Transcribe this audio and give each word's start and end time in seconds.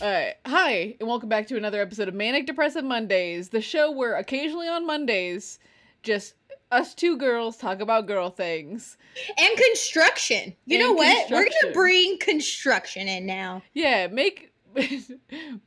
Uh, 0.00 0.26
hi, 0.44 0.94
and 1.00 1.08
welcome 1.08 1.28
back 1.28 1.46
to 1.46 1.56
another 1.56 1.80
episode 1.80 2.06
of 2.08 2.14
Manic 2.14 2.46
Depressive 2.46 2.84
Mondays, 2.84 3.48
the 3.48 3.62
show 3.62 3.90
where 3.90 4.16
occasionally 4.16 4.68
on 4.68 4.86
Mondays, 4.86 5.58
just 6.02 6.34
us 6.70 6.94
two 6.94 7.16
girls 7.16 7.56
talk 7.56 7.80
about 7.80 8.06
girl 8.06 8.28
things. 8.28 8.98
And 9.38 9.56
construction. 9.56 10.54
You 10.66 10.78
And 10.78 10.86
know 10.86 10.92
what? 10.92 11.30
We're 11.30 11.44
construction. 11.44 11.58
gonna 11.62 11.74
bring 11.74 12.18
construction 12.18 13.08
in 13.08 13.24
now. 13.24 13.62
Yeah, 13.72 14.08
make 14.08 14.52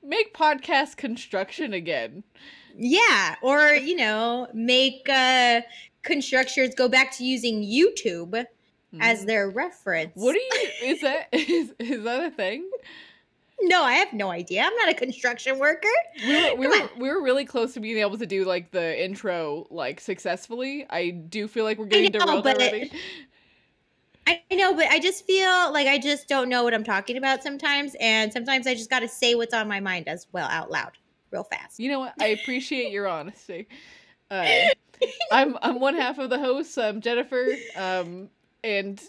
make 0.04 0.36
podcast 0.36 0.98
construction 0.98 1.74
again. 1.74 2.24
Yeah, 2.78 3.36
or 3.42 3.70
you 3.70 3.96
know, 3.96 4.48
make 4.54 5.10
uh 5.10 5.62
constructors 6.04 6.76
go 6.76 6.88
back 6.88 7.14
to 7.18 7.26
using 7.26 7.64
YouTube 7.64 8.46
as 9.00 9.24
Mhm. 9.24 9.26
their 9.26 9.50
reference. 9.50 10.12
What 10.14 10.34
do 10.34 10.40
you 10.40 10.70
is 10.94 11.02
that 11.02 11.30
is, 11.34 11.74
is 11.80 12.04
that 12.04 12.24
a 12.26 12.30
thing? 12.32 12.70
No, 13.62 13.84
I 13.84 13.94
have 13.94 14.14
no 14.14 14.32
idea. 14.32 14.64
I'm 14.64 14.76
not 14.76 14.90
a 14.90 14.94
construction 14.94 15.60
worker. 15.60 15.88
We 16.26 16.34
were, 16.34 16.56
we, 16.56 16.68
were, 16.68 16.90
we 16.98 17.10
were 17.10 17.22
really 17.22 17.46
close 17.46 17.74
to 17.74 17.80
being 17.80 17.98
able 17.98 18.18
to 18.18 18.26
do 18.26 18.46
like 18.46 18.72
the 18.72 19.04
intro 19.04 19.68
like 19.70 20.00
successfully. 20.00 20.86
I 20.90 21.10
do 21.10 21.48
feel 21.48 21.66
like 21.66 21.78
we're 21.78 21.86
getting 21.86 22.12
know, 22.12 22.26
derailed 22.26 22.48
already. 22.48 22.92
I 24.28 24.42
know, 24.52 24.76
but 24.76 24.86
I 24.88 25.00
just 25.00 25.26
feel 25.26 25.74
like 25.74 25.88
I 25.88 25.98
just 25.98 26.28
don't 26.28 26.50
know 26.50 26.64
what 26.64 26.74
I'm 26.74 26.84
talking 26.84 27.18
about 27.18 27.42
sometimes, 27.42 27.96
and 28.00 28.32
sometimes 28.32 28.68
I 28.68 28.76
just 28.76 28.90
got 28.90 29.00
to 29.00 29.08
say 29.08 29.34
what's 29.36 29.54
on 29.54 29.68
my 29.68 29.80
mind 29.80 30.08
as 30.08 30.28
well 30.32 30.48
out 30.50 30.70
loud, 30.70 30.92
real 31.32 31.44
fast. 31.44 31.80
You 31.80 31.90
know 31.90 32.00
what? 32.00 32.14
I 32.20 32.28
appreciate 32.28 32.92
your 32.92 33.08
honesty. 33.08 33.68
Uh, 34.32 34.68
I'm 35.32 35.58
I'm 35.64 35.80
one 35.80 35.96
half 35.96 36.20
of 36.20 36.30
the 36.30 36.38
host. 36.38 36.78
I'm 36.78 37.02
Jennifer. 37.02 37.48
Um, 37.76 38.30
and 38.64 39.02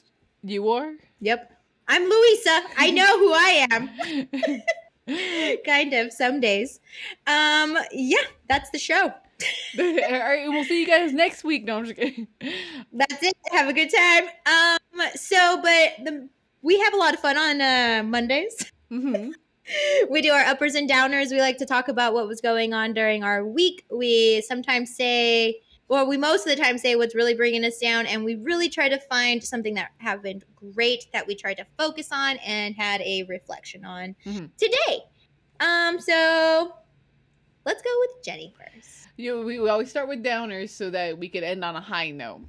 you 0.43 0.71
are. 0.71 0.95
Yep, 1.21 1.53
I'm 1.91 2.05
Louisa. 2.09 2.63
I 2.79 2.91
know 2.93 3.19
who 3.19 3.33
I 3.33 3.67
am. 3.73 5.59
kind 5.67 5.93
of 5.93 6.13
some 6.13 6.39
days. 6.39 6.79
Um, 7.27 7.77
yeah, 7.91 8.23
that's 8.49 8.71
the 8.71 8.79
show. 8.79 9.07
All 9.79 9.85
right, 10.21 10.45
we'll 10.49 10.63
see 10.63 10.81
you 10.81 10.87
guys 10.87 11.13
next 11.13 11.43
week. 11.43 11.65
No, 11.65 11.79
I'm 11.79 11.85
just 11.87 11.97
kidding. 11.97 12.29
That's 12.93 13.23
it. 13.25 13.35
Have 13.51 13.69
a 13.69 13.73
good 13.73 13.91
time. 13.93 14.25
Um, 14.47 15.09
so, 15.17 15.61
but 15.63 16.05
the 16.05 16.29
we 16.63 16.79
have 16.79 16.95
a 16.95 16.97
lot 16.97 17.13
of 17.15 17.19
fun 17.19 17.37
on 17.37 17.61
uh, 17.61 18.05
Mondays. 18.05 18.71
hmm 18.89 19.31
we 20.11 20.23
do 20.23 20.31
our 20.31 20.43
uppers 20.45 20.77
and 20.77 20.89
downers. 20.89 21.33
We 21.33 21.41
like 21.41 21.57
to 21.59 21.67
talk 21.67 21.89
about 21.89 22.15
what 22.15 22.29
was 22.29 22.41
going 22.41 22.73
on 22.73 22.93
during 22.93 23.25
our 23.25 23.45
week. 23.45 23.85
We 23.91 24.43
sometimes 24.43 24.95
say, 24.95 25.61
or 25.91 26.07
we 26.07 26.17
most 26.17 26.47
of 26.47 26.57
the 26.57 26.63
time 26.63 26.79
say 26.79 26.95
what's 26.97 27.15
really 27.15 27.35
bringing 27.35 27.65
us 27.65 27.79
down, 27.79 28.07
and 28.07 28.25
we 28.25 28.37
really 28.37 28.69
try 28.71 28.89
to 28.89 28.99
find 28.99 29.43
something 29.45 29.75
that 29.75 29.91
happened 29.99 30.45
great 30.55 31.05
that 31.13 31.27
we 31.27 31.35
tried 31.35 31.55
to 31.59 31.67
focus 31.77 32.09
on 32.13 32.37
and 32.39 32.75
had 32.77 33.01
a 33.03 33.25
reflection 33.25 33.85
on 33.85 34.15
Mhm. 34.25 34.51
today. 34.57 35.03
Um, 35.61 36.01
so 36.01 36.73
let's 37.67 37.83
go 37.83 37.91
with 38.01 38.25
Jenny 38.25 38.55
first. 38.57 39.09
You 39.17 39.37
know, 39.37 39.43
we, 39.43 39.59
always 39.69 39.91
start 39.91 40.09
with 40.09 40.23
downers 40.25 40.71
so 40.71 40.89
that 40.91 41.19
we 41.19 41.29
can 41.29 41.45
end 41.45 41.63
on 41.65 41.77
a 41.77 41.81
high 41.81 42.11
note. 42.11 42.43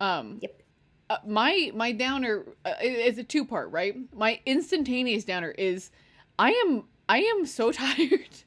Um, 0.00 0.40
Yep. 0.42 0.62
uh, 1.10 1.16
my 1.26 1.70
my 1.74 1.92
downer 1.92 2.44
uh, 2.66 2.74
is 2.82 3.16
a 3.18 3.24
two 3.24 3.44
part, 3.44 3.70
right? 3.70 3.94
My 4.12 4.40
instantaneous 4.44 5.24
downer 5.24 5.52
is 5.52 5.90
I 6.38 6.50
am 6.66 6.84
I 7.08 7.20
am 7.20 7.46
so 7.46 7.70
tired. 7.80 8.42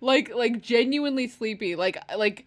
like 0.00 0.34
like 0.34 0.60
genuinely 0.62 1.28
sleepy. 1.28 1.76
Like 1.76 1.98
like 2.16 2.46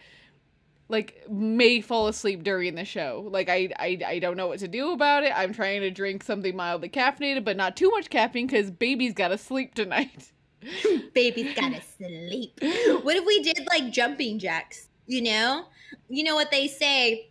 like 0.88 1.30
may 1.30 1.82
fall 1.82 2.08
asleep 2.08 2.44
during 2.44 2.76
the 2.76 2.86
show. 2.86 3.28
Like 3.32 3.50
I 3.50 3.70
I 3.80 4.00
I 4.06 4.20
don't 4.20 4.38
know 4.38 4.48
what 4.48 4.60
to 4.60 4.68
do 4.68 4.92
about 4.92 5.24
it. 5.24 5.32
I'm 5.36 5.54
trying 5.54 5.82
to 5.82 5.92
drink 5.92 6.24
something 6.24 6.56
mildly 6.56 6.90
caffeinated, 6.90 7.44
but 7.44 7.58
not 7.58 7.76
too 7.76 7.90
much 7.92 8.10
caffeine 8.10 8.48
cuz 8.48 8.72
baby's 8.72 9.14
got 9.14 9.30
to 9.30 9.38
sleep 9.38 9.74
tonight. 9.74 10.32
Baby's 11.14 11.56
gotta 11.56 11.82
sleep. 11.98 12.60
What 13.04 13.16
if 13.16 13.26
we 13.26 13.44
did 13.44 13.68
like 13.68 13.92
jumping 13.92 14.40
jacks? 14.40 14.88
You 15.06 15.22
know, 15.22 15.66
you 16.10 16.24
know 16.24 16.36
what 16.36 16.52
they 16.52 16.68
say. 16.68 17.30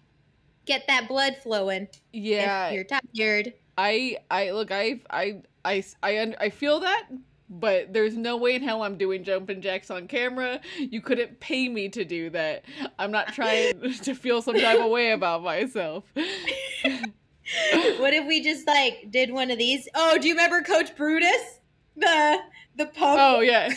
Get 0.66 0.86
that 0.86 1.08
blood 1.08 1.36
flowing. 1.42 1.88
Yeah. 2.12 2.68
if 2.68 2.74
you're 2.74 2.84
tired. 2.84 3.54
I 3.76 4.18
I 4.30 4.50
look 4.52 4.70
I 4.70 5.00
I 5.10 5.42
I 5.64 5.84
I 6.02 6.34
I 6.40 6.50
feel 6.50 6.80
that 6.80 7.08
but 7.48 7.92
there's 7.92 8.16
no 8.16 8.36
way 8.36 8.54
in 8.54 8.62
hell 8.62 8.82
I'm 8.82 8.96
doing 8.96 9.24
jumping 9.24 9.60
jacks 9.60 9.90
on 9.90 10.08
camera. 10.08 10.60
You 10.78 11.00
couldn't 11.00 11.40
pay 11.40 11.68
me 11.68 11.88
to 11.90 12.04
do 12.04 12.30
that. 12.30 12.64
I'm 12.98 13.10
not 13.10 13.34
trying 13.34 13.80
to 14.02 14.14
feel 14.14 14.42
some 14.42 14.58
type 14.58 14.80
of 14.80 14.90
way 14.90 15.10
about 15.12 15.42
myself. 15.42 16.04
what 16.14 16.24
if 18.14 18.26
we 18.26 18.42
just 18.42 18.66
like 18.66 19.10
did 19.10 19.32
one 19.32 19.50
of 19.50 19.58
these? 19.58 19.88
Oh, 19.94 20.18
do 20.18 20.28
you 20.28 20.34
remember 20.34 20.62
Coach 20.62 20.96
Brutus? 20.96 21.60
The 21.96 22.38
the 22.76 22.86
pump. 22.86 23.20
Oh 23.20 23.40
yeah. 23.40 23.72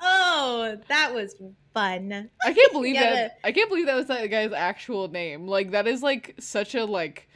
Oh, 0.00 0.76
that 0.88 1.14
was 1.14 1.34
fun. 1.72 2.30
I 2.44 2.52
can't 2.52 2.72
believe 2.72 2.94
gotta- 2.94 3.14
that 3.14 3.38
I 3.44 3.52
can't 3.52 3.68
believe 3.68 3.86
that 3.86 3.94
was 3.94 4.06
that 4.06 4.26
guy's 4.30 4.52
actual 4.52 5.08
name. 5.08 5.46
Like 5.46 5.70
that 5.70 5.86
is 5.86 6.02
like 6.02 6.34
such 6.40 6.74
a 6.74 6.84
like 6.84 7.27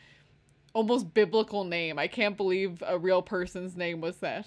almost 0.74 1.12
biblical 1.14 1.64
name. 1.64 1.98
I 1.98 2.06
can't 2.08 2.36
believe 2.36 2.82
a 2.86 2.98
real 2.98 3.22
person's 3.22 3.76
name 3.76 4.00
was 4.00 4.16
that. 4.18 4.46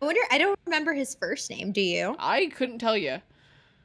I 0.00 0.04
wonder. 0.04 0.20
I 0.30 0.38
don't 0.38 0.58
remember 0.66 0.92
his 0.92 1.14
first 1.14 1.48
name. 1.50 1.72
Do 1.72 1.80
you? 1.80 2.16
I 2.18 2.46
couldn't 2.46 2.78
tell 2.78 2.96
you. 2.96 3.20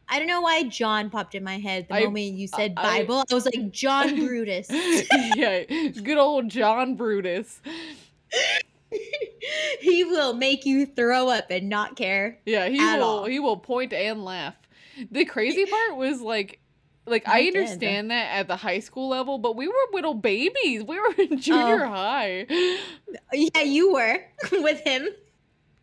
I 0.09 0.17
don't 0.19 0.27
know 0.27 0.41
why 0.41 0.63
John 0.63 1.09
popped 1.09 1.35
in 1.35 1.43
my 1.43 1.57
head 1.57 1.87
the 1.87 1.95
I- 1.95 2.03
moment 2.03 2.33
you 2.33 2.47
said 2.47 2.73
I- 2.75 2.99
Bible. 2.99 3.23
I 3.29 3.33
was 3.33 3.45
like 3.45 3.71
John 3.71 4.15
Brutus. 4.25 4.67
yeah, 5.35 5.63
good 6.03 6.17
old 6.17 6.49
John 6.49 6.95
Brutus. 6.95 7.61
he 9.79 10.03
will 10.03 10.33
make 10.33 10.65
you 10.65 10.85
throw 10.85 11.29
up 11.29 11.45
and 11.49 11.69
not 11.69 11.95
care. 11.95 12.39
Yeah, 12.45 12.67
he 12.67 12.77
will 12.79 13.03
all. 13.03 13.25
he 13.25 13.39
will 13.39 13.57
point 13.57 13.93
and 13.93 14.25
laugh. 14.25 14.55
The 15.11 15.23
crazy 15.25 15.65
part 15.65 15.95
was 15.95 16.21
like 16.21 16.59
like 17.05 17.27
I 17.27 17.41
did. 17.43 17.55
understand 17.55 18.11
that 18.11 18.31
at 18.35 18.47
the 18.47 18.55
high 18.55 18.79
school 18.79 19.09
level, 19.09 19.37
but 19.37 19.55
we 19.55 19.67
were 19.67 19.73
little 19.93 20.13
babies. 20.13 20.83
We 20.83 20.99
were 20.99 21.13
in 21.17 21.37
junior 21.41 21.85
Oh. 21.85 21.89
high. 21.89 22.45
Yeah, 23.33 23.61
you 23.63 23.93
were 23.93 24.19
with 24.51 24.81
him. 24.81 25.07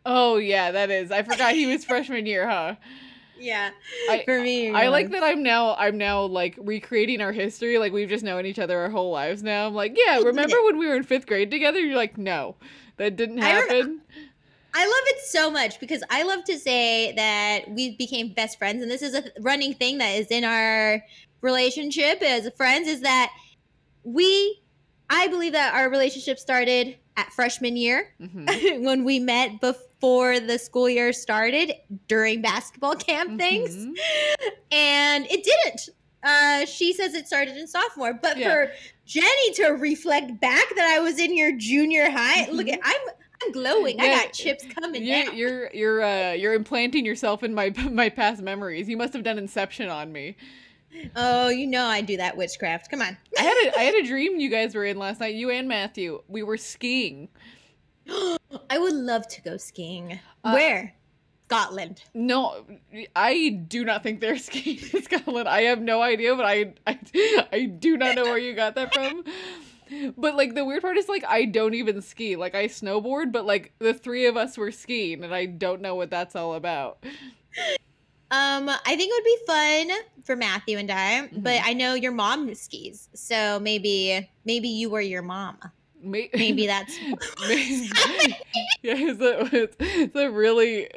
Oh 0.05 0.37
yeah, 0.37 0.71
that 0.71 0.89
is. 0.89 1.11
I 1.11 1.23
forgot 1.23 1.53
he 1.53 1.65
was 1.67 1.85
freshman 1.85 2.25
year, 2.25 2.47
huh? 2.47 2.75
Yeah, 3.39 3.69
I- 4.09 4.23
for 4.25 4.39
me. 4.41 4.71
I 4.71 4.89
like 4.89 5.11
that 5.11 5.23
I'm 5.23 5.43
now 5.43 5.75
I'm 5.75 5.97
now 5.97 6.23
like 6.23 6.57
recreating 6.61 7.21
our 7.21 7.31
history. 7.31 7.77
Like 7.77 7.93
we've 7.93 8.09
just 8.09 8.23
known 8.23 8.45
each 8.45 8.59
other 8.59 8.77
our 8.79 8.89
whole 8.89 9.11
lives 9.11 9.43
now. 9.43 9.67
I'm 9.67 9.73
like, 9.75 9.97
yeah, 9.97 10.19
remember 10.19 10.61
when 10.65 10.77
we 10.77 10.87
were 10.87 10.95
in 10.95 11.03
fifth 11.03 11.25
grade 11.27 11.49
together? 11.51 11.79
You're 11.79 11.95
like, 11.95 12.17
no, 12.17 12.55
that 12.97 13.15
didn't 13.15 13.41
I 13.41 13.49
happen. 13.49 14.01
I 14.79 14.85
love 14.85 15.03
it 15.07 15.19
so 15.25 15.51
much 15.51 15.77
because 15.81 16.01
I 16.09 16.23
love 16.23 16.45
to 16.45 16.57
say 16.57 17.11
that 17.17 17.69
we 17.69 17.97
became 17.97 18.29
best 18.29 18.57
friends, 18.57 18.81
and 18.81 18.89
this 18.89 19.01
is 19.01 19.13
a 19.13 19.23
running 19.41 19.73
thing 19.73 19.97
that 19.97 20.11
is 20.11 20.27
in 20.27 20.45
our 20.45 21.03
relationship 21.41 22.21
as 22.21 22.49
friends. 22.55 22.87
Is 22.87 23.01
that 23.01 23.29
we? 24.03 24.61
I 25.09 25.27
believe 25.27 25.51
that 25.53 25.73
our 25.73 25.89
relationship 25.89 26.39
started 26.39 26.95
at 27.17 27.33
freshman 27.33 27.75
year 27.75 28.13
Mhm. 28.21 28.81
when 28.83 29.03
we 29.03 29.19
met 29.19 29.59
before 29.59 30.39
the 30.39 30.57
school 30.57 30.87
year 30.89 31.11
started 31.11 31.73
during 32.07 32.41
basketball 32.41 32.95
camp 32.95 33.37
things, 33.37 33.75
Mhm. 33.75 33.93
and 34.71 35.25
it 35.29 35.43
didn't. 35.43 35.89
Uh, 36.23 36.65
she 36.65 36.93
says 36.93 37.15
it 37.15 37.27
started 37.27 37.57
in 37.57 37.67
sophomore, 37.67 38.13
but 38.13 38.37
Yeah. 38.37 38.49
for 38.53 38.71
Jenny 39.05 39.51
to 39.55 39.69
reflect 39.71 40.39
back 40.39 40.73
that 40.75 40.87
I 40.95 40.99
was 40.99 41.19
in 41.19 41.35
your 41.35 41.51
junior 41.53 42.09
high, 42.09 42.47
look 42.49 42.69
at 42.69 42.79
I'm 42.81 43.01
I'm 43.43 43.51
glowing. 43.51 43.99
I 43.99 44.07
got 44.07 44.33
chips 44.33 44.65
coming 44.79 45.03
You're 45.05 45.25
down. 45.25 45.37
you're 45.37 45.71
you're 45.73 46.03
uh 46.03 46.31
you're 46.33 46.53
implanting 46.53 47.05
yourself 47.05 47.43
in 47.43 47.53
my 47.53 47.69
my 47.91 48.09
past 48.09 48.41
memories. 48.41 48.89
You 48.89 48.97
must 48.97 49.13
have 49.13 49.23
done 49.23 49.37
Inception 49.37 49.89
on 49.89 50.11
me. 50.11 50.35
Oh, 51.15 51.49
you 51.49 51.67
know 51.67 51.85
I 51.85 52.01
do 52.01 52.17
that 52.17 52.35
witchcraft. 52.35 52.89
Come 52.89 53.01
on. 53.01 53.15
I 53.37 53.41
had 53.41 53.57
a 53.67 53.79
I 53.79 53.83
had 53.83 53.95
a 53.95 54.03
dream 54.07 54.39
you 54.39 54.49
guys 54.49 54.75
were 54.75 54.85
in 54.85 54.97
last 54.97 55.19
night. 55.19 55.35
You 55.35 55.49
and 55.51 55.67
Matthew. 55.67 56.21
We 56.27 56.43
were 56.43 56.57
skiing. 56.57 57.29
I 58.69 58.77
would 58.77 58.93
love 58.95 59.27
to 59.29 59.41
go 59.41 59.57
skiing. 59.57 60.19
Uh, 60.43 60.51
Where? 60.53 60.95
Scotland. 61.47 62.03
No, 62.13 62.63
I 63.15 63.49
do 63.67 63.83
not 63.83 64.03
think 64.03 64.19
they're 64.19 64.37
skiing 64.49 64.79
in 64.93 65.03
Scotland. 65.03 65.47
I 65.49 65.63
have 65.63 65.81
no 65.81 66.01
idea, 66.01 66.35
but 66.35 66.45
I, 66.45 66.73
I 66.85 66.99
I 67.51 67.65
do 67.65 67.97
not 67.97 68.15
know 68.15 68.23
where 68.25 68.37
you 68.37 68.53
got 68.53 68.75
that 68.75 68.93
from. 68.93 69.23
But 70.17 70.35
like 70.35 70.55
the 70.55 70.63
weird 70.65 70.81
part 70.81 70.97
is 70.97 71.09
like 71.09 71.23
I 71.27 71.45
don't 71.45 71.73
even 71.73 72.01
ski. 72.01 72.35
Like 72.35 72.55
I 72.55 72.67
snowboard, 72.67 73.31
but 73.31 73.45
like 73.45 73.73
the 73.79 73.93
three 73.93 74.25
of 74.27 74.37
us 74.37 74.57
were 74.57 74.71
skiing 74.71 75.23
and 75.23 75.33
I 75.33 75.45
don't 75.45 75.81
know 75.81 75.95
what 75.95 76.09
that's 76.09 76.35
all 76.35 76.53
about. 76.55 77.03
Um, 78.31 78.69
I 78.69 78.95
think 78.95 79.11
it 79.11 79.13
would 79.15 79.23
be 79.23 79.37
fun 79.47 80.23
for 80.23 80.35
Matthew 80.35 80.77
and 80.77 80.91
I, 80.91 81.27
but 81.31 81.57
Mhm. 81.57 81.61
I 81.65 81.73
know 81.73 81.95
your 81.95 82.11
mom 82.11 82.53
skis, 82.53 83.09
so 83.15 83.59
maybe 83.59 84.29
maybe 84.45 84.69
you 84.69 84.89
were 84.91 85.01
your 85.01 85.23
mom. 85.23 85.57
May- 86.01 86.29
Maybe 86.33 86.65
that's 86.67 86.97
Maybe- 87.47 87.89
yeah, 88.83 88.93
it's 88.95 89.19
a, 89.19 89.49
it's, 89.53 89.75
it's 89.79 90.15
a 90.15 90.29
really 90.31 90.87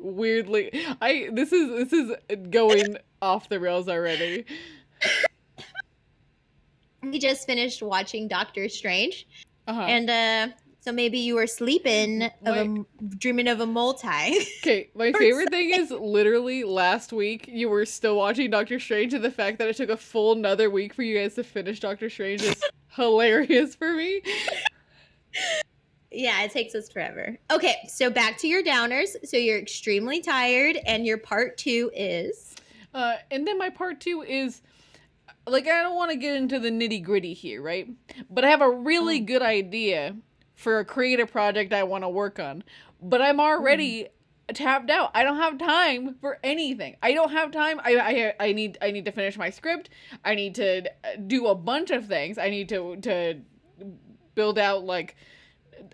weirdly. 0.00 0.70
I 1.00 1.30
this 1.32 1.52
is 1.52 1.88
this 1.88 1.92
is 1.92 2.12
going 2.50 2.98
off 3.22 3.48
the 3.48 3.58
rails 3.60 3.88
already. 3.88 4.44
We 7.02 7.18
just 7.18 7.46
finished 7.46 7.82
watching 7.82 8.28
Doctor 8.28 8.68
Strange, 8.68 9.26
Uh-huh. 9.66 9.80
and 9.82 10.10
uh, 10.10 10.54
So 10.82 10.92
maybe 10.92 11.18
you 11.18 11.34
were 11.34 11.46
sleeping 11.46 12.22
of 12.46 12.56
a, 12.56 12.84
dreaming 13.18 13.48
of 13.48 13.60
a 13.60 13.66
multi. 13.66 14.06
Okay, 14.62 14.90
my 14.94 15.08
Or 15.08 15.18
favorite 15.18 15.50
thing 15.50 15.70
is 15.74 15.90
literally 15.90 16.64
last 16.64 17.12
week 17.12 17.46
you 17.48 17.68
were 17.68 17.84
still 17.86 18.16
watching 18.16 18.50
Doctor 18.50 18.78
Strange, 18.80 19.14
and 19.14 19.22
the 19.24 19.30
fact 19.30 19.58
that 19.58 19.68
it 19.68 19.76
took 19.76 19.90
a 19.90 19.96
full 19.96 20.32
another 20.32 20.70
week 20.70 20.94
for 20.94 21.02
you 21.02 21.18
guys 21.18 21.34
to 21.34 21.44
finish 21.44 21.80
Doctor 21.80 22.08
Strange 22.10 22.42
is 22.42 22.62
hilarious 22.88 23.74
for 23.74 23.92
me. 23.94 24.22
yeah, 26.10 26.42
it 26.42 26.50
takes 26.50 26.74
us 26.74 26.88
forever. 26.90 27.38
Okay, 27.52 27.76
so 27.88 28.10
back 28.10 28.36
to 28.38 28.48
your 28.48 28.62
downers. 28.62 29.14
So 29.24 29.36
you're 29.36 29.58
extremely 29.58 30.20
tired, 30.20 30.76
and 30.86 31.06
your 31.06 31.18
part 31.18 31.56
two 31.58 31.90
is 31.94 32.56
Uh, 32.92 33.16
and 33.30 33.46
then 33.46 33.56
my 33.56 33.70
part 33.70 34.00
two 34.00 34.22
is 34.22 34.62
like 35.50 35.66
I 35.66 35.82
don't 35.82 35.96
want 35.96 36.10
to 36.10 36.16
get 36.16 36.36
into 36.36 36.58
the 36.58 36.70
nitty 36.70 37.02
gritty 37.02 37.34
here, 37.34 37.60
right? 37.62 37.88
But 38.30 38.44
I 38.44 38.50
have 38.50 38.62
a 38.62 38.70
really 38.70 39.20
Mm. 39.20 39.26
good 39.26 39.42
idea 39.42 40.16
for 40.54 40.78
a 40.78 40.84
creative 40.84 41.30
project 41.32 41.72
I 41.72 41.82
want 41.84 42.04
to 42.04 42.08
work 42.08 42.38
on, 42.38 42.62
but 43.00 43.22
I'm 43.22 43.40
already 43.40 44.08
tapped 44.52 44.90
out. 44.90 45.10
I 45.14 45.22
don't 45.22 45.36
have 45.36 45.58
time 45.58 46.16
for 46.20 46.38
anything. 46.42 46.96
I 47.02 47.12
don't 47.12 47.30
have 47.32 47.50
time. 47.50 47.80
I 47.84 47.96
I 48.40 48.48
I 48.48 48.52
need 48.52 48.78
I 48.82 48.90
need 48.90 49.04
to 49.04 49.12
finish 49.12 49.36
my 49.38 49.50
script. 49.50 49.90
I 50.24 50.34
need 50.34 50.54
to 50.56 50.88
uh, 51.04 51.16
do 51.26 51.46
a 51.46 51.54
bunch 51.54 51.90
of 51.90 52.06
things. 52.06 52.36
I 52.38 52.50
need 52.50 52.68
to 52.70 52.96
to 52.96 53.40
build 54.34 54.58
out 54.58 54.84
like 54.84 55.16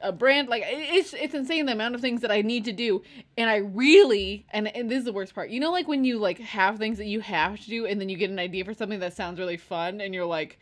a 0.03 0.12
brand 0.12 0.49
like 0.49 0.62
it's 0.67 1.15
it's 1.15 1.35
insane 1.35 1.67
the 1.67 1.73
amount 1.73 1.94
of 1.94 2.00
things 2.00 2.21
that 2.21 2.31
I 2.31 2.43
need 2.43 2.65
to 2.67 2.73
do 2.73 3.03
and 3.37 3.49
I 3.50 3.56
really 3.56 4.47
and, 4.50 4.69
and 4.77 4.91
this 4.91 4.99
is 5.00 5.05
the 5.05 5.12
worst 5.12 5.35
part 5.35 5.50
you 5.50 5.61
know 5.61 5.71
like 5.73 5.88
when 5.88 6.05
you 6.05 6.19
like 6.19 6.38
have 6.38 6.79
things 6.79 6.99
that 6.99 7.06
you 7.06 7.21
have 7.21 7.61
to 7.61 7.69
do 7.69 7.87
and 7.87 8.00
then 8.00 8.09
you 8.09 8.17
get 8.17 8.31
an 8.31 8.38
idea 8.38 8.65
for 8.65 8.75
something 8.75 9.00
that 9.00 9.15
sounds 9.15 9.38
really 9.38 9.56
fun 9.56 10.00
and 10.00 10.15
you're 10.15 10.25
like 10.27 10.59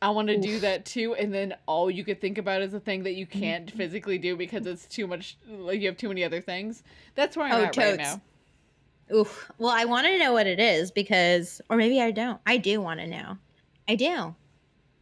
I 0.00 0.10
want 0.10 0.28
to 0.28 0.36
do 0.36 0.58
that 0.60 0.84
too 0.84 1.14
and 1.14 1.32
then 1.32 1.54
all 1.66 1.90
you 1.90 2.04
could 2.04 2.20
think 2.20 2.38
about 2.38 2.60
is 2.62 2.74
a 2.74 2.80
thing 2.80 3.04
that 3.04 3.12
you 3.14 3.26
can't 3.26 3.66
Mm-hmm. 3.66 3.76
physically 3.78 4.18
do 4.18 4.36
because 4.36 4.66
it's 4.66 4.86
too 4.86 5.06
much 5.06 5.36
like 5.48 5.80
you 5.80 5.86
have 5.88 5.96
too 5.96 6.08
many 6.08 6.24
other 6.24 6.40
things 6.40 6.82
that's 7.14 7.36
where 7.36 7.46
I'm 7.46 7.52
Oh, 7.52 7.64
at 7.64 7.76
right 7.76 7.96
now 7.96 8.20
Oof. 9.14 9.50
Well, 9.58 9.70
I 9.70 9.84
want 9.84 10.06
to 10.06 10.18
know 10.18 10.32
what 10.32 10.46
it 10.46 10.58
is 10.58 10.90
because, 10.90 11.60
or 11.68 11.76
maybe 11.76 12.00
I 12.00 12.12
don't. 12.12 12.40
I 12.46 12.56
do 12.56 12.80
want 12.80 13.00
to 13.00 13.06
know. 13.06 13.36
I 13.86 13.94
do. 13.94 14.34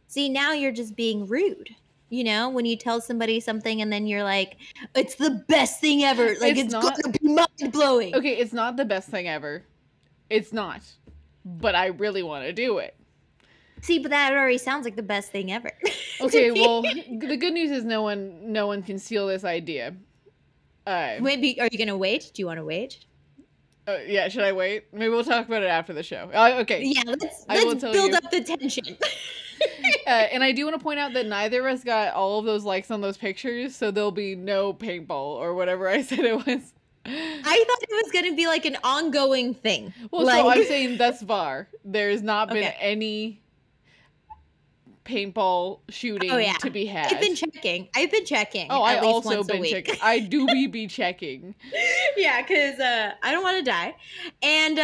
See, 0.07 0.27
now 0.27 0.51
you're 0.51 0.73
just 0.73 0.97
being 0.97 1.27
rude. 1.27 1.69
You 2.11 2.25
know, 2.25 2.49
when 2.49 2.65
you 2.65 2.75
tell 2.75 2.99
somebody 3.01 3.39
something 3.39 3.81
and 3.81 3.91
then 3.91 4.05
you're 4.05 4.23
like, 4.23 4.57
it's 4.93 5.15
the 5.15 5.43
best 5.47 5.79
thing 5.79 6.03
ever. 6.03 6.35
Like, 6.41 6.51
It's 6.57 6.61
it's, 6.65 6.73
not- 6.73 6.83
going 6.83 7.13
to 7.13 7.19
be 7.19 7.27
mind 7.29 7.71
blowing. 7.71 8.13
okay 8.15 8.35
it's 8.37 8.53
not 8.53 8.75
the 8.77 8.85
best 8.85 9.09
thing 9.09 9.27
ever 9.27 9.63
it's 10.29 10.51
not 10.51 10.81
but 11.45 11.73
I 11.73 11.87
really 11.87 12.21
want 12.21 12.43
to 12.45 12.53
do 12.53 12.77
it 12.79 12.95
See, 13.81 13.97
but 13.97 14.11
that 14.11 14.31
already 14.33 14.59
sounds 14.59 14.85
like 14.85 14.95
the 14.95 15.01
best 15.01 15.31
thing 15.31 15.51
ever. 15.51 15.71
Okay, 16.21 16.51
well, 16.51 16.83
the 16.83 17.35
good 17.35 17.53
news 17.53 17.71
is 17.71 17.83
no 17.83 18.03
one 18.03 18.51
no 18.53 18.67
one 18.67 18.83
can 18.83 18.99
steal 18.99 19.25
this 19.25 19.43
idea. 19.43 19.95
Uh, 20.85 21.15
maybe, 21.19 21.59
are 21.59 21.67
you 21.71 21.79
going 21.79 21.87
to 21.87 21.97
wait? 21.97 22.29
Do 22.35 22.43
you 22.43 22.45
want 22.45 22.59
to 22.59 22.63
wait? 22.63 22.99
uh, 23.87 23.97
yeah, 24.05 24.27
should 24.29 24.43
I 24.43 24.51
wait? 24.51 24.85
Maybe 24.93 25.09
we'll 25.09 25.23
talk 25.23 25.47
about 25.47 25.63
it 25.63 25.67
after 25.67 25.93
the 25.93 26.03
show. 26.03 26.29
Uh, 26.31 26.57
okay. 26.61 26.83
Yeah, 26.83 27.01
let's, 27.07 27.43
let's 27.49 27.81
build 27.81 28.11
you. 28.11 28.15
up 28.15 28.29
the 28.29 28.41
tension. 28.41 28.85
Uh, 30.07 30.09
and 30.09 30.43
I 30.43 30.51
do 30.51 30.65
want 30.65 30.77
to 30.77 30.83
point 30.83 30.99
out 30.99 31.13
that 31.13 31.25
neither 31.27 31.67
of 31.67 31.73
us 31.73 31.83
got 31.83 32.13
all 32.13 32.39
of 32.39 32.45
those 32.45 32.63
likes 32.63 32.91
on 32.91 33.01
those 33.01 33.17
pictures, 33.17 33.75
so 33.75 33.91
there'll 33.91 34.11
be 34.11 34.35
no 34.35 34.73
paintball 34.73 35.09
or 35.37 35.53
whatever 35.53 35.87
I 35.87 36.01
said 36.03 36.19
it 36.19 36.35
was. 36.35 36.73
I 37.05 37.65
thought 37.67 37.83
it 37.83 38.03
was 38.03 38.11
going 38.11 38.25
to 38.25 38.35
be 38.35 38.47
like 38.47 38.65
an 38.65 38.77
ongoing 38.83 39.53
thing. 39.53 39.93
Well, 40.11 40.25
like, 40.25 40.41
so 40.41 40.49
I'm 40.49 40.63
saying 40.65 40.97
thus 40.97 41.21
far, 41.23 41.67
there's 41.83 42.21
not 42.21 42.49
been 42.49 42.57
Okay. 42.65 42.75
any 42.79 43.41
paintball 45.05 45.79
shooting 45.89 46.31
Oh, 46.31 46.37
yeah. 46.37 46.53
to 46.61 46.69
be 46.69 46.85
had. 46.85 47.11
I've 47.13 47.19
been 47.21 47.35
checking. 47.35 47.89
I've 47.95 48.11
been 48.11 48.25
checking. 48.25 48.67
oh, 48.69 48.81
I 48.83 48.99
also 48.99 49.43
been 49.43 49.63
checking. 49.63 49.95
I 50.01 50.19
do 50.19 50.45
be 50.47 50.67
be 50.67 50.87
checking. 50.99 51.55
yeah, 52.17 52.41
because 52.41 52.79
uh, 52.79 53.13
I 53.23 53.31
don't 53.31 53.43
want 53.43 53.57
to 53.57 53.63
die. 53.63 53.95
And 54.43 54.79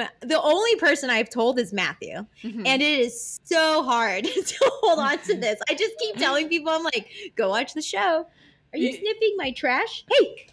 um, 0.00 0.08
the 0.20 0.40
only 0.42 0.74
person 0.76 1.10
I've 1.10 1.30
told 1.30 1.58
is 1.58 1.72
Matthew. 1.72 2.24
Mhm. 2.42 2.66
And 2.66 2.82
it 2.82 3.00
is 3.00 3.38
so 3.44 3.82
hard 3.82 4.24
to 4.46 4.70
hold 4.80 4.98
on 4.98 5.18
to 5.18 5.34
this. 5.36 5.60
I 5.68 5.74
just 5.74 5.94
keep 5.98 6.16
telling 6.18 6.48
people, 6.48 6.70
I'm 6.72 6.82
like, 6.84 7.10
go 7.36 7.50
watch 7.50 7.74
the 7.74 7.82
show. 7.82 8.26
Are 8.72 8.78
you 8.78 8.92
sniffing 8.92 9.34
my 9.36 9.50
trash? 9.52 10.04
Hey, 10.10 10.46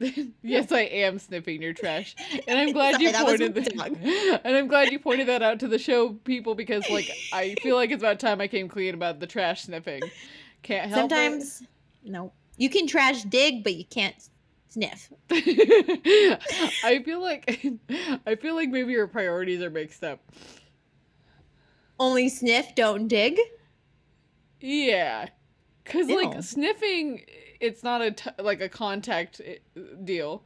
yes, 0.42 0.70
I 0.70 0.82
am 0.82 1.18
sniffing 1.18 1.60
your 1.60 1.72
trash, 1.72 2.14
and 2.46 2.58
I'm 2.58 2.72
glad 2.72 2.94
Sorry, 2.94 3.06
you 3.06 3.12
pointed 3.12 3.54
that. 3.54 4.40
And 4.44 4.56
I'm 4.56 4.68
glad 4.68 4.92
you 4.92 4.98
pointed 4.98 5.26
that 5.28 5.42
out 5.42 5.58
to 5.60 5.68
the 5.68 5.78
show 5.78 6.10
people 6.10 6.54
because, 6.54 6.88
like, 6.88 7.10
I 7.32 7.56
feel 7.62 7.74
like 7.74 7.90
it's 7.90 8.02
about 8.02 8.20
time 8.20 8.40
I 8.40 8.46
came 8.46 8.68
clean 8.68 8.94
about 8.94 9.18
the 9.18 9.26
trash 9.26 9.62
sniffing. 9.62 10.02
Can't 10.62 10.88
help 10.88 11.10
sometimes, 11.10 11.62
no. 12.04 12.32
You 12.56 12.70
can 12.70 12.86
trash 12.86 13.22
dig, 13.24 13.64
but 13.64 13.74
you 13.74 13.84
can't 13.84 14.14
sniff. 14.68 15.12
I 15.30 17.02
feel 17.04 17.20
like 17.20 17.64
I 18.26 18.36
feel 18.36 18.54
like 18.54 18.68
maybe 18.68 18.92
your 18.92 19.06
priorities 19.06 19.62
are 19.62 19.70
mixed 19.70 20.04
up. 20.04 20.20
Only 21.98 22.28
sniff, 22.28 22.74
don't 22.74 23.08
dig. 23.08 23.38
Yeah, 24.60 25.28
because 25.84 26.08
like 26.08 26.42
sniffing, 26.42 27.24
it's 27.60 27.82
not 27.82 28.02
a 28.02 28.10
t- 28.12 28.30
like 28.38 28.60
a 28.60 28.68
contact 28.68 29.40
eh, 29.44 29.56
deal. 30.04 30.42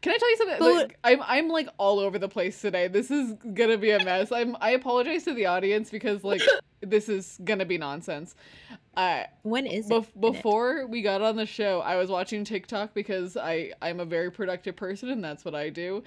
Can 0.00 0.12
I 0.12 0.16
tell 0.18 0.30
you 0.30 0.36
something? 0.36 0.56
But- 0.60 0.74
Like, 0.74 0.98
I'm 1.04 1.22
I'm 1.22 1.48
like 1.48 1.68
all 1.76 1.98
over 1.98 2.18
the 2.18 2.28
place 2.28 2.60
today. 2.60 2.88
This 2.88 3.10
is 3.10 3.34
gonna 3.54 3.78
be 3.78 3.90
a 3.90 4.02
mess. 4.04 4.30
I'm 4.30 4.56
I 4.60 4.70
apologize 4.70 5.24
to 5.24 5.34
the 5.34 5.46
audience 5.46 5.90
because 5.90 6.22
like 6.22 6.40
this 6.80 7.08
is 7.08 7.38
gonna 7.44 7.64
be 7.64 7.78
nonsense. 7.78 8.34
Uh, 8.96 9.22
When 9.42 9.64
is 9.66 9.88
bef- 9.88 10.08
it? 10.08 10.20
before 10.20 10.86
we 10.88 11.02
got 11.02 11.22
on 11.22 11.36
the 11.36 11.46
show, 11.46 11.80
I 11.80 11.94
was 11.96 12.10
watching 12.10 12.42
TikTok 12.44 12.94
because 12.94 13.36
I 13.36 13.72
I'm 13.82 13.98
a 14.00 14.04
very 14.04 14.30
productive 14.30 14.76
person 14.76 15.08
and 15.10 15.22
that's 15.22 15.44
what 15.44 15.54
I 15.54 15.68
do. 15.68 16.02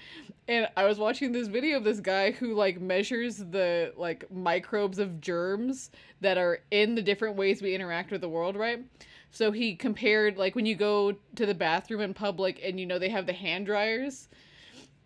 And 0.48 0.68
I 0.78 0.86
was 0.86 0.98
watching 0.98 1.32
this 1.34 1.48
video 1.48 1.78
of 1.78 1.84
this 1.86 2.00
guy 2.02 2.32
who 2.32 2.54
like 2.54 2.80
measures 2.82 3.38
the 3.38 3.94
like 3.98 4.30
microbes 4.32 5.00
of 5.00 5.20
germs 5.22 5.90
that 6.22 6.38
are 6.38 6.60
in 6.72 6.96
the 6.96 7.02
different 7.02 7.36
ways 7.38 7.62
we 7.62 7.76
interact 7.76 8.12
with 8.12 8.22
the 8.22 8.30
world, 8.30 8.56
right? 8.56 8.84
So 9.32 9.52
he 9.52 9.76
compared 9.76 10.38
like 10.38 10.56
when 10.56 10.66
you 10.66 10.76
go 10.76 11.14
to 11.36 11.46
the 11.46 11.56
bathroom 11.56 12.02
in 12.02 12.14
public 12.14 12.60
and 12.64 12.80
you 12.80 12.86
know 12.86 13.00
they 13.00 13.10
have 13.10 13.26
the 13.26 13.34
hand 13.34 13.66
dryers. 13.66 14.28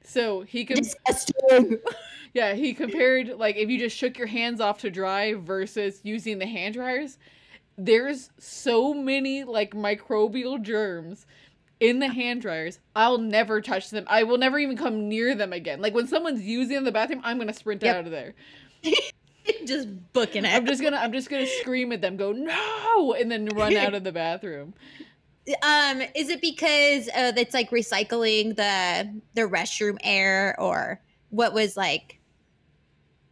So 0.04 0.42
he 0.42 0.66
com- 0.66 0.82
yeah, 2.34 2.54
he 2.54 2.74
compared 2.74 3.30
like 3.38 3.56
if 3.56 3.70
you 3.70 3.78
just 3.80 3.96
shook 3.96 4.18
your 4.18 4.28
hands 4.28 4.60
off 4.60 4.80
to 4.80 4.90
dry 4.92 5.36
versus 5.36 6.02
using 6.04 6.40
the 6.40 6.48
hand 6.48 6.74
dryers. 6.76 7.18
There's 7.78 8.30
so 8.40 8.94
many 8.94 9.44
like 9.44 9.72
microbial 9.72 10.62
germs 10.62 11.26
in 11.80 12.00
the 12.00 12.08
hand 12.08 12.42
dryers. 12.42 12.80
I'll 12.96 13.18
never 13.18 13.62
touch 13.62 13.90
them. 13.90 14.06
I 14.08 14.24
will 14.24 14.38
never 14.38 14.58
even 14.60 14.78
come 14.78 15.10
near 15.10 15.36
them 15.36 15.54
again. 15.54 15.82
Like 15.82 15.94
when 15.94 16.08
someone's 16.08 16.42
using 16.42 16.78
in 16.78 16.84
the 16.86 16.92
bathroom, 16.92 17.22
I'm 17.24 17.38
gonna 17.38 17.54
sprint 17.54 17.84
Yep. 17.84 17.96
out 17.98 18.06
of 18.06 18.12
there. 18.12 18.34
just 19.66 19.88
booking 20.14 20.46
it. 20.46 20.54
I'm 20.54 20.66
just 20.66 20.82
gonna 20.82 20.98
I'm 20.98 21.12
just 21.12 21.30
gonna 21.30 21.46
scream 21.46 21.92
at 21.92 22.02
them, 22.02 22.18
go 22.18 22.32
no, 22.32 23.14
and 23.14 23.32
then 23.32 23.46
run 23.46 23.76
out 23.76 23.94
of 23.94 24.04
the 24.04 24.12
bathroom. 24.12 24.74
Um, 25.62 26.02
is 26.16 26.30
it 26.30 26.42
because 26.42 27.08
uh, 27.10 27.34
it's 27.38 27.54
like 27.54 27.70
recycling 27.70 28.56
the 28.56 29.22
the 29.36 29.42
restroom 29.42 29.98
air, 30.04 30.56
or 30.60 31.02
what 31.30 31.54
was 31.54 31.78
like 31.78 32.20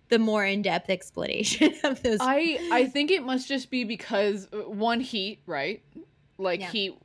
the 0.09 0.19
more 0.19 0.45
in 0.45 0.61
depth 0.61 0.89
explanation 0.89 1.73
of 1.83 2.01
those? 2.03 2.19
I 2.21 2.59
I 2.71 2.85
think 2.85 3.09
it 3.09 3.23
must 3.23 3.47
just 3.47 3.71
be 3.71 3.83
because 3.83 4.47
uh, 4.53 4.69
one 4.69 4.99
heat, 4.99 5.41
right? 5.47 5.83
Like 6.37 6.59
Yeah. 6.59 6.71
heat 6.71 6.97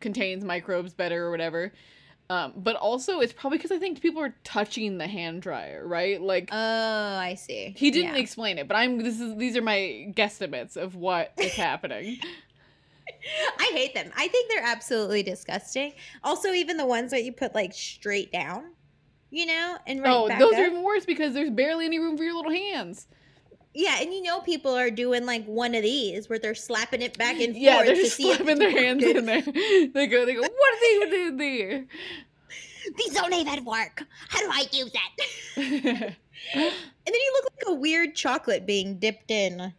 contains 0.00 0.44
microbes 0.44 0.94
better 0.94 1.26
or 1.26 1.30
whatever. 1.30 1.72
Um, 2.30 2.52
but 2.56 2.76
also 2.76 3.20
it's 3.20 3.32
probably 3.32 3.56
because 3.56 3.72
I 3.72 3.78
think 3.78 4.02
people 4.02 4.20
are 4.22 4.34
touching 4.44 4.98
the 4.98 5.06
hand 5.06 5.40
dryer, 5.40 5.86
right? 5.86 6.20
Like 6.20 6.50
oh, 6.52 6.56
I 6.58 7.34
see. 7.34 7.74
he 7.76 7.90
didn't 7.90 8.14
Yeah. 8.16 8.20
explain 8.20 8.58
it, 8.58 8.68
but 8.68 8.76
I'm 8.76 8.98
this 8.98 9.18
is 9.18 9.36
these 9.36 9.56
are 9.56 9.62
my 9.62 10.12
guesstimates 10.14 10.76
of 10.76 10.94
what 10.94 11.32
is 11.38 11.54
happening. 11.54 12.18
I 13.58 13.70
hate 13.72 13.94
them. 13.94 14.10
I 14.16 14.28
think 14.28 14.50
they're 14.50 14.64
absolutely 14.64 15.22
disgusting. 15.22 15.94
Also, 16.22 16.50
even 16.52 16.76
the 16.76 16.86
ones 16.86 17.10
that 17.12 17.24
you 17.24 17.32
put 17.32 17.54
like 17.54 17.72
straight 17.72 18.30
down, 18.30 18.72
you 19.30 19.46
know, 19.46 19.78
and 19.86 20.02
right 20.02 20.12
oh, 20.12 20.28
those 20.28 20.52
up. 20.52 20.60
are 20.60 20.66
even 20.66 20.82
worse 20.82 21.06
because 21.06 21.32
there's 21.32 21.50
barely 21.50 21.86
any 21.86 21.98
room 21.98 22.16
for 22.18 22.24
your 22.24 22.34
little 22.34 22.52
hands. 22.52 23.06
Yeah, 23.74 24.00
and 24.00 24.12
you 24.12 24.22
know 24.22 24.40
people 24.40 24.74
are 24.74 24.90
doing 24.90 25.26
like 25.26 25.44
one 25.44 25.74
of 25.74 25.82
these 25.82 26.28
where 26.28 26.38
they're 26.38 26.54
slapping 26.54 27.02
it 27.02 27.16
back 27.18 27.38
and 27.40 27.56
Yeah, 27.56 27.74
forth 27.74 27.86
they're 27.86 27.94
to 27.96 28.02
just 28.02 28.16
slapping 28.16 28.58
their 28.58 28.70
hands 28.70 29.04
in 29.04 29.26
there. 29.26 29.42
They 29.94 30.06
go, 30.06 30.26
they 30.26 30.34
go, 30.34 30.40
what 30.40 30.50
are 30.50 30.80
they 30.80 31.10
doing 31.10 31.36
there? 31.36 31.86
These 32.96 33.14
don't 33.14 33.32
even 33.34 33.64
work. 33.64 34.02
How 34.28 34.40
do 34.40 34.48
I 34.50 34.66
use 34.72 34.90
that? 34.92 35.56
and 35.56 36.16
then 36.56 37.14
you 37.14 37.32
look 37.34 37.52
like 37.52 37.68
a 37.68 37.74
weird 37.74 38.14
chocolate 38.14 38.66
being 38.66 38.98
dipped 38.98 39.30
in 39.30 39.74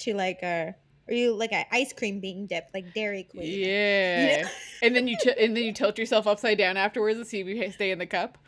to 0.00 0.14
like 0.14 0.42
a 0.42 0.74
or 1.08 1.14
you 1.14 1.34
like 1.34 1.52
an 1.52 1.64
ice 1.72 1.92
cream 1.92 2.20
being 2.20 2.46
dipped 2.46 2.74
like 2.74 2.92
Dairy 2.94 3.24
Queen. 3.24 3.60
Yeah. 3.60 4.48
and 4.82 4.94
then 4.94 5.08
you 5.08 5.16
t- 5.20 5.34
and 5.38 5.56
then 5.56 5.64
you 5.64 5.72
tilt 5.72 5.98
yourself 5.98 6.26
upside 6.26 6.58
down 6.58 6.76
afterwards 6.76 7.18
to 7.18 7.24
see 7.24 7.40
if 7.40 7.46
you 7.46 7.70
stay 7.72 7.90
in 7.90 7.98
the 7.98 8.06
cup. 8.06 8.38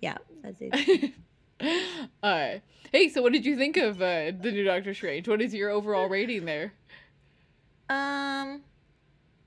Yeah, 0.00 0.18
that's 0.42 0.58
it. 0.60 1.12
uh, 2.22 2.48
hey, 2.90 3.08
so 3.08 3.22
what 3.22 3.32
did 3.32 3.44
you 3.46 3.56
think 3.56 3.76
of 3.76 4.00
uh, 4.02 4.32
the 4.40 4.50
new 4.52 4.64
Doctor 4.64 4.94
Strange? 4.94 5.28
What 5.28 5.40
is 5.40 5.54
your 5.54 5.70
overall 5.70 6.08
rating 6.08 6.44
there? 6.44 6.72
Um, 7.88 8.62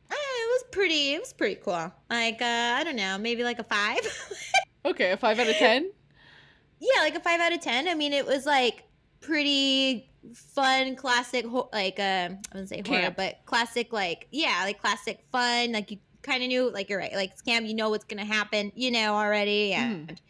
eh, 0.09 0.13
it 0.13 0.49
was 0.51 0.63
pretty. 0.71 1.13
It 1.13 1.19
was 1.19 1.33
pretty 1.33 1.55
cool. 1.55 1.91
Like, 2.09 2.41
uh, 2.41 2.75
I 2.77 2.83
don't 2.83 2.95
know, 2.95 3.17
maybe 3.17 3.43
like 3.43 3.59
a 3.59 3.63
five. 3.63 3.99
Okay, 4.85 5.09
a 5.09 5.17
five 5.17 5.39
out 5.39 5.47
of 5.47 5.55
ten. 5.55 5.89
yeah, 6.79 7.01
like 7.01 7.15
a 7.15 7.19
five 7.19 7.39
out 7.39 7.51
of 7.51 7.59
ten. 7.59 7.87
I 7.87 7.95
mean, 7.95 8.13
it 8.13 8.23
was 8.23 8.45
like 8.45 8.83
pretty 9.19 10.07
fun, 10.35 10.95
classic. 10.95 11.43
Like, 11.73 11.99
uh, 11.99 12.29
I 12.29 12.37
wouldn't 12.53 12.69
say 12.69 12.83
horror, 12.85 12.99
Camp. 13.01 13.17
but 13.17 13.39
classic. 13.45 13.91
Like, 13.91 14.27
yeah, 14.31 14.61
like 14.63 14.79
classic 14.79 15.25
fun. 15.31 15.71
Like 15.71 15.89
you 15.89 15.97
kind 16.21 16.43
of 16.43 16.49
knew. 16.49 16.69
Like 16.71 16.87
you're 16.91 16.99
right. 16.99 17.13
Like 17.15 17.35
scam, 17.35 17.67
you 17.67 17.73
know 17.73 17.89
what's 17.89 18.05
gonna 18.05 18.25
happen. 18.25 18.71
You 18.75 18.91
know 18.91 19.15
already. 19.15 19.73
And 19.73 20.21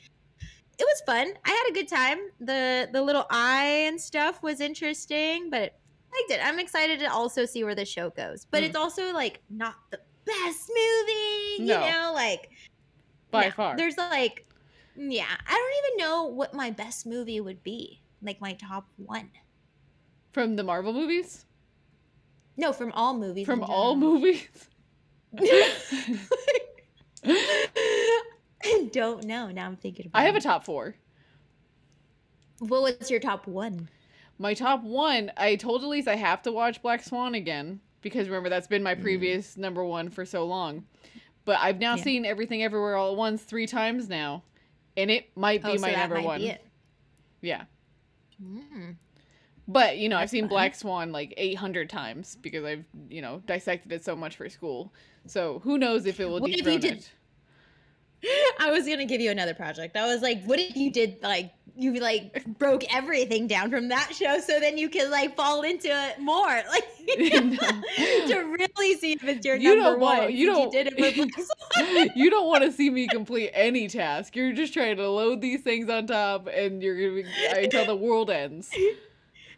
it 0.77 0.83
was 0.83 1.01
fun. 1.05 1.33
I 1.45 1.49
had 1.49 1.69
a 1.69 1.73
good 1.73 1.87
time. 1.87 2.17
the 2.39 2.89
The 2.91 3.01
little 3.01 3.25
eye 3.29 3.85
and 3.87 3.99
stuff 3.99 4.41
was 4.43 4.59
interesting, 4.59 5.49
but 5.49 5.73
I 6.13 6.21
liked 6.21 6.31
it. 6.31 6.45
I'm 6.45 6.59
excited 6.59 6.99
to 6.99 7.11
also 7.11 7.45
see 7.45 7.63
where 7.63 7.75
the 7.75 7.85
show 7.85 8.09
goes. 8.09 8.45
But 8.49 8.63
Mm. 8.63 8.67
it's 8.67 8.75
also 8.75 9.11
like 9.13 9.41
not 9.49 9.75
the 9.91 9.99
best 10.25 10.69
movie. 10.69 11.63
You 11.71 11.79
know, 11.79 12.11
like 12.13 12.49
By 13.31 13.45
no, 13.45 13.51
far. 13.51 13.75
There's 13.77 13.97
like, 13.97 14.45
yeah, 14.97 15.25
I 15.47 15.53
don't 15.53 15.93
even 15.93 16.07
know 16.07 16.25
what 16.25 16.53
my 16.53 16.69
best 16.71 17.05
movie 17.05 17.41
would 17.41 17.61
be. 17.63 18.01
Like 18.21 18.39
my 18.41 18.53
top 18.53 18.87
one. 18.97 19.29
From 20.31 20.55
the 20.55 20.63
Marvel 20.63 20.93
movies? 20.93 21.45
No, 22.57 22.71
from 22.73 22.91
all 22.93 23.13
movies. 23.17 23.45
From 23.45 23.63
all 23.63 23.95
movies? 23.95 24.47
I 28.95 28.99
don't 28.99 29.25
know. 29.25 29.49
Now 29.51 29.65
I'm 29.65 29.75
thinking 29.75 30.07
about 30.07 30.19
I 30.19 30.23
have 30.25 30.35
a 30.35 30.41
top 30.41 30.63
four. 30.63 30.95
What 32.59 32.81
was 32.99 33.11
your 33.11 33.19
top 33.19 33.47
one? 33.47 33.89
My 34.37 34.53
top 34.53 34.83
one, 34.83 35.31
I 35.37 35.55
told 35.55 35.83
Elise 35.83 36.07
I 36.07 36.15
have 36.15 36.41
to 36.43 36.51
watch 36.51 36.81
Black 36.81 37.03
Swan 37.03 37.35
again 37.35 37.81
because 38.01 38.27
remember 38.27 38.49
that's 38.49 38.67
been 38.67 38.83
my 38.83 38.95
Mm. 38.95 39.01
previous 39.01 39.57
number 39.57 39.83
one 39.83 40.09
for 40.09 40.25
so 40.25 40.45
long. 40.45 40.85
But 41.43 41.57
I've 41.59 41.79
now 41.79 41.95
Yeah. 41.95 42.03
seen 42.03 42.25
Everything 42.25 42.63
Everywhere 42.63 42.95
All 42.95 43.11
at 43.11 43.17
Once 43.17 43.43
three 43.43 43.67
times 43.67 44.07
now, 44.09 44.43
and 44.97 45.11
it 45.11 45.35
might 45.35 45.61
be 45.63 45.71
Oh, 45.71 45.75
so 45.75 45.81
my 45.81 45.91
that 45.91 45.97
number 45.99 46.15
might 46.15 46.25
one. 46.25 46.39
be 46.41 46.47
it. 46.49 46.65
Yeah, 47.41 47.65
Mm. 48.41 48.95
but 49.67 49.97
you 49.97 50.09
know 50.09 50.17
I've 50.17 50.29
seen 50.29 50.43
fun. 50.43 50.49
Black 50.49 50.75
Swan 50.75 51.11
like 51.11 51.33
eight 51.37 51.55
hundred 51.55 51.89
times 51.89 52.37
because 52.37 52.63
I've 52.65 52.85
you 53.09 53.21
know 53.21 53.41
dissected 53.45 53.91
it 53.91 54.03
so 54.05 54.15
much 54.15 54.35
for 54.37 54.49
school. 54.49 54.93
So 55.27 55.59
who 55.59 55.77
knows 55.77 56.05
if 56.05 56.19
it 56.19 56.25
will 56.25 56.39
What 56.39 56.49
if 56.51 56.57
you 56.57 56.63
dethrone 56.63 56.79
did- 56.79 56.93
it? 56.99 57.11
I 58.59 58.71
was 58.71 58.87
gonna 58.87 59.05
give 59.05 59.21
you 59.21 59.31
another 59.31 59.53
project. 59.53 59.95
I 59.97 60.05
was 60.07 60.21
like, 60.21 60.43
what 60.45 60.59
if 60.59 60.75
you 60.75 60.91
did 60.91 61.17
like 61.21 61.51
you 61.77 61.93
like 61.99 62.45
broke 62.57 62.85
everything 62.95 63.47
down 63.47 63.69
from 63.69 63.89
that 63.89 64.15
show 64.15 64.39
so 64.39 64.61
then 64.61 64.77
you 64.77 64.87
could 64.87 65.09
like 65.09 65.35
fall 65.35 65.61
into 65.63 65.89
it 65.89 66.17
more 66.21 66.45
like 66.69 66.87
to 67.07 68.55
really 68.57 68.95
see 68.97 69.11
if 69.11 69.23
it's 69.25 69.45
your 69.45 69.57
You 69.57 69.75
number 69.75 69.91
don't 69.91 69.99
want- 69.99 70.19
one. 70.23 70.33
you 70.33 70.45
don't- 70.47 70.73
with 70.73 72.11
you 72.15 72.29
don't 72.29 72.47
want 72.47 72.63
to 72.63 72.71
see 72.71 72.89
me 72.89 73.07
complete 73.07 73.51
any 73.53 73.87
task. 73.89 74.35
You're 74.35 74.53
just 74.53 74.73
trying 74.73 74.95
to 74.97 75.09
load 75.09 75.41
these 75.41 75.61
things 75.61 75.89
on 75.89 76.07
top, 76.07 76.47
and 76.47 76.81
you're 76.81 76.95
gonna 76.95 77.23
be, 77.23 77.63
until 77.63 77.85
the 77.85 77.95
world 77.95 78.29
ends. 78.29 78.71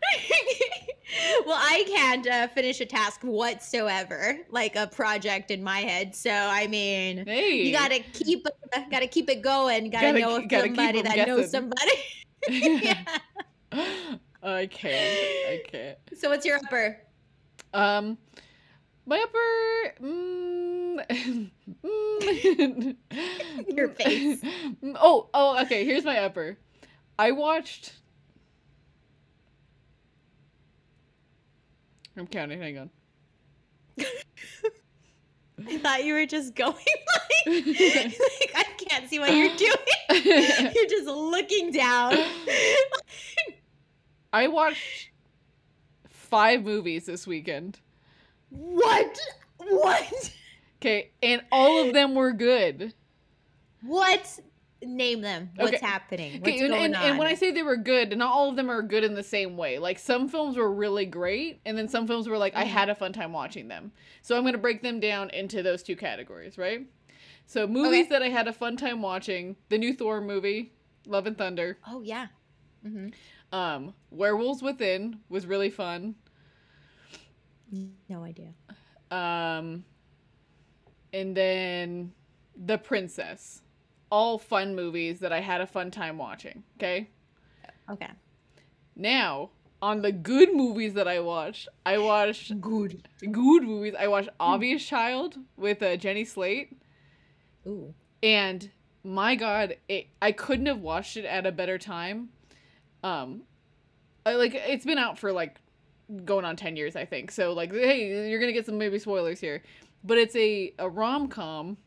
well, 1.45 1.57
I 1.59 1.83
can't 1.87 2.27
uh, 2.27 2.47
finish 2.49 2.81
a 2.81 2.85
task 2.85 3.21
whatsoever, 3.21 4.39
like 4.49 4.75
a 4.75 4.87
project 4.87 5.51
in 5.51 5.63
my 5.63 5.79
head. 5.79 6.15
So 6.15 6.31
I 6.31 6.67
mean, 6.67 7.25
Hey, 7.25 7.61
you 7.63 7.71
gotta 7.71 7.99
keep 8.13 8.45
uh, 8.47 8.81
gotta 8.91 9.07
keep 9.07 9.29
it 9.29 9.41
going. 9.41 9.89
Gotta, 9.89 10.07
Gotta 10.07 10.19
know 10.19 10.41
gotta 10.47 10.67
somebody 10.67 11.01
that 11.01 11.27
knows 11.27 11.51
somebody. 11.51 11.91
yeah. 12.49 13.03
I 14.43 14.67
can't. 14.67 15.19
I 15.49 15.61
can't. 15.65 15.97
So 16.17 16.29
what's 16.29 16.45
your 16.45 16.57
upper? 16.57 16.97
Um, 17.73 18.17
my 19.05 19.19
upper. 19.19 19.95
Mm, 20.01 21.47
mm, 21.83 22.95
Your 23.75 23.89
face. 23.89 24.41
Oh, 24.95 25.29
oh, 25.33 25.61
okay. 25.63 25.85
Here's 25.85 26.05
my 26.05 26.19
upper. 26.19 26.57
I 27.19 27.31
watched. 27.31 27.93
I'm 32.17 32.27
counting. 32.27 32.59
Hang 32.59 32.77
on. 32.79 32.89
I 35.67 35.77
thought 35.79 36.03
you 36.03 36.13
were 36.13 36.25
just 36.25 36.55
going 36.55 36.73
like, 37.45 37.45
like 37.45 38.51
I 38.55 38.65
can't 38.77 39.09
see 39.09 39.19
what 39.19 39.33
you're 39.33 39.55
doing. 39.55 40.73
you're 40.75 40.87
just 40.87 41.07
looking 41.07 41.71
down. 41.71 42.15
I 44.31 44.47
watched 44.47 45.09
five 46.09 46.63
movies 46.63 47.05
this 47.05 47.25
weekend. 47.25 47.79
what? 48.49 49.17
What? 49.57 50.33
Okay, 50.79 51.11
and 51.23 51.41
all 51.51 51.85
of 51.85 51.93
them 51.93 52.13
were 52.13 52.33
good. 52.33 52.93
What? 53.81 54.39
Name 54.83 55.21
them. 55.21 55.49
What's 55.55 55.77
Okay. 55.77 55.85
happening? 55.85 56.39
What's 56.39 56.53
Okay, 56.53 56.65
and, 56.65 56.73
going 56.73 56.85
and, 56.85 56.95
on? 56.95 57.03
and 57.03 57.17
when 57.17 57.27
I 57.27 57.33
say 57.33 57.51
they 57.51 57.63
were 57.63 57.77
good, 57.77 58.15
not 58.17 58.31
all 58.31 58.49
of 58.49 58.55
them 58.55 58.69
are 58.69 58.81
good 58.83 59.03
in 59.03 59.15
the 59.15 59.23
same 59.23 59.57
way. 59.57 59.79
Like 59.79 59.97
some 59.97 60.27
films 60.29 60.55
were 60.55 60.71
really 60.71 61.05
great, 61.05 61.61
and 61.65 61.77
then 61.77 61.87
some 61.87 62.05
films 62.05 62.29
were 62.29 62.37
like 62.37 62.55
I 62.55 62.63
Mhm. 62.63 62.67
had 62.67 62.89
a 62.89 62.95
fun 62.95 63.11
time 63.11 63.33
watching 63.33 63.67
them. 63.67 63.91
So 64.21 64.37
I'm 64.37 64.43
gonna 64.45 64.57
break 64.59 64.83
them 64.83 64.99
down 64.99 65.31
into 65.31 65.63
those 65.63 65.81
two 65.81 65.95
categories, 65.95 66.57
right? 66.57 66.85
So 67.47 67.65
movies 67.65 68.01
Okay. 68.01 68.09
that 68.09 68.21
I 68.21 68.29
had 68.29 68.47
a 68.47 68.53
fun 68.53 68.77
time 68.77 69.01
watching: 69.01 69.55
the 69.69 69.77
new 69.79 69.93
Thor 69.93 70.21
movie, 70.21 70.73
Love 71.07 71.25
and 71.25 71.37
Thunder. 71.37 71.79
oh 71.87 72.01
yeah. 72.01 72.27
hmm 72.83 73.09
Um, 73.51 73.95
Werewolves 74.11 74.61
Within 74.61 75.21
was 75.29 75.47
really 75.47 75.71
fun. 75.71 76.15
No 78.09 78.23
idea. 78.23 78.53
Um, 79.11 79.85
and 81.13 81.35
then 81.35 82.13
The 82.55 82.77
Princess. 82.77 83.61
All 84.09 84.37
fun 84.37 84.75
movies 84.75 85.19
that 85.19 85.33
I 85.33 85.41
had 85.41 85.61
a 85.61 85.67
fun 85.67 85.91
time 85.91 86.17
watching. 86.17 86.63
Okay. 86.77 87.09
Okay. 87.89 88.09
Now, 88.95 89.51
on 89.81 90.01
the 90.01 90.11
good 90.11 90.53
movies 90.55 90.93
that 90.95 91.07
I 91.07 91.19
watched, 91.19 91.67
I 91.85 91.97
watched 91.97 92.59
Good. 92.59 93.07
good 93.31 93.63
movies. 93.63 93.93
I 93.97 94.07
watched 94.07 94.29
Obvious 94.39 94.83
Child 94.83 95.37
with 95.55 95.83
uh, 95.83 95.97
Jenny 95.97 96.25
Slate, 96.25 96.75
Ooh. 97.67 97.93
and 98.23 98.71
my 99.03 99.35
God, 99.35 99.77
it, 99.87 100.07
I 100.21 100.31
couldn't 100.31 100.65
have 100.65 100.79
watched 100.79 101.15
it 101.17 101.25
at 101.25 101.45
a 101.45 101.51
better 101.51 101.77
time. 101.77 102.29
Um, 103.03 103.43
I, 104.25 104.33
like 104.33 104.53
it's 104.55 104.85
been 104.85 104.97
out 104.97 105.17
for 105.19 105.31
like 105.31 105.57
going 106.25 106.43
on 106.43 106.55
ten 106.55 106.75
years, 106.75 106.95
I 106.95 107.05
think. 107.05 107.31
So 107.31 107.53
like, 107.53 107.71
hey, 107.71 108.29
you're 108.29 108.39
gonna 108.39 108.53
get 108.53 108.65
some 108.65 108.77
maybe 108.77 108.99
spoilers 108.99 109.39
here, 109.39 109.61
but 110.03 110.17
it's 110.17 110.35
a 110.35 110.73
a 110.79 110.89
rom 110.89 111.27
com 111.27 111.77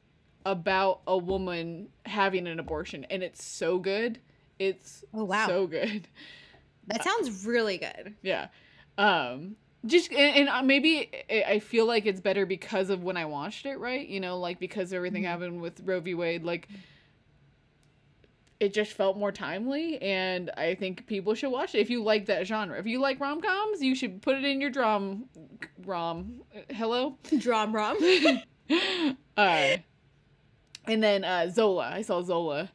about 0.46 1.00
a 1.06 1.16
woman 1.18 1.88
having 2.06 2.46
an 2.46 2.58
abortion, 2.58 3.04
and 3.10 3.22
it's 3.22 3.44
so 3.44 3.78
good. 3.78 4.18
It's 4.58 5.04
Oh, 5.14 5.24
wow. 5.24 5.46
so 5.46 5.66
good. 5.66 6.08
That 6.86 7.04
sounds 7.04 7.44
really 7.46 7.78
good. 7.78 8.14
Yeah. 8.22 8.48
Um 8.98 9.56
just 9.86 10.12
and, 10.12 10.36
and 10.36 10.48
uh, 10.50 10.62
maybe 10.62 11.10
I 11.30 11.58
feel 11.58 11.86
like 11.86 12.04
it's 12.04 12.20
better 12.20 12.44
because 12.44 12.90
of 12.90 13.02
when 13.02 13.16
I 13.16 13.24
watched 13.24 13.64
it, 13.64 13.76
right? 13.78 14.06
You 14.06 14.20
know, 14.20 14.38
like 14.38 14.58
because 14.58 14.92
everything 14.92 15.22
Mhm. 15.22 15.26
happened 15.26 15.60
with 15.62 15.80
Roe 15.84 16.00
v. 16.00 16.14
Wade, 16.14 16.42
like 16.44 16.68
it 18.58 18.74
just 18.74 18.92
felt 18.92 19.16
more 19.16 19.32
timely 19.32 20.00
and 20.02 20.50
I 20.56 20.74
think 20.74 21.06
people 21.06 21.34
should 21.34 21.50
watch 21.50 21.74
it 21.74 21.78
if 21.78 21.88
you 21.88 22.02
like 22.02 22.26
that 22.26 22.46
genre. 22.46 22.78
If 22.78 22.86
you 22.86 23.00
like 23.00 23.18
rom-coms, 23.18 23.80
you 23.80 23.94
should 23.94 24.20
put 24.20 24.36
it 24.36 24.44
in 24.44 24.60
your 24.60 24.68
drum 24.70 25.24
rom. 25.86 26.42
uh, 26.54 26.60
Hello? 26.74 27.16
Drum 27.38 27.74
rom. 27.74 27.96
uh 29.36 29.76
and 30.90 31.02
then 31.02 31.24
uh 31.24 31.48
Zola. 31.50 31.90
I 31.92 32.02
saw 32.02 32.22
Zola 32.22 32.70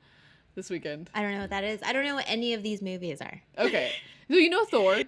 this 0.55 0.69
weekend. 0.69 1.09
I 1.13 1.21
don't 1.21 1.31
know 1.33 1.41
what 1.41 1.49
that 1.49 1.63
is. 1.63 1.79
I 1.83 1.93
don't 1.93 2.05
know 2.05 2.15
what 2.15 2.25
any 2.27 2.53
of 2.53 2.63
these 2.63 2.81
movies 2.81 3.21
are. 3.21 3.41
Okay. 3.57 3.91
So 4.29 4.35
you 4.37 4.49
know 4.49 4.65
Thor. 4.65 5.01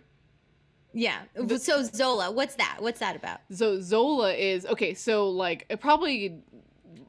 Yeah. 0.93 1.21
The- 1.35 1.59
so 1.59 1.83
Zola, 1.83 2.31
what's 2.31 2.55
that? 2.55 2.77
What's 2.79 2.99
that 2.99 3.15
about? 3.15 3.39
So 3.51 3.79
Zola 3.81 4.33
is 4.33 4.65
okay. 4.65 4.93
So 4.93 5.29
like 5.29 5.65
it 5.69 5.79
probably 5.79 6.41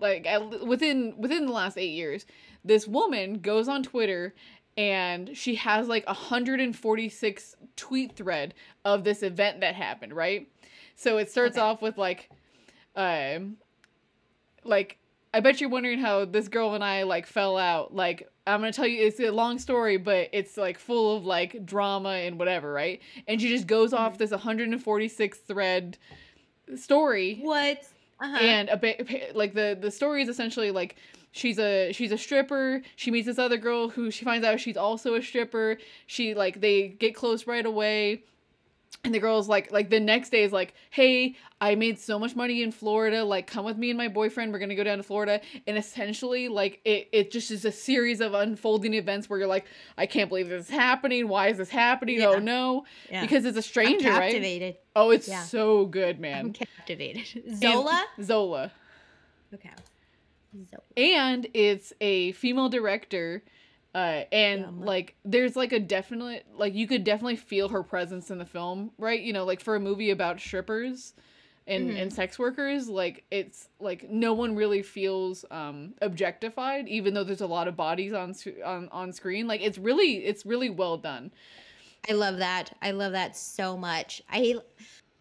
like 0.00 0.26
within 0.62 1.14
within 1.18 1.46
the 1.46 1.52
last 1.52 1.76
eight 1.78 1.92
years, 1.92 2.26
this 2.64 2.86
woman 2.86 3.40
goes 3.40 3.68
on 3.68 3.82
Twitter 3.82 4.34
and 4.76 5.36
she 5.36 5.56
has 5.56 5.88
like 5.88 6.04
a 6.04 6.14
146 6.14 7.56
tweet 7.76 8.14
thread 8.14 8.54
of 8.84 9.02
this 9.04 9.22
event 9.24 9.60
that 9.60 9.74
happened. 9.74 10.12
Right. 10.12 10.48
So 10.94 11.18
it 11.18 11.30
starts 11.30 11.56
Okay. 11.56 11.64
off 11.64 11.82
with 11.82 11.98
like, 11.98 12.30
um, 12.96 13.56
like 14.64 14.98
I 15.34 15.40
bet 15.40 15.60
you're 15.60 15.70
wondering 15.70 15.98
how 15.98 16.24
this 16.24 16.48
girl 16.48 16.74
and 16.74 16.82
I 16.82 17.02
like 17.02 17.26
fell 17.26 17.56
out. 17.58 17.94
Like 17.94 18.28
I'm 18.46 18.60
gonna 18.60 18.72
tell 18.72 18.86
you, 18.86 19.06
it's 19.06 19.20
a 19.20 19.30
long 19.30 19.58
story, 19.58 19.96
but 19.98 20.28
it's 20.32 20.56
like 20.56 20.78
full 20.78 21.16
of 21.16 21.24
like 21.24 21.64
drama 21.66 22.10
and 22.10 22.38
whatever, 22.38 22.72
right? 22.72 23.00
And 23.26 23.40
she 23.40 23.48
just 23.48 23.66
goes 23.66 23.92
off 23.92 24.16
this 24.18 24.30
146 24.30 25.38
thread 25.38 25.98
story, 26.76 27.40
What? 27.42 27.82
Uh-huh. 28.20 28.36
and 28.40 28.68
a 28.68 28.76
bit 28.76 29.36
like 29.36 29.54
the 29.54 29.78
the 29.80 29.90
story 29.92 30.22
is 30.22 30.28
essentially 30.28 30.72
like 30.72 30.96
she's 31.30 31.58
a 31.58 31.92
she's 31.92 32.10
a 32.10 32.18
stripper. 32.18 32.82
She 32.96 33.10
meets 33.10 33.26
this 33.26 33.38
other 33.38 33.56
girl 33.58 33.88
who 33.90 34.10
she 34.10 34.24
finds 34.24 34.44
out 34.46 34.58
she's 34.60 34.76
also 34.76 35.14
a 35.14 35.22
stripper. 35.22 35.78
She 36.06 36.34
like 36.34 36.60
they 36.60 36.88
get 36.88 37.14
close 37.14 37.46
right 37.46 37.64
away. 37.64 38.24
And 39.04 39.14
the 39.14 39.18
girl's 39.20 39.48
like 39.48 39.70
like 39.70 39.90
the 39.90 40.00
next 40.00 40.30
day 40.30 40.42
is 40.42 40.52
like 40.52 40.74
hey 40.90 41.36
i 41.60 41.74
made 41.74 41.98
so 41.98 42.18
much 42.18 42.34
money 42.34 42.62
in 42.62 42.72
florida 42.72 43.22
like 43.24 43.46
come 43.46 43.64
with 43.64 43.76
me 43.78 43.90
and 43.90 43.96
my 43.96 44.08
boyfriend 44.08 44.52
we're 44.52 44.58
gonna 44.58 44.74
go 44.74 44.82
down 44.84 44.96
to 44.98 45.02
florida 45.04 45.40
and 45.66 45.78
essentially 45.78 46.48
like 46.48 46.80
it, 46.84 47.08
it 47.12 47.30
just 47.30 47.50
is 47.50 47.64
a 47.64 47.70
series 47.72 48.20
of 48.20 48.34
unfolding 48.34 48.94
events 48.94 49.30
where 49.30 49.38
you're 49.38 49.48
like 49.48 49.66
i 49.96 50.04
can't 50.04 50.28
believe 50.28 50.48
this 50.48 50.64
is 50.64 50.70
happening 50.70 51.28
why 51.28 51.46
is 51.48 51.58
this 51.58 51.68
happening 51.68 52.20
oh 52.22 52.38
no 52.38 52.84
Yeah. 53.10 53.20
because 53.22 53.44
it's 53.44 53.56
a 53.56 53.58
I'm 53.58 53.62
stranger 53.62 54.10
right 54.10 54.76
oh 54.96 55.10
it's 55.10 55.28
Yeah. 55.28 55.42
so 55.44 55.86
good 55.86 56.18
man 56.18 56.46
I'm 56.46 56.52
captivated. 56.52 57.44
And- 57.46 57.56
Zola. 57.60 58.04
zola 58.22 58.72
Okay. 59.54 59.70
Zola. 60.70 60.82
and 60.96 61.46
it's 61.54 61.92
a 62.00 62.32
female 62.32 62.68
director 62.68 63.42
uh 63.94 64.22
and 64.32 64.60
Yum. 64.60 64.80
like 64.84 65.16
there's 65.24 65.56
like 65.56 65.72
a 65.72 65.80
definite 65.80 66.46
like 66.54 66.74
you 66.74 66.86
could 66.86 67.04
definitely 67.04 67.36
feel 67.36 67.68
her 67.70 67.82
presence 67.82 68.30
in 68.30 68.38
the 68.38 68.44
film 68.44 68.90
right 68.98 69.20
you 69.20 69.32
know 69.32 69.44
like 69.44 69.60
for 69.60 69.76
a 69.76 69.80
movie 69.80 70.10
about 70.10 70.38
strippers 70.40 71.14
and 71.66 71.90
Mhm. 71.90 72.02
and 72.02 72.12
sex 72.12 72.38
workers 72.38 72.88
like 72.88 73.24
it's 73.30 73.68
like 73.80 74.10
no 74.10 74.34
one 74.34 74.54
really 74.54 74.82
feels 74.82 75.44
um 75.50 75.94
objectified 76.02 76.86
even 76.88 77.14
though 77.14 77.24
there's 77.24 77.40
a 77.40 77.46
lot 77.46 77.66
of 77.68 77.76
bodies 77.76 78.12
on 78.12 78.34
on 78.64 78.88
on 78.90 79.12
screen 79.12 79.46
like 79.46 79.60
it's 79.62 79.78
really 79.78 80.24
it's 80.24 80.44
really 80.44 80.70
well 80.70 80.96
done 80.96 81.30
I 82.08 82.12
love 82.12 82.38
that. 82.38 82.74
I 82.80 82.92
love 82.92 83.12
that 83.12 83.36
so 83.36 83.76
much. 83.76 84.22
I 84.30 84.54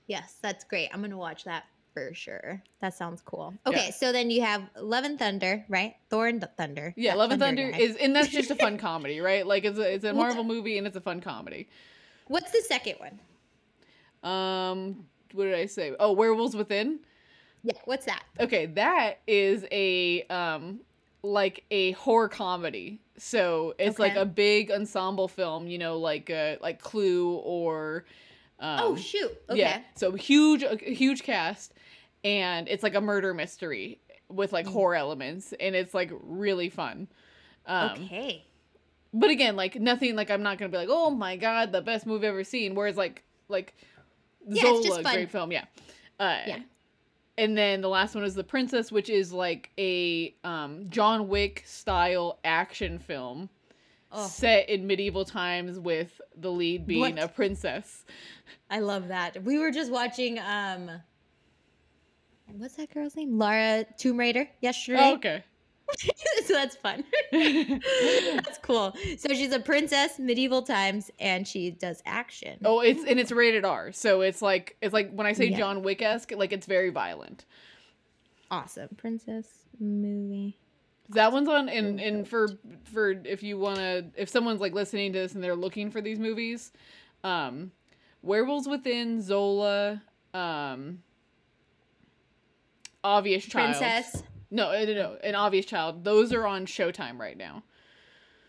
yes, 0.07 0.38
that's 0.41 0.63
great. 0.63 0.89
I'm 0.93 1.01
gonna 1.01 1.17
watch 1.17 1.43
that 1.43 1.65
for 2.09 2.13
sure. 2.13 2.61
That 2.81 2.93
sounds 2.93 3.21
cool. 3.21 3.53
Okay, 3.65 3.85
Yeah. 3.87 3.91
so 3.91 4.11
then 4.11 4.29
you 4.29 4.41
have 4.41 4.63
Love 4.79 5.03
and 5.03 5.17
Thunder, 5.17 5.65
right? 5.69 5.95
Thor 6.09 6.27
and 6.27 6.45
Thunder. 6.57 6.93
yeah 6.95 7.15
love 7.15 7.31
and 7.31 7.39
thunder 7.39 7.71
guy. 7.71 7.77
is 7.79 7.95
and 7.97 8.15
that's 8.15 8.29
just 8.29 8.51
a 8.51 8.55
fun 8.55 8.77
comedy 8.87 9.19
right 9.19 9.45
like 9.45 9.65
it's 9.65 9.79
a 9.79 9.93
it's 9.93 10.05
a 10.05 10.13
marvel 10.13 10.43
movie 10.43 10.77
and 10.77 10.85
it's 10.87 10.95
a 10.95 11.01
fun 11.01 11.19
comedy 11.21 11.67
What's 12.27 12.51
the 12.51 12.61
second 12.67 12.95
one? 12.99 13.19
um 14.23 15.05
what 15.33 15.45
did 15.45 15.55
i 15.55 15.65
say 15.65 15.93
oh 15.99 16.11
werewolves 16.13 16.55
within 16.55 16.99
Yeah, 17.63 17.73
what's 17.85 18.05
that? 18.05 18.23
Okay, 18.39 18.65
that 18.67 19.19
is 19.27 19.65
a 19.71 20.23
um 20.23 20.79
like 21.23 21.63
a 21.71 21.91
horror 21.93 22.29
comedy. 22.29 23.01
So 23.17 23.73
it's 23.79 23.99
like 23.99 24.15
a 24.15 24.25
big 24.25 24.71
ensemble 24.71 25.27
film, 25.27 25.67
you 25.67 25.77
know, 25.77 25.97
like 25.97 26.29
uh 26.29 26.55
like 26.61 26.79
Clue 26.79 27.33
or 27.43 28.05
um 28.59 28.79
oh 28.81 28.95
shoot. 28.95 29.31
Okay. 29.49 29.59
yeah. 29.59 29.81
So 29.95 30.11
huge 30.13 30.63
huge 30.81 31.23
cast 31.23 31.73
and 32.23 32.67
it's 32.67 32.83
like 32.83 32.95
a 32.95 33.01
murder 33.01 33.33
mystery 33.33 33.99
with 34.29 34.51
like 34.51 34.65
Mm. 34.65 34.71
horror 34.73 34.95
elements 34.95 35.53
and 35.59 35.75
it's 35.75 35.93
like 35.93 36.11
really 36.21 36.69
fun. 36.69 37.07
Um 37.65 37.91
okay. 37.91 38.43
but 39.13 39.29
again, 39.29 39.55
like 39.55 39.75
nothing 39.79 40.15
like 40.15 40.29
I'm 40.31 40.43
not 40.43 40.57
going 40.57 40.71
to 40.71 40.75
be 40.75 40.79
like, 40.79 40.89
"Oh 40.91 41.09
my 41.09 41.35
god, 41.37 41.71
the 41.71 41.81
best 41.81 42.05
movie 42.05 42.27
I've 42.27 42.33
ever 42.33 42.43
seen." 42.43 42.75
Whereas 42.75 42.97
like 42.97 43.23
like 43.47 43.73
Yeah, 44.47 44.61
Zola, 44.81 45.03
great 45.03 45.29
film, 45.31 45.51
yeah. 45.51 45.65
Uh, 46.19 46.39
Yeah. 46.47 46.59
And 47.39 47.55
then 47.55 47.81
the 47.81 47.87
last 47.89 48.15
one 48.15 48.23
is 48.23 48.33
The 48.33 48.43
Princess, 48.43 48.91
which 48.91 49.09
is 49.11 49.31
like 49.31 49.69
a 49.77 50.33
um, 50.43 50.87
John 50.89 51.27
Wick 51.27 51.63
style 51.67 52.39
action 52.43 52.97
film 52.97 53.49
Oh, 54.11 54.27
set 54.27 54.69
in 54.69 54.87
medieval 54.87 55.25
times 55.25 55.77
with 55.79 56.21
the 56.35 56.49
lead 56.51 56.87
being 56.87 57.01
What? 57.15 57.19
a 57.19 57.27
princess. 57.27 58.05
I 58.69 58.79
love 58.79 59.09
that. 59.09 59.43
We 59.43 59.57
were 59.59 59.71
just 59.71 59.91
watching 59.91 60.39
um 60.39 60.89
what's 62.57 62.75
that 62.75 62.93
girl's 62.93 63.15
name? 63.15 63.37
Lara 63.37 63.85
Tomb 63.97 64.17
Raider 64.17 64.47
yesterday. 64.61 64.99
Oh, 65.01 65.15
okay. 65.15 65.43
so 66.45 66.53
that's 66.53 66.75
fun. 66.75 67.03
that's 67.31 68.57
cool. 68.61 68.93
So 69.17 69.33
she's 69.33 69.53
a 69.53 69.59
princess, 69.59 70.19
medieval 70.19 70.61
times, 70.61 71.09
and 71.19 71.47
she 71.47 71.71
does 71.71 72.01
action. 72.05 72.59
oh, 72.65 72.81
it's 72.81 73.03
and 73.05 73.19
it's 73.19 73.31
rated 73.31 73.63
R, 73.65 73.91
so 73.93 74.21
it's 74.21 74.41
like 74.41 74.75
it's 74.81 74.93
like 74.93 75.11
when 75.13 75.27
I 75.27 75.33
say 75.33 75.45
Yeah. 75.47 75.57
John 75.57 75.83
Wick 75.83 76.01
esque, 76.01 76.31
like 76.33 76.51
it's 76.53 76.65
very 76.65 76.89
violent. 76.89 77.45
awesome. 78.51 78.89
Princess 78.97 79.47
movie. 79.79 80.57
That 81.09 81.32
one's 81.32 81.47
on 81.47 81.69
and 81.69 82.01
and 82.01 82.27
for 82.27 82.49
for 82.84 83.12
if 83.12 83.41
you 83.41 83.58
wanna 83.58 84.03
if 84.15 84.27
someone's 84.29 84.60
like 84.60 84.73
listening 84.73 85.13
to 85.13 85.19
this 85.19 85.36
and 85.36 85.43
they're 85.43 85.55
looking 85.55 85.89
for 85.89 86.01
these 86.01 86.19
movies, 86.19 86.71
um 87.23 87.71
Werewolves 88.21 88.67
Within, 88.67 89.21
Zola, 89.21 90.01
um 90.34 90.99
Obvious 93.03 93.45
Child. 93.45 93.77
Princess. 93.77 94.23
No, 94.51 94.71
no, 94.71 94.93
no, 94.93 95.17
an 95.23 95.36
Obvious 95.36 95.65
Child. 95.65 96.03
Those 96.03 96.34
are 96.34 96.45
on 96.45 96.65
Showtime 96.65 97.17
right 97.19 97.38
now. 97.38 97.63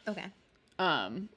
Okay. 0.09 0.25
Um 0.81 1.29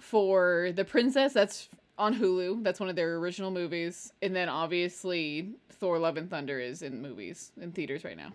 for 0.00 0.70
The 0.74 0.84
Princess, 0.84 1.32
that's 1.32 1.68
on 1.98 2.14
Hulu. 2.14 2.62
That's 2.62 2.78
one 2.78 2.88
of 2.88 2.94
their 2.94 3.16
original 3.16 3.50
movies. 3.50 4.12
And 4.22 4.36
then 4.36 4.48
obviously 4.48 5.54
Thor 5.70 5.98
Love 5.98 6.16
and 6.16 6.30
Thunder 6.30 6.60
is 6.60 6.82
in 6.82 7.02
movies 7.02 7.50
in 7.60 7.72
theaters 7.72 8.04
right 8.04 8.16
now. 8.16 8.32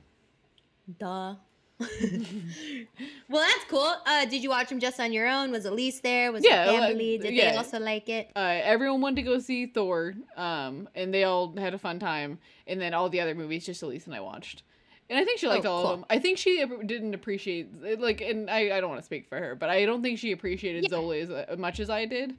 Duh. 0.99 1.35
well, 3.29 3.41
that's 3.41 3.65
cool. 3.69 3.93
Uh, 4.05 4.25
did 4.25 4.43
you 4.43 4.49
watch 4.49 4.69
them 4.69 4.79
just 4.79 4.99
on 4.99 5.11
your 5.11 5.27
own? 5.27 5.51
Was 5.51 5.65
Elise 5.65 5.99
there? 5.99 6.31
Was 6.31 6.43
Yeah, 6.43 6.71
your 6.71 6.81
family? 6.81 7.17
Did 7.17 7.33
yeah. 7.33 7.51
they 7.51 7.57
also 7.57 7.79
like 7.79 8.09
it? 8.09 8.31
uh, 8.35 8.39
everyone 8.63 9.01
wanted 9.01 9.17
to 9.17 9.21
go 9.23 9.39
see 9.39 9.65
Thor, 9.65 10.13
um, 10.37 10.87
and 10.95 11.13
they 11.13 11.23
all 11.23 11.55
had 11.57 11.73
a 11.73 11.77
fun 11.77 11.99
time. 11.99 12.39
And 12.67 12.79
then 12.79 12.93
all 12.93 13.09
the 13.09 13.19
other 13.21 13.35
movies, 13.35 13.65
just 13.65 13.81
Elise 13.83 14.05
and 14.05 14.15
I 14.15 14.19
watched. 14.21 14.63
And 15.09 15.19
I 15.19 15.25
think 15.25 15.39
she 15.39 15.47
liked 15.47 15.65
Oh, 15.65 15.71
all 15.71 15.81
cool. 15.83 15.91
of 15.91 15.99
them. 15.99 16.05
I 16.09 16.19
think 16.19 16.37
she 16.37 16.63
didn't 16.85 17.13
appreciate 17.13 17.99
like, 17.99 18.21
and 18.21 18.49
I, 18.49 18.77
I 18.77 18.79
don't 18.79 18.89
want 18.89 19.01
to 19.01 19.05
speak 19.05 19.27
for 19.27 19.37
her, 19.37 19.53
but 19.55 19.69
I 19.69 19.85
don't 19.85 20.01
think 20.01 20.17
she 20.19 20.31
appreciated 20.31 20.83
Yeah. 20.83 20.89
Zola 20.89 21.17
as 21.17 21.29
uh, 21.29 21.55
much 21.57 21.79
as 21.79 21.89
I 21.89 22.05
did. 22.05 22.35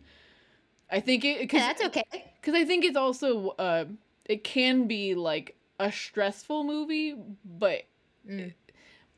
I 0.90 1.00
think 1.00 1.24
it 1.24 1.36
Yeah, 1.36 1.40
because 1.42 1.60
that's 1.60 1.82
okay. 1.84 2.04
because 2.40 2.54
I 2.54 2.64
think 2.64 2.84
it's 2.84 2.96
also 2.96 3.48
uh, 3.58 3.84
it 4.24 4.44
can 4.44 4.86
be 4.86 5.14
like 5.14 5.56
a 5.78 5.90
stressful 5.92 6.64
movie, 6.64 7.16
but 7.44 7.82
Mm. 8.26 8.54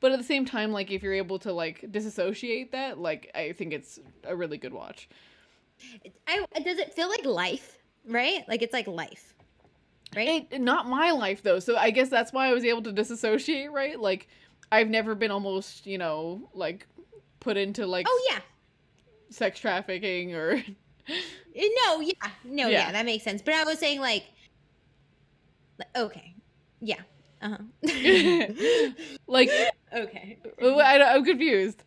But 0.01 0.13
at 0.13 0.19
the 0.19 0.25
same 0.25 0.45
time, 0.45 0.73
like 0.73 0.91
if 0.91 1.03
you're 1.03 1.15
able 1.15 1.39
to 1.41 1.53
like 1.53 1.85
disassociate 1.91 2.73
that, 2.73 2.99
like 2.99 3.31
I 3.35 3.53
think 3.53 3.73
it's 3.73 3.99
a 4.25 4.35
really 4.35 4.59
good 4.59 4.73
watch. 4.73 5.09
I, 6.27 6.45
does 6.65 6.79
it 6.79 6.95
feel 6.95 7.09
like 7.09 7.25
life? 7.25 7.79
Right? 8.07 8.45
Like 8.49 8.63
it's 8.63 8.73
like 8.73 8.87
life. 8.87 9.35
Right? 10.15 10.47
It, 10.51 10.61
not 10.61 10.89
my 10.89 11.11
life 11.11 11.43
though, 11.43 11.59
so 11.59 11.77
I 11.77 11.91
guess 11.91 12.09
that's 12.09 12.33
why 12.33 12.49
I 12.49 12.53
was 12.53 12.65
able 12.65 12.83
to 12.83 12.93
disassociate, 12.93 13.73
right? 13.73 13.99
Like, 13.99 14.29
I've 14.73 14.89
never 14.89 15.15
been 15.15 15.31
almost, 15.31 15.87
you 15.87 15.99
know, 15.99 16.49
like 16.55 16.87
put 17.41 17.57
into 17.57 17.87
like 17.87 18.07
oh 18.09 18.29
yeah. 18.31 18.41
sex 19.31 19.59
trafficking 19.61 20.35
or 20.35 20.63
Eh, 21.09 21.69
No, 21.85 22.01
yeah. 22.01 22.13
No, 22.45 22.69
yeah. 22.69 22.87
Yeah. 22.87 22.93
that 22.93 23.07
makes 23.07 23.25
sense. 23.25 23.43
But 23.43 23.55
I 23.55 23.65
was 23.65 23.79
saying 23.79 24.01
like, 24.01 24.25
like 25.79 25.89
okay. 25.97 26.35
Yeah. 26.81 27.01
Uh-huh. 27.43 27.59
like 29.27 29.51
okay. 29.93 30.39
I, 30.61 31.03
I'm 31.03 31.25
confused. 31.25 31.83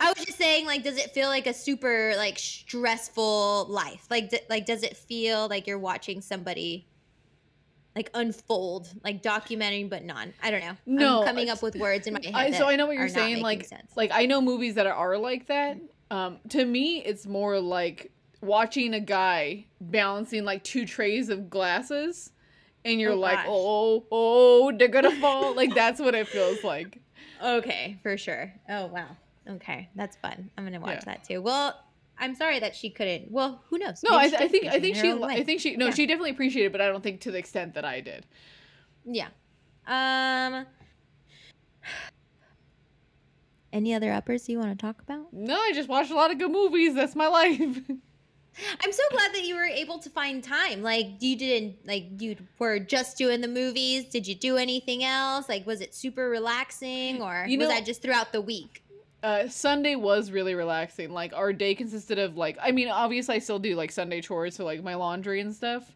I 0.00 0.12
was 0.12 0.24
just 0.24 0.38
saying, 0.38 0.66
like, 0.66 0.82
does 0.82 0.98
it 0.98 1.10
feel 1.12 1.28
like 1.28 1.46
a 1.46 1.54
super 1.54 2.14
like 2.16 2.38
stressful 2.38 3.66
life? 3.68 4.06
Like, 4.10 4.30
d- 4.30 4.40
like, 4.48 4.66
does 4.66 4.82
it 4.82 4.96
feel 4.96 5.48
like 5.48 5.66
you're 5.66 5.78
watching 5.78 6.20
somebody 6.20 6.86
like 7.94 8.10
unfold, 8.14 8.88
like 9.04 9.22
documenting, 9.22 9.90
but 9.90 10.04
not? 10.04 10.28
I 10.42 10.50
don't 10.50 10.60
know. 10.60 10.76
No, 10.86 11.20
I'm 11.20 11.26
coming 11.26 11.50
up 11.50 11.62
with 11.62 11.76
words 11.76 12.06
in 12.06 12.14
my 12.14 12.20
head. 12.22 12.34
I, 12.34 12.50
so 12.52 12.68
I 12.68 12.76
know 12.76 12.86
what 12.86 12.96
you're 12.96 13.08
saying. 13.08 13.42
Like, 13.42 13.64
sense. 13.64 13.92
like 13.96 14.10
I 14.12 14.26
know 14.26 14.40
movies 14.40 14.74
that 14.74 14.86
are 14.86 15.18
like 15.18 15.46
that. 15.46 15.78
Um, 16.10 16.38
to 16.50 16.64
me, 16.64 16.98
it's 16.98 17.26
more 17.26 17.58
like 17.58 18.12
watching 18.42 18.94
a 18.94 19.00
guy 19.00 19.66
balancing 19.80 20.44
like 20.44 20.62
two 20.64 20.84
trays 20.84 21.28
of 21.28 21.48
glasses, 21.48 22.32
and 22.84 23.00
you're 23.00 23.12
Oh, 23.12 23.16
like, 23.16 23.38
gosh. 23.38 23.46
oh, 23.48 24.04
oh, 24.10 24.72
they're 24.76 24.88
gonna 24.88 25.10
fall. 25.20 25.54
like 25.54 25.74
that's 25.74 26.00
what 26.00 26.14
it 26.14 26.28
feels 26.28 26.62
like. 26.64 26.98
okay, 27.42 27.98
for 28.02 28.16
sure. 28.16 28.52
Oh 28.68 28.86
wow. 28.86 29.16
Okay, 29.48 29.88
that's 29.96 30.16
fun. 30.16 30.50
I'm 30.56 30.64
gonna 30.64 30.80
watch 30.80 30.98
Yeah. 31.00 31.04
that 31.14 31.24
too. 31.24 31.40
Well, 31.42 31.78
I'm 32.18 32.34
sorry 32.34 32.60
that 32.60 32.76
she 32.76 32.90
couldn't. 32.90 33.30
Well, 33.30 33.62
who 33.68 33.78
knows? 33.78 34.02
No, 34.04 34.10
I, 34.16 34.24
I 34.38 34.48
think 34.48 34.66
I 34.66 34.78
think 34.78 34.96
she 34.96 35.10
I 35.10 35.42
think 35.42 35.60
she 35.60 35.76
no 35.76 35.86
Yeah. 35.86 35.90
she 35.92 36.06
definitely 36.06 36.30
appreciated 36.30 36.66
it, 36.66 36.72
but 36.72 36.80
I 36.80 36.86
don't 36.88 37.02
think 37.02 37.20
to 37.22 37.30
the 37.30 37.38
extent 37.38 37.74
that 37.74 37.84
I 37.84 38.00
did. 38.00 38.26
Yeah. 39.04 39.28
Um. 39.86 40.66
Any 43.72 43.94
other 43.94 44.12
uppers 44.12 44.48
you 44.50 44.58
want 44.58 44.70
to 44.70 44.76
talk 44.76 45.00
about? 45.00 45.32
No, 45.32 45.56
I 45.56 45.72
just 45.74 45.88
watched 45.88 46.10
a 46.10 46.14
lot 46.14 46.30
of 46.30 46.38
good 46.38 46.50
movies. 46.50 46.94
That's 46.94 47.16
my 47.16 47.26
life. 47.28 47.78
I'm 48.82 48.92
so 48.92 49.02
glad 49.10 49.32
that 49.34 49.44
you 49.44 49.54
were 49.54 49.64
able 49.64 49.98
to 50.00 50.10
find 50.10 50.42
time. 50.44 50.82
Like 50.82 51.06
you 51.20 51.36
didn't 51.36 51.86
like 51.86 52.20
you 52.20 52.36
were 52.58 52.78
just 52.78 53.16
doing 53.16 53.40
the 53.40 53.48
movies. 53.48 54.04
Did 54.06 54.26
you 54.26 54.34
do 54.34 54.56
anything 54.56 55.04
else? 55.04 55.48
Like 55.48 55.66
was 55.66 55.80
it 55.80 55.94
super 55.94 56.28
relaxing 56.28 57.22
or 57.22 57.46
You 57.48 57.58
was 57.58 57.68
know- 57.68 57.74
that 57.74 57.84
just 57.86 58.02
throughout 58.02 58.32
the 58.32 58.40
week? 58.40 58.82
uh, 59.24 59.46
Sunday 59.46 59.94
was 59.94 60.32
really 60.32 60.54
relaxing. 60.56 61.10
Like 61.12 61.32
our 61.32 61.52
day 61.52 61.74
consisted 61.76 62.18
of 62.18 62.36
like 62.36 62.58
I 62.60 62.72
mean, 62.72 62.88
obviously 62.88 63.36
I 63.36 63.38
still 63.38 63.58
do 63.60 63.74
like 63.76 63.90
Sunday 63.92 64.20
chores, 64.20 64.56
so 64.56 64.64
like 64.64 64.82
my 64.82 64.94
laundry 64.96 65.40
and 65.40 65.54
stuff. 65.54 65.94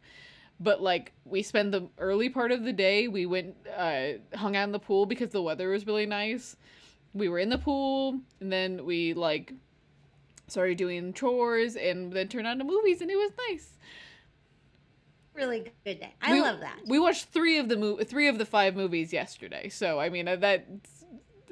But 0.59 0.81
like 0.81 1.13
we 1.25 1.43
spent 1.43 1.73
the 1.73 1.89
early 1.99 2.29
part 2.31 2.53
of 2.53 2.65
the 2.65 2.73
day, 2.73 3.09
we 3.09 3.27
went 3.27 3.55
uh 3.77 4.13
hung 4.35 4.57
out 4.57 4.65
in 4.65 4.73
the 4.73 4.79
pool 4.79 5.05
because 5.07 5.31
the 5.31 5.43
weather 5.43 5.69
was 5.71 5.87
really 5.87 6.07
nice. 6.07 6.57
We 7.13 7.29
were 7.29 7.39
in 7.39 7.49
the 7.51 7.59
pool 7.59 8.21
and 8.41 8.51
then 8.53 8.85
we 8.87 9.13
like 9.13 9.53
started 10.49 10.79
doing 10.79 11.13
chores 11.13 11.77
and 11.77 12.13
then 12.13 12.29
turned 12.29 12.47
on 12.47 12.59
to 12.59 12.65
movies 12.65 13.01
and 13.01 13.11
it 13.11 13.17
was 13.17 13.33
nice. 13.51 13.69
really 15.35 15.73
good 15.85 16.01
day. 16.01 16.15
I 16.23 16.33
We- 16.35 16.41
love 16.41 16.61
that. 16.61 16.79
We 16.87 16.99
watched 16.99 17.27
three 17.27 17.59
of 17.59 17.69
the 17.69 17.77
mo- 17.77 17.99
three 18.05 18.29
of 18.29 18.39
the 18.39 18.47
five 18.47 18.75
movies 18.77 19.13
yesterday, 19.13 19.69
so 19.69 19.99
I 20.01 20.09
mean 20.09 20.29
uh, 20.29 20.37
that 20.37 20.67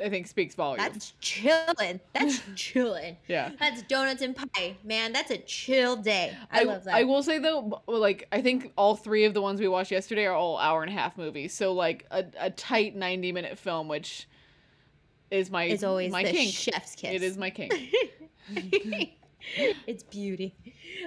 I 0.03 0.09
think 0.09 0.27
speaks 0.27 0.55
volumes. 0.57 0.83
That's 0.83 1.13
chilling. 1.21 2.01
That's 2.15 2.41
chilling. 2.57 3.17
yeah. 3.29 3.51
That's 3.61 3.83
donuts 3.83 4.23
and 4.23 4.35
pie, 4.35 4.77
man. 4.83 5.13
That's 5.13 5.31
a 5.31 5.39
chill 5.39 5.95
day. 5.97 6.37
I, 6.51 6.65
love 6.65 6.83
that. 6.85 6.95
I 6.95 7.05
will 7.05 7.23
say 7.23 7.39
though, 7.39 7.81
like 7.87 8.27
I 8.33 8.41
think 8.43 8.73
all 8.77 8.97
three 8.97 9.25
of 9.25 9.35
the 9.35 9.43
ones 9.43 9.61
we 9.61 9.69
watched 9.69 9.93
yesterday 9.93 10.25
are 10.25 10.35
all 10.35 10.59
hour 10.59 10.83
and 10.83 10.91
a 10.91 10.95
half 10.95 11.17
movies. 11.17 11.53
So 11.55 11.73
like 11.75 12.07
a, 12.11 12.25
a 12.41 12.51
tight 12.51 12.97
ninety 12.97 13.31
minute 13.33 13.57
film, 13.59 13.87
which 13.87 14.29
is 15.31 15.51
my 15.51 15.65
it's 15.65 15.85
always 15.85 16.11
my 16.11 16.25
kink. 16.25 16.53
chef's 16.55 16.95
kiss. 16.97 17.13
It 17.15 17.23
is 17.23 17.37
my 17.37 17.51
kink. 17.51 17.73
it's 19.87 20.03
beauty. 20.03 20.55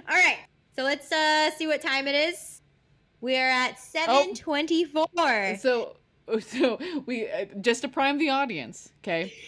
All 0.10 0.16
right. 0.16 0.38
So 0.76 0.84
let's 0.84 1.12
uh 1.12 1.52
see 1.52 1.68
what 1.68 1.82
time 1.82 2.08
it 2.08 2.16
is. 2.16 2.62
We're 3.22 3.50
at 3.50 3.78
Oh. 4.08 4.28
7:24 4.34 5.60
so 5.60 5.98
so 6.42 6.78
we 7.06 7.30
uh, 7.30 7.46
just 7.62 7.82
to 7.82 7.88
prime 7.88 8.18
the 8.18 8.30
audience, 8.30 8.90
okay? 9.04 9.34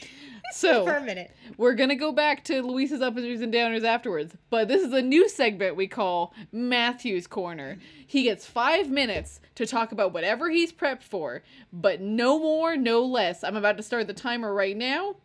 So 0.52 0.84
per 0.84 1.00
minute. 1.00 1.36
We're 1.58 1.76
gonna 1.76 1.96
go 1.96 2.12
back 2.12 2.44
to 2.46 2.64
Luisa's 2.64 3.02
uppers 3.04 3.42
and 3.42 3.54
downers 3.54 3.84
afterwards, 3.84 4.36
but 4.50 4.68
this 4.68 4.82
is 4.82 4.92
a 4.94 5.02
new 5.02 5.30
segment 5.30 5.76
we 5.76 5.86
call 5.88 6.34
Matthew's 6.52 7.28
Corner. 7.28 7.78
He 8.08 8.24
gets 8.24 8.48
five 8.48 8.90
minutes 8.90 9.42
to 9.56 9.68
talk 9.68 9.92
about 9.92 10.12
whatever 10.12 10.50
he's 10.50 10.74
prepped 10.74 11.04
for, 11.04 11.44
but 11.72 12.02
no 12.02 12.40
more, 12.40 12.76
no 12.76 13.04
less. 13.06 13.44
I'm 13.44 13.58
about 13.58 13.78
to 13.78 13.84
start 13.84 14.08
the 14.08 14.14
timer 14.14 14.52
right 14.52 14.76
now. 14.76 15.18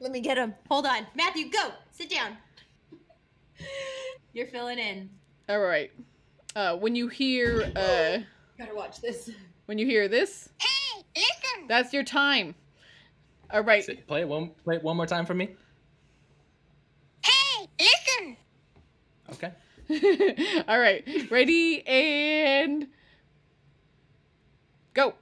Let 0.00 0.12
me 0.12 0.20
get 0.20 0.36
him. 0.38 0.54
Hold 0.68 0.86
on. 0.86 1.06
Matthew, 1.14 1.50
go. 1.50 1.70
Sit 1.92 2.10
down. 2.10 2.36
You're 4.32 4.46
filling 4.46 4.78
in. 4.78 5.10
All 5.48 5.60
right. 5.60 5.90
Uh, 6.54 6.76
when 6.76 6.94
you 6.94 7.08
hear 7.08 7.62
uh, 7.76 8.18
Gotta 8.58 8.74
watch 8.74 9.00
this. 9.00 9.30
when 9.66 9.78
you 9.78 9.86
hear 9.86 10.08
this, 10.08 10.48
Hey, 10.60 11.02
listen. 11.14 11.68
that's 11.68 11.92
your 11.92 12.02
time. 12.04 12.54
All 13.50 13.62
right. 13.62 13.84
Say- 13.84 13.96
Play 13.96 14.20
it 14.22 14.28
one. 14.28 14.50
Play 14.64 14.76
it 14.76 14.82
one 14.82 14.96
more 14.96 15.06
time 15.06 15.24
for 15.26 15.34
me. 15.34 15.50
Hey, 17.24 17.68
listen. 17.80 18.36
Okay. 19.32 19.52
All 20.68 20.78
right. 20.78 21.04
Ready 21.30 21.86
and 21.86 22.88
go. 24.94 25.14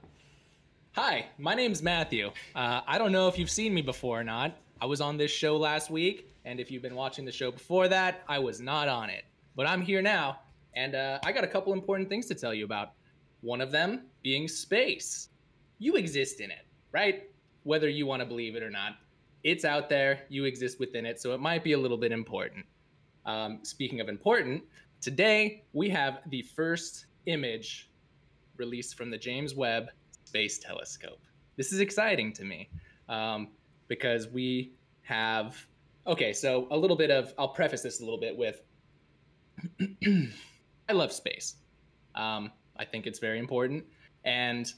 Hi, 0.95 1.25
my 1.37 1.55
name's 1.55 1.83
Matthew. 1.83 2.31
Uh, 2.55 2.79
I 2.87 2.97
don't 2.97 3.11
know 3.11 3.27
if 3.27 3.37
you've 3.37 3.49
seen 3.49 3.73
me 3.73 3.81
before 3.81 4.17
or 4.17 4.23
not. 4.23 4.55
I 4.79 4.85
was 4.85 5.01
on 5.01 5.17
this 5.17 5.29
show 5.29 5.57
last 5.57 5.89
week, 5.89 6.33
and 6.45 6.57
if 6.57 6.71
you've 6.71 6.81
been 6.81 6.95
watching 6.95 7.25
the 7.25 7.33
show 7.33 7.51
before 7.51 7.89
that, 7.89 8.23
I 8.29 8.39
was 8.39 8.61
not 8.61 8.87
on 8.87 9.09
it. 9.09 9.25
But 9.57 9.67
I'm 9.67 9.81
here 9.81 10.01
now, 10.01 10.39
and 10.73 10.95
uh, 10.95 11.19
I 11.25 11.33
got 11.33 11.43
a 11.43 11.47
couple 11.47 11.73
important 11.73 12.07
things 12.07 12.27
to 12.27 12.33
tell 12.33 12.53
you 12.53 12.63
about. 12.63 12.93
One 13.41 13.59
of 13.59 13.71
them 13.71 14.03
being 14.23 14.47
space. 14.47 15.27
You 15.79 15.95
exist 15.95 16.39
in 16.39 16.49
it, 16.49 16.65
right? 16.93 17.23
Whether 17.63 17.89
you 17.89 18.05
want 18.05 18.21
to 18.21 18.25
believe 18.25 18.55
it 18.55 18.63
or 18.63 18.69
not. 18.69 18.93
It's 19.43 19.65
out 19.65 19.89
there, 19.89 20.21
you 20.29 20.45
exist 20.45 20.79
within 20.79 21.05
it, 21.05 21.19
so 21.19 21.33
it 21.33 21.41
might 21.41 21.65
be 21.65 21.73
a 21.73 21.77
little 21.77 21.97
bit 21.97 22.13
important. 22.13 22.65
Um, 23.25 23.59
speaking 23.63 23.99
of 23.99 24.07
important, 24.07 24.63
today 25.01 25.65
we 25.73 25.89
have 25.89 26.19
the 26.27 26.43
first 26.43 27.07
image 27.25 27.89
released 28.55 28.95
from 28.95 29.11
the 29.11 29.17
James 29.17 29.55
Webb 29.55 29.89
Space 30.35 30.57
Telescope. 30.57 31.21
This 31.55 31.71
is 31.71 31.79
exciting 31.79 32.33
to 32.33 32.43
me 32.43 32.67
um, 33.07 33.47
because 33.87 34.27
we 34.27 34.73
have. 35.03 35.55
Okay, 36.05 36.33
so 36.33 36.67
a 36.71 36.77
little 36.77 36.97
bit 36.97 37.09
of. 37.09 37.33
I'll 37.37 37.53
preface 37.53 37.81
this 37.81 38.01
a 38.01 38.03
little 38.03 38.19
bit 38.19 38.35
with 38.35 38.61
I 40.89 40.91
love 40.91 41.13
space. 41.13 41.55
Um, 42.15 42.51
I 42.75 42.83
think 42.83 43.07
it's 43.07 43.19
very 43.19 43.39
important. 43.39 43.85
And 44.25 44.69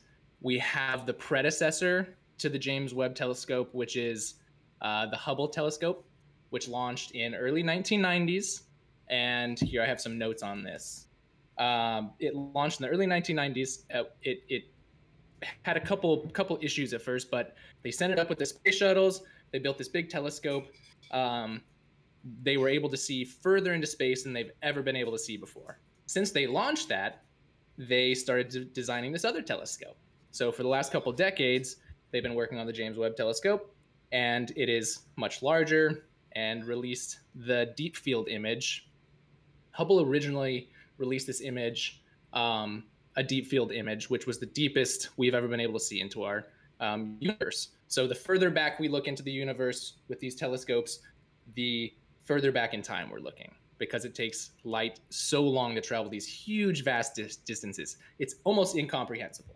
we 0.42 0.60
have 0.60 1.08
the 1.08 1.14
predecessor 1.16 2.16
to 2.38 2.50
the 2.50 2.60
James 2.60 2.94
Webb 2.94 3.16
Telescope, 3.16 3.74
which 3.74 3.96
is 3.98 4.36
uh, 4.84 5.08
the 5.08 5.18
Hubble 5.18 5.48
Telescope, 5.48 6.06
which 6.52 6.68
launched 6.68 7.14
in 7.16 7.34
early 7.34 7.64
1990s. 7.64 8.62
And 9.10 9.60
here 9.60 9.82
I 9.82 9.88
have 9.88 10.00
some 10.00 10.20
notes 10.20 10.44
on 10.44 10.62
this. 10.62 11.08
Um, 11.58 12.12
it 12.20 12.36
launched 12.36 12.80
in 12.80 12.84
the 12.84 12.92
early 12.92 13.08
1990s. 13.08 13.86
Uh, 13.92 14.04
it, 14.22 14.44
it 14.48 14.66
had 15.64 15.78
a 15.78 15.80
couple 15.80 16.30
couple 16.34 16.58
issues 16.62 16.94
at 16.94 17.02
first, 17.02 17.30
but 17.30 17.56
they 17.84 17.92
sent 17.92 18.12
it 18.12 18.20
up 18.20 18.30
with 18.30 18.40
the 18.40 18.46
space 18.46 18.76
shuttles. 18.76 19.24
They 19.52 19.60
built 19.60 19.78
this 19.78 19.88
big 19.88 20.10
telescope. 20.10 20.68
Um, 21.12 21.62
they 22.44 22.58
were 22.58 22.70
able 22.70 22.90
to 22.90 22.98
see 22.98 23.24
further 23.24 23.74
into 23.74 23.88
space 23.88 24.24
than 24.24 24.34
they've 24.34 24.52
ever 24.62 24.82
been 24.82 24.96
able 24.96 25.12
to 25.12 25.20
see 25.20 25.38
before. 25.38 25.80
Since 26.06 26.32
they 26.32 26.48
launched 26.48 26.90
that, 26.90 27.24
they 27.78 28.14
started 28.14 28.50
de- 28.50 28.66
designing 28.66 29.12
this 29.12 29.24
other 29.24 29.42
telescope. 29.42 29.98
So 30.32 30.52
for 30.52 30.64
the 30.64 30.70
last 30.70 30.92
couple 30.92 31.12
decades, 31.14 31.78
they've 32.12 32.24
been 32.24 32.36
working 32.36 32.60
on 32.60 32.66
the 32.66 32.74
James 32.74 32.98
Webb 32.98 33.16
Telescope, 33.16 33.74
and 34.12 34.52
it 34.56 34.70
is 34.70 35.00
much 35.16 35.42
larger 35.42 36.06
and 36.34 36.66
released 36.66 37.20
the 37.36 37.74
deep 37.76 37.96
field 37.96 38.28
image. 38.28 38.90
Hubble 39.72 40.02
originally 40.02 40.70
released 40.98 41.28
this 41.28 41.42
image, 41.42 42.02
um, 42.34 42.84
a 43.18 43.24
deep 43.24 43.48
field 43.48 43.72
image, 43.72 44.10
which 44.10 44.26
was 44.26 44.40
the 44.40 44.46
deepest 44.46 45.10
we've 45.18 45.34
ever 45.34 45.48
been 45.48 45.60
able 45.60 45.74
to 45.74 45.84
see 45.84 46.00
into 46.00 46.24
our 46.24 46.46
um, 46.80 47.18
universe. 47.20 47.70
So 47.88 48.08
the 48.08 48.16
further 48.16 48.50
back 48.50 48.80
we 48.80 48.88
look 48.88 49.08
into 49.08 49.24
the 49.24 49.32
universe 49.32 49.94
with 50.08 50.20
these 50.20 50.36
telescopes, 50.36 51.00
the 51.56 51.94
further 52.26 52.52
back 52.52 52.74
in 52.74 52.82
time 52.82 53.10
we're 53.10 53.20
looking 53.20 53.52
because 53.80 54.06
it 54.06 54.16
takes 54.16 54.52
light 54.64 55.00
so 55.10 55.44
long 55.44 55.76
to 55.76 55.82
travel 55.82 56.10
these 56.10 56.28
huge, 56.28 56.84
vast 56.84 57.16
dis- 57.16 57.38
distances. 57.38 57.98
It's 58.20 58.36
almost 58.44 58.76
incomprehensible. 58.76 59.56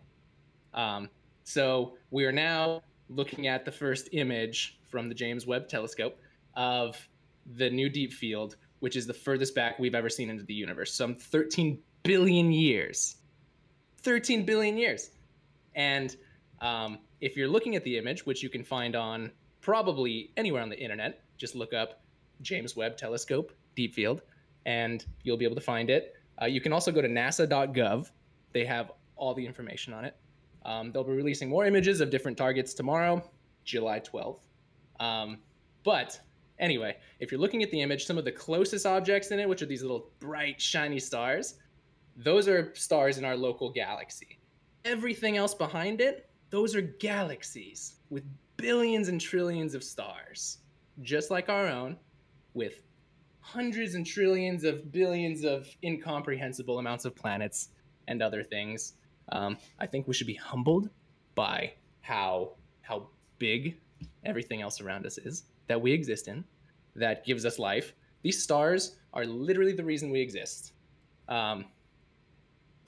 Um, 0.74 1.08
so 1.44 1.94
we 2.10 2.24
are 2.24 2.32
now 2.32 2.82
looking 3.08 3.46
at 3.46 3.64
the 3.64 3.72
first 3.72 4.08
image 4.12 4.78
from 4.88 5.08
the 5.08 5.14
James 5.14 5.46
Webb 5.46 5.68
Telescope 5.68 6.18
of 6.54 6.96
the 7.56 7.68
new 7.68 7.88
deep 7.88 8.12
field, 8.12 8.56
which 8.80 8.96
is 8.96 9.06
the 9.06 9.14
furthest 9.14 9.54
back 9.54 9.78
we've 9.78 9.94
ever 9.94 10.08
seen 10.08 10.30
into 10.30 10.44
the 10.44 10.54
universe, 10.54 10.94
some 10.94 11.14
13 11.14 11.78
billion 12.04 12.52
years. 12.52 13.16
13 14.02 14.44
billion 14.44 14.76
years. 14.76 15.10
And 15.74 16.14
um, 16.60 16.98
if 17.20 17.36
you're 17.36 17.48
looking 17.48 17.76
at 17.76 17.84
the 17.84 17.98
image, 17.98 18.26
which 18.26 18.42
you 18.42 18.48
can 18.48 18.64
find 18.64 18.96
on 18.96 19.30
probably 19.60 20.32
anywhere 20.36 20.62
on 20.62 20.68
the 20.68 20.78
internet, 20.78 21.22
just 21.38 21.54
look 21.54 21.72
up 21.72 22.02
James 22.40 22.76
Webb 22.76 22.96
Telescope 22.96 23.52
Deep 23.76 23.94
Field, 23.94 24.22
and 24.66 25.04
you'll 25.22 25.36
be 25.36 25.44
able 25.44 25.54
to 25.54 25.60
find 25.60 25.90
it. 25.90 26.14
Uh, 26.40 26.46
you 26.46 26.60
can 26.60 26.72
also 26.72 26.90
go 26.90 27.00
to 27.00 27.08
nasa.gov. 27.08 28.10
They 28.52 28.64
have 28.64 28.92
all 29.16 29.34
the 29.34 29.46
information 29.46 29.92
on 29.92 30.04
it. 30.04 30.16
Um, 30.64 30.92
they'll 30.92 31.04
be 31.04 31.12
releasing 31.12 31.48
more 31.48 31.64
images 31.64 32.00
of 32.00 32.10
different 32.10 32.36
targets 32.36 32.74
tomorrow, 32.74 33.28
July 33.64 34.00
12th. 34.00 34.38
Um, 35.00 35.38
but 35.84 36.20
anyway, 36.58 36.96
if 37.18 37.30
you're 37.30 37.40
looking 37.40 37.62
at 37.62 37.70
the 37.70 37.80
image, 37.80 38.04
some 38.04 38.18
of 38.18 38.24
the 38.24 38.32
closest 38.32 38.86
objects 38.86 39.30
in 39.30 39.40
it, 39.40 39.48
which 39.48 39.62
are 39.62 39.66
these 39.66 39.82
little 39.82 40.10
bright, 40.20 40.60
shiny 40.60 41.00
stars, 41.00 41.54
those 42.16 42.48
are 42.48 42.74
stars 42.74 43.18
in 43.18 43.24
our 43.24 43.36
local 43.36 43.70
galaxy. 43.70 44.38
Everything 44.84 45.36
else 45.36 45.54
behind 45.54 46.00
it, 46.00 46.28
those 46.50 46.74
are 46.74 46.82
galaxies 46.82 47.94
with 48.10 48.24
billions 48.56 49.08
and 49.08 49.20
trillions 49.20 49.74
of 49.74 49.82
stars, 49.82 50.58
just 51.00 51.30
like 51.30 51.48
our 51.48 51.66
own, 51.66 51.96
with 52.54 52.82
hundreds 53.40 53.94
and 53.94 54.06
trillions 54.06 54.64
of 54.64 54.92
billions 54.92 55.44
of 55.44 55.68
incomprehensible 55.82 56.78
amounts 56.78 57.04
of 57.04 57.14
planets 57.14 57.70
and 58.08 58.22
other 58.22 58.42
things. 58.42 58.94
Um, 59.30 59.56
I 59.78 59.86
think 59.86 60.06
we 60.06 60.14
should 60.14 60.26
be 60.26 60.34
humbled 60.34 60.90
by 61.34 61.72
how 62.02 62.52
how 62.82 63.08
big 63.38 63.78
everything 64.24 64.60
else 64.60 64.80
around 64.80 65.06
us 65.06 65.18
is 65.18 65.44
that 65.68 65.80
we 65.80 65.92
exist 65.92 66.28
in, 66.28 66.44
that 66.96 67.24
gives 67.24 67.44
us 67.46 67.58
life. 67.58 67.94
These 68.22 68.42
stars 68.42 68.96
are 69.12 69.24
literally 69.24 69.72
the 69.72 69.84
reason 69.84 70.10
we 70.10 70.20
exist. 70.20 70.72
Um, 71.28 71.66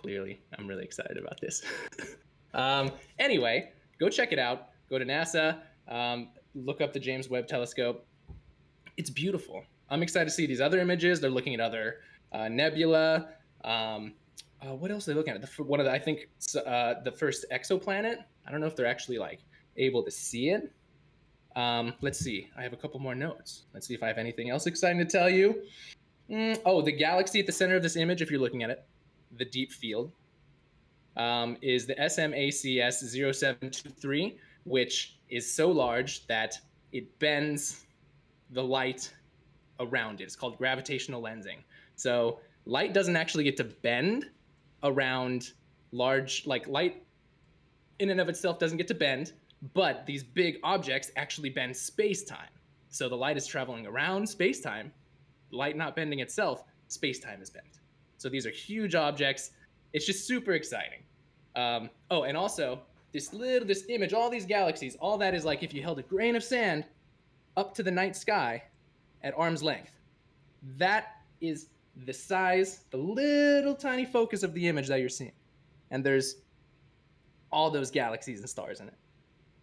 clearly, 0.05 0.39
I'm 0.59 0.67
really 0.67 0.85
excited 0.85 1.17
about 1.17 1.41
this. 1.41 1.63
um, 2.55 2.93
anyway, 3.19 3.73
go 3.99 4.11
check 4.11 4.33
it 4.33 4.39
out. 4.39 4.69
Go 4.91 4.99
to 4.99 5.05
NASA. 5.07 5.61
Um, 5.89 6.29
look 6.55 6.83
up 6.83 6.93
the 6.93 7.01
James 7.01 7.31
Webb 7.31 7.49
Telescope. 7.49 8.07
It's 8.99 9.09
beautiful. 9.09 9.65
I'm 9.89 10.03
excited 10.03 10.27
to 10.27 10.31
see 10.31 10.45
these 10.47 10.61
other 10.61 10.79
images. 10.79 11.21
They're 11.21 11.31
looking 11.31 11.55
at 11.55 11.61
other 11.61 12.01
uh, 12.33 12.49
nebula. 12.49 13.29
Um, 13.65 14.13
uh, 14.61 14.75
what 14.75 14.91
else 14.91 15.09
are 15.09 15.13
they 15.13 15.17
looking 15.17 15.33
at? 15.33 15.41
The, 15.41 15.63
one 15.63 15.81
of 15.81 15.87
the, 15.87 15.93
I 15.93 15.99
think 15.99 16.29
uh, 16.67 16.95
the 17.03 17.13
first 17.13 17.47
exoplanet. 17.51 18.19
I 18.47 18.51
don't 18.51 18.61
know 18.61 18.67
if 18.67 18.77
they're 18.77 18.85
actually 18.85 19.17
like 19.17 19.41
able 19.79 20.03
to 20.03 20.11
see 20.11 20.51
it. 20.51 20.71
Um, 21.57 21.95
let's 22.03 22.19
see. 22.19 22.51
I 22.59 22.63
have 22.63 22.75
a 22.75 22.77
couple 22.77 23.01
more 23.01 23.15
notes. 23.15 23.63
Let's 23.73 23.87
see 23.87 23.95
if 23.95 24.03
I 24.03 24.09
have 24.09 24.19
anything 24.19 24.51
else 24.51 24.67
exciting 24.67 24.99
to 24.99 25.07
tell 25.07 25.31
you. 25.31 25.63
Mm, 26.31 26.61
oh, 26.67 26.83
the 26.83 26.93
galaxy 26.93 27.41
at 27.41 27.47
the 27.47 27.53
center 27.53 27.77
of 27.77 27.83
this 27.83 27.97
image, 27.97 28.21
if 28.21 28.31
you're 28.31 28.41
looking 28.41 28.63
at 28.63 28.71
it, 28.71 28.85
the 29.37 29.45
deep 29.45 29.73
field, 29.73 30.13
um, 31.17 31.57
is 31.63 31.87
the 31.87 31.95
SMACS 31.95 33.35
0723, 33.35 34.37
which 34.65 35.17
is 35.29 35.51
so 35.51 35.71
large 35.71 36.27
that 36.27 36.59
it 36.93 37.19
bends 37.19 37.87
the 38.51 38.63
light 38.63 39.13
around 39.81 40.21
it. 40.21 40.25
It's 40.25 40.37
called 40.37 40.59
gravitational 40.59 41.23
lensing. 41.23 41.59
So 41.97 42.41
light 42.67 42.95
doesn't 42.95 43.17
actually 43.17 43.45
get 43.45 43.57
to 43.59 43.65
bend 43.65 44.31
around 44.83 45.53
large 45.93 46.47
like 46.47 46.67
light 46.67 47.05
in 47.99 48.11
and 48.11 48.21
of 48.21 48.29
itself 48.29 48.59
doesn't 48.59 48.79
get 48.79 48.89
to 48.89 48.95
bend, 48.95 49.33
but 49.73 50.05
these 50.07 50.23
big 50.23 50.59
objects 50.63 51.11
actually 51.17 51.51
bend 51.51 51.77
space-time. 51.77 52.49
So 52.91 53.09
the 53.09 53.17
light 53.17 53.37
is 53.37 53.47
traveling 53.47 53.87
around 53.87 54.29
space-time, 54.29 54.93
light 55.51 55.77
not 55.77 55.95
bending 55.97 56.19
itself, 56.21 56.65
space-time 56.89 57.41
is 57.41 57.51
bent. 57.51 57.81
So 58.19 58.29
these 58.29 58.47
are 58.47 58.51
huge 58.51 58.95
objects. 58.95 59.51
It's 59.93 60.07
just 60.07 60.27
super 60.27 60.53
exciting. 60.53 61.03
Um, 61.57 61.91
oh, 62.11 62.25
and 62.25 62.37
also 62.37 62.81
this 63.13 63.33
little 63.33 63.67
this 63.67 63.85
image, 63.89 64.13
all 64.13 64.31
these 64.31 64.47
galaxies, 64.47 64.97
all 64.97 65.19
that 65.19 65.35
is 65.35 65.45
like 65.45 65.63
if 65.63 65.73
you 65.73 65.83
held 65.83 65.99
a 65.99 66.03
grain 66.03 66.37
of 66.37 66.43
sand 66.43 66.85
up 67.57 67.75
to 67.75 67.83
the 67.83 67.91
night 67.91 68.17
sky 68.17 68.63
at 69.23 69.35
arm's 69.37 69.63
length. 69.63 69.93
That 70.77 71.17
is 71.41 71.69
the 72.05 72.13
size, 72.13 72.81
the 72.91 72.97
little 72.97 73.75
tiny 73.75 74.05
focus 74.05 74.43
of 74.43 74.53
the 74.55 74.69
image 74.69 74.89
that 74.89 75.01
you're 75.01 75.09
seeing. 75.09 75.33
And 75.91 76.05
there's 76.05 76.37
all 77.53 77.71
those 77.71 77.91
galaxies 77.91 78.41
and 78.41 78.49
stars 78.49 78.81
in 78.81 78.89
it. 78.89 78.95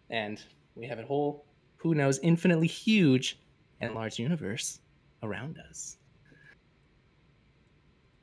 And 0.08 0.40
we 0.74 0.86
have 0.86 0.98
a 0.98 1.02
whole, 1.02 1.44
who 1.76 1.94
knows, 1.94 2.18
infinitely 2.20 2.66
huge 2.66 3.38
and 3.80 3.94
large 3.94 4.18
universe 4.18 4.80
around 5.22 5.58
us. 5.68 5.98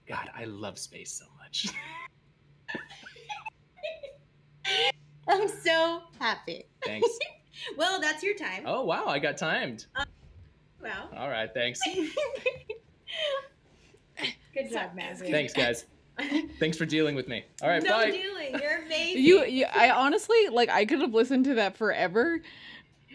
God, 0.10 0.30
I 0.36 0.46
love 0.46 0.80
space 0.80 1.12
so 1.12 1.26
much. 1.38 1.68
I'm 5.28 5.48
so 5.48 6.02
happy. 6.20 6.66
Thanks. 6.84 7.08
Well, 7.78 8.00
that's 8.00 8.24
your 8.24 8.36
time. 8.36 8.64
Oh, 8.66 8.86
wow, 8.86 9.08
I 9.08 9.20
got 9.20 9.36
timed. 9.36 9.88
Um, 9.98 10.06
wow. 10.82 11.10
All 11.14 11.28
right, 11.28 11.54
thanks. 11.54 11.82
Good 14.54 14.72
job, 14.72 14.92
Matthew. 14.96 15.30
Thanks, 15.30 15.52
guys. 15.52 15.84
Thanks 16.58 16.78
for 16.78 16.86
dealing 16.86 17.16
with 17.16 17.28
me. 17.28 17.44
All 17.62 17.68
right, 17.68 17.84
Bye. 17.84 17.90
no 17.90 17.98
bye. 17.98 18.12
dealing. 18.12 18.62
You're 18.62 18.86
amazing. 18.86 19.24
You, 19.24 19.44
you, 19.44 19.66
I 19.74 19.90
honestly 19.90 20.48
like. 20.50 20.70
I 20.70 20.86
could 20.86 21.02
have 21.02 21.14
listened 21.14 21.44
to 21.46 21.56
that 21.56 21.76
forever. 21.76 22.42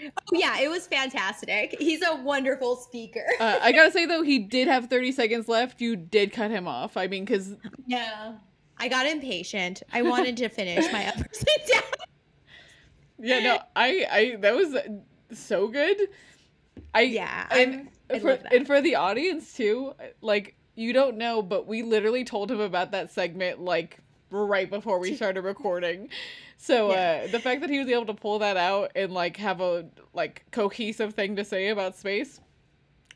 Oh, 0.06 0.10
yeah, 0.38 0.60
it 0.60 0.68
was 0.68 0.86
fantastic. 0.86 1.76
He's 1.78 2.02
a 2.02 2.16
wonderful 2.16 2.76
speaker. 2.76 3.24
Uh, 3.40 3.58
I 3.60 3.72
gotta 3.72 3.90
say 3.90 4.06
though, 4.06 4.22
he 4.22 4.38
did 4.38 4.68
have 4.68 4.88
30 4.88 5.12
seconds 5.12 5.48
left. 5.48 5.80
You 5.80 5.96
did 5.96 6.32
cut 6.32 6.50
him 6.50 6.66
off. 6.68 6.96
I 6.96 7.06
mean, 7.06 7.24
because 7.24 7.54
yeah, 7.86 8.34
I 8.78 8.88
got 8.88 9.06
impatient. 9.06 9.82
I 9.92 10.02
wanted 10.02 10.36
to 10.38 10.48
finish 10.48 10.90
my 10.92 11.04
episode 11.16 11.46
down. 11.72 11.82
yeah, 13.18 13.40
no, 13.40 13.58
I, 13.76 14.06
I 14.10 14.36
that 14.40 14.54
was 14.54 14.76
so 15.32 15.68
good. 15.68 15.96
I 16.94 17.02
Yeah, 17.02 17.46
and 17.50 17.74
I'm- 17.74 18.20
for 18.20 18.38
and 18.52 18.66
for 18.66 18.80
the 18.80 18.96
audience 18.96 19.54
too. 19.54 19.94
Like 20.20 20.56
you 20.74 20.92
don't 20.92 21.16
know, 21.16 21.40
but 21.42 21.66
we 21.66 21.82
literally 21.82 22.24
told 22.24 22.50
him 22.50 22.60
about 22.60 22.90
that 22.92 23.10
segment 23.12 23.60
like 23.60 23.98
right 24.30 24.68
before 24.68 24.98
we 24.98 25.14
started 25.16 25.42
recording. 25.42 26.10
So 26.56 26.90
Yeah. 26.90 27.24
uh, 27.24 27.30
the 27.30 27.40
fact 27.40 27.60
that 27.60 27.70
he 27.70 27.78
was 27.78 27.88
able 27.88 28.06
to 28.06 28.14
pull 28.14 28.38
that 28.40 28.56
out 28.56 28.92
and 28.94 29.12
like 29.12 29.36
have 29.36 29.60
a 29.60 29.86
like 30.12 30.44
cohesive 30.50 31.14
thing 31.14 31.36
to 31.36 31.44
say 31.44 31.68
about 31.68 31.96
space, 31.96 32.40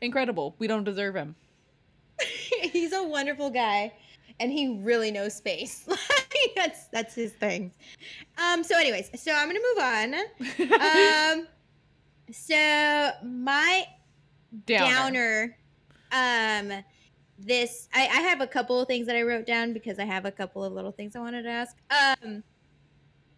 incredible. 0.01 0.55
We 0.59 0.67
don't 0.67 0.83
deserve 0.83 1.15
him. 1.15 1.35
He's 2.61 2.93
a 2.93 3.03
wonderful 3.03 3.49
guy, 3.49 3.93
and 4.39 4.51
he 4.51 4.79
really 4.81 5.09
knows 5.11 5.33
space. 5.35 5.87
that's 6.55 6.87
that's 6.87 7.15
his 7.15 7.31
thing. 7.33 7.71
Um. 8.37 8.63
So, 8.63 8.77
anyways, 8.77 9.09
so 9.21 9.31
I'm 9.33 9.47
gonna 9.47 9.59
move 9.75 9.83
on. 9.83 10.15
Um. 11.39 11.47
So 12.31 13.11
my 13.23 13.85
Downer. 14.65 15.57
downer. 16.11 16.71
Um. 16.71 16.83
This 17.41 17.87
I, 17.93 18.01
I 18.01 18.21
have 18.21 18.41
a 18.41 18.47
couple 18.47 18.81
of 18.81 18.87
things 18.87 19.07
that 19.07 19.15
I 19.15 19.21
wrote 19.21 19.45
down 19.45 19.71
because 19.71 19.97
I 19.97 20.03
have 20.03 20.25
a 20.25 20.31
couple 20.31 20.61
of 20.63 20.73
little 20.73 20.91
things 20.91 21.15
I 21.15 21.19
wanted 21.19 21.43
to 21.43 21.49
ask. 21.49 21.75
Um. 21.89 22.43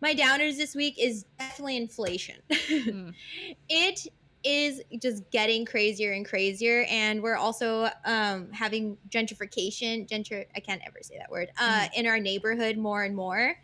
My 0.01 0.15
downers 0.15 0.57
this 0.57 0.75
week 0.75 0.95
is 0.97 1.25
definitely 1.37 1.77
inflation. 1.77 2.37
Mm. 2.51 3.13
it 3.69 4.07
is 4.43 4.81
just 4.99 5.29
getting 5.29 5.65
crazier 5.65 6.13
and 6.13 6.25
crazier 6.25 6.85
and 6.89 7.21
we're 7.21 7.35
also 7.35 7.87
um 8.05 8.51
having 8.51 8.97
gentrification 9.07 10.09
gentr 10.09 10.45
i 10.55 10.59
can't 10.59 10.81
ever 10.83 10.97
say 11.03 11.15
that 11.15 11.29
word 11.29 11.51
uh 11.59 11.85
in 11.95 12.07
our 12.07 12.19
neighborhood 12.19 12.77
more 12.77 13.03
and 13.03 13.15
more. 13.15 13.55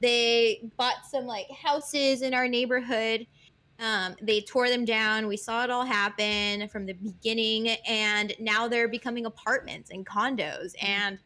They 0.00 0.70
bought 0.76 1.06
some 1.10 1.26
like 1.26 1.46
houses 1.50 2.20
in 2.20 2.34
our 2.34 2.48
neighborhood. 2.48 3.26
Um 3.80 4.14
they 4.20 4.42
tore 4.42 4.68
them 4.68 4.84
down. 4.84 5.26
We 5.26 5.38
saw 5.38 5.64
it 5.64 5.70
all 5.70 5.86
happen 5.86 6.68
from 6.68 6.84
the 6.84 6.92
beginning 6.92 7.68
and 7.88 8.34
now 8.38 8.68
they're 8.68 8.88
becoming 8.88 9.24
apartments 9.24 9.90
and 9.90 10.04
condos 10.04 10.74
and 10.82 11.18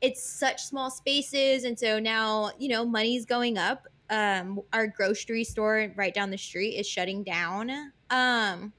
it's 0.00 0.22
such 0.22 0.64
small 0.64 0.90
spaces 0.90 1.64
and 1.64 1.78
so 1.78 1.98
now 1.98 2.50
you 2.58 2.68
know 2.68 2.84
money's 2.84 3.24
going 3.24 3.58
up. 3.58 3.86
Um 4.10 4.60
our 4.72 4.86
grocery 4.86 5.44
store 5.44 5.92
right 5.96 6.14
down 6.14 6.30
the 6.30 6.38
street 6.38 6.76
is 6.76 6.86
shutting 6.86 7.22
down. 7.22 7.70
Um 8.10 8.72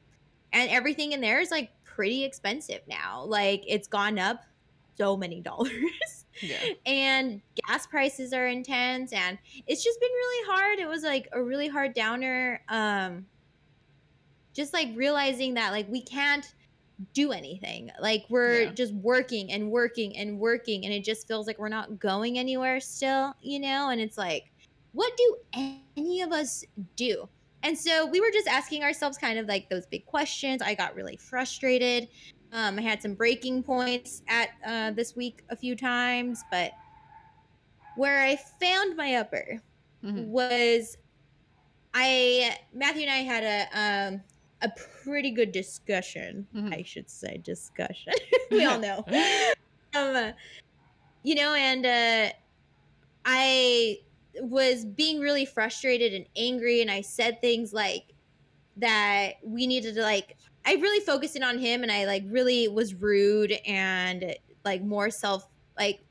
and 0.54 0.70
everything 0.70 1.12
in 1.12 1.22
there 1.22 1.40
is 1.40 1.52
like 1.52 1.72
pretty 1.84 2.24
expensive 2.24 2.82
now. 2.88 3.24
Like 3.26 3.64
it's 3.68 3.88
gone 3.88 4.20
up 4.20 4.44
so 4.98 5.18
many 5.18 5.42
dollars. 5.42 6.26
Yeah. 6.42 6.74
and 6.86 7.42
gas 7.66 7.88
prices 7.88 8.32
are 8.32 8.48
intense 8.48 9.12
and 9.12 9.40
it's 9.66 9.84
just 9.84 10.00
been 10.00 10.12
really 10.12 10.48
hard. 10.48 10.80
It 10.80 10.88
was 10.88 11.02
like 11.04 11.28
a 11.32 11.42
really 11.42 11.68
hard 11.68 11.94
downer. 11.94 12.62
Um 12.70 13.26
just 14.54 14.74
like 14.74 14.90
realizing 14.96 15.54
that 15.56 15.72
like 15.72 15.88
we 15.90 16.02
can't 16.02 16.54
do 17.14 17.32
anything. 17.32 17.92
Like 18.00 18.26
we're 18.30 18.66
Yeah. 18.66 18.72
just 18.74 18.94
working 18.94 19.52
and 19.52 19.70
working 19.72 20.18
and 20.18 20.40
working 20.40 20.86
and 20.86 20.94
it 20.94 21.04
just 21.04 21.28
feels 21.28 21.48
like 21.48 21.60
we're 21.60 21.70
not 21.70 22.00
going 22.00 22.38
anywhere 22.40 22.80
still 22.80 23.34
you 23.42 23.60
know? 23.60 23.90
And 23.90 24.02
it's 24.02 24.18
like 24.18 24.52
what 24.94 25.16
do 25.18 25.38
any 25.54 26.22
of 26.22 26.32
us 26.32 26.64
do? 26.96 27.30
And 27.64 27.78
so 27.78 28.06
we 28.08 28.20
were 28.20 28.32
just 28.32 28.48
asking 28.48 28.84
ourselves 28.84 29.18
kind 29.18 29.38
of 29.40 29.48
like 29.48 29.70
those 29.70 29.86
big 29.88 30.06
questions. 30.06 30.62
I 30.62 30.74
got 30.76 30.96
really 30.96 31.18
frustrated. 31.18 32.08
Um, 32.52 32.80
I 32.80 32.82
had 32.82 33.02
some 33.02 33.14
breaking 33.14 33.64
points 33.64 34.22
at 34.28 34.50
uh, 34.66 34.92
this 34.92 35.16
week 35.16 35.44
a 35.50 35.56
few 35.56 35.76
times, 35.76 36.44
but 36.52 36.72
where 37.96 38.24
I 38.24 38.36
found 38.60 38.96
my 38.96 39.16
upper 39.16 39.62
Mhm. 40.04 40.28
was 40.28 40.98
I 41.94 42.58
Matthew 42.74 43.04
and 43.04 43.12
I 43.12 43.18
had 43.18 43.44
a 43.44 43.80
um, 44.14 44.24
a 44.62 44.70
pretty 45.04 45.32
good 45.32 45.52
discussion. 45.52 46.48
Mhm. 46.54 46.74
I 46.74 46.84
should 46.84 47.10
say 47.10 47.38
discussion. 47.38 48.14
we 48.52 48.66
all 48.66 48.80
know, 48.80 49.06
um, 49.96 50.34
you 51.24 51.36
know, 51.36 51.54
and 51.54 51.86
uh, 51.86 52.34
I 53.26 54.00
was 54.42 54.86
being 54.86 55.20
really 55.20 55.46
frustrated 55.46 56.14
and 56.14 56.26
angry, 56.36 56.82
and 56.82 56.90
I 56.90 57.02
said 57.02 57.42
things 57.42 57.74
like 57.74 58.14
that 58.78 59.34
we 59.44 59.68
needed 59.68 59.96
to 59.96 60.02
like 60.02 60.38
I 60.66 60.74
really 60.74 61.04
focused 61.06 61.36
in 61.36 61.44
on 61.44 61.58
him 61.58 61.82
and 61.84 61.92
I 61.92 62.06
like 62.06 62.24
really 62.28 62.68
was 62.68 62.94
rude 62.94 63.54
and 63.66 64.36
like 64.64 64.84
more 64.84 65.10
self 65.10 65.48
like 65.78 66.02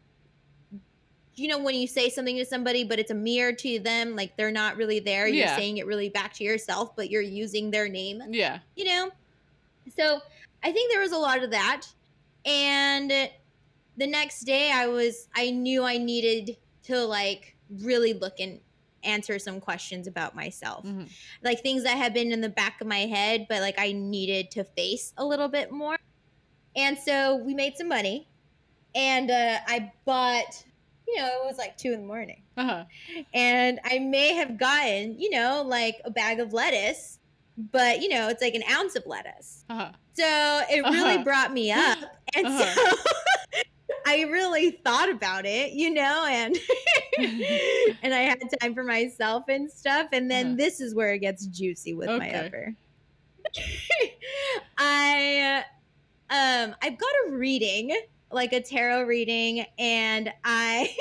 you 1.37 1.49
know 1.49 1.59
when 1.59 1.75
you 1.75 1.87
say 1.87 2.09
something 2.09 2.37
to 2.37 2.44
somebody 2.44 2.83
but 2.85 2.99
it's 2.99 3.11
a 3.11 3.14
mirror 3.14 3.53
to 3.53 3.79
them 3.79 4.16
like 4.16 4.37
they're 4.37 4.51
not 4.51 4.77
really 4.77 5.01
there 5.01 5.27
you're 5.29 5.44
Yeah. 5.46 5.57
saying 5.57 5.77
it 5.79 5.87
really 5.87 6.09
back 6.09 6.33
to 6.35 6.44
yourself 6.44 6.96
but 6.96 7.11
you're 7.11 7.22
using 7.22 7.70
their 7.70 7.88
name 7.88 8.22
Yeah. 8.31 8.61
you 8.75 8.85
know 8.87 9.11
so 9.96 10.20
i 10.62 10.72
think 10.72 10.90
there 10.90 11.01
was 11.01 11.12
a 11.12 11.18
lot 11.18 11.42
of 11.42 11.51
that 11.51 11.83
and 12.44 13.11
the 13.11 14.07
next 14.07 14.40
day 14.44 14.70
i 14.72 14.87
was 14.87 15.29
i 15.37 15.51
knew 15.51 15.85
i 15.85 15.99
needed 15.99 16.57
to 16.85 17.05
like 17.05 17.55
really 17.81 18.12
look 18.14 18.40
and 18.40 18.61
answer 19.05 19.38
some 19.38 19.61
questions 19.61 20.07
about 20.07 20.35
myself 20.35 20.85
Mhm. 20.85 21.09
like 21.42 21.62
things 21.62 21.83
that 21.85 21.96
had 21.96 22.12
been 22.14 22.33
in 22.33 22.40
the 22.40 22.49
back 22.49 22.81
of 22.81 22.87
my 22.87 23.01
head 23.01 23.46
but 23.49 23.61
like 23.61 23.79
i 23.79 23.92
needed 23.92 24.51
to 24.53 24.64
face 24.64 25.12
a 25.16 25.25
little 25.25 25.49
bit 25.49 25.70
more 25.70 25.96
and 26.75 26.99
so 26.99 27.37
we 27.37 27.55
made 27.55 27.77
some 27.77 27.88
money 27.88 28.27
and 28.94 29.31
uh, 29.31 29.59
i 29.68 29.92
bought 30.05 30.64
you 31.07 31.16
know 31.19 31.27
it 31.27 31.47
was 31.47 31.59
like 31.59 31.77
two 31.77 31.92
in 31.92 32.01
the 32.03 32.07
morning 32.07 32.45
Uh-huh. 32.57 32.85
and 33.35 33.81
I 33.85 33.99
may 34.01 34.35
have 34.35 34.59
gotten, 34.59 35.19
you 35.19 35.31
know, 35.31 35.62
like 35.66 35.97
a 36.05 36.11
bag 36.11 36.40
of 36.40 36.53
lettuce, 36.53 37.19
but 37.57 38.03
you 38.03 38.09
know, 38.09 38.29
it's 38.29 38.42
like 38.42 38.55
an 38.55 38.62
ounce 38.71 38.97
of 38.97 39.05
lettuce. 39.07 39.64
Uh-huh. 39.69 39.92
So 40.14 40.62
it 40.71 40.88
really 40.90 41.19
Uh-huh. 41.19 41.25
brought 41.25 41.53
me 41.53 41.73
up. 41.73 41.99
And 42.37 42.49
Uh-huh. 42.49 42.75
so 42.79 42.97
I 44.07 44.23
really 44.23 44.71
thought 44.85 45.11
about 45.11 45.47
it, 45.47 45.73
you 45.73 45.90
know, 45.92 46.25
and 46.29 46.57
and 48.03 48.14
I 48.14 48.21
had 48.21 48.38
time 48.61 48.75
for 48.75 48.85
myself 48.85 49.45
and 49.49 49.71
stuff. 49.71 50.09
And 50.12 50.31
then 50.31 50.47
Uh-huh. 50.47 50.57
this 50.57 50.81
is 50.81 50.95
where 50.95 51.12
it 51.14 51.21
gets 51.21 51.47
juicy 51.47 51.95
with 51.95 52.12
my 52.16 52.31
Okay. 52.31 52.38
upper. 52.38 52.75
I 54.79 55.64
um 56.31 56.75
I've 56.83 56.99
got 56.99 57.12
a 57.29 57.33
reading, 57.33 57.97
like 58.37 58.55
a 58.55 58.62
tarot 58.62 59.05
reading, 59.05 59.66
and 59.79 60.33
I 60.44 60.96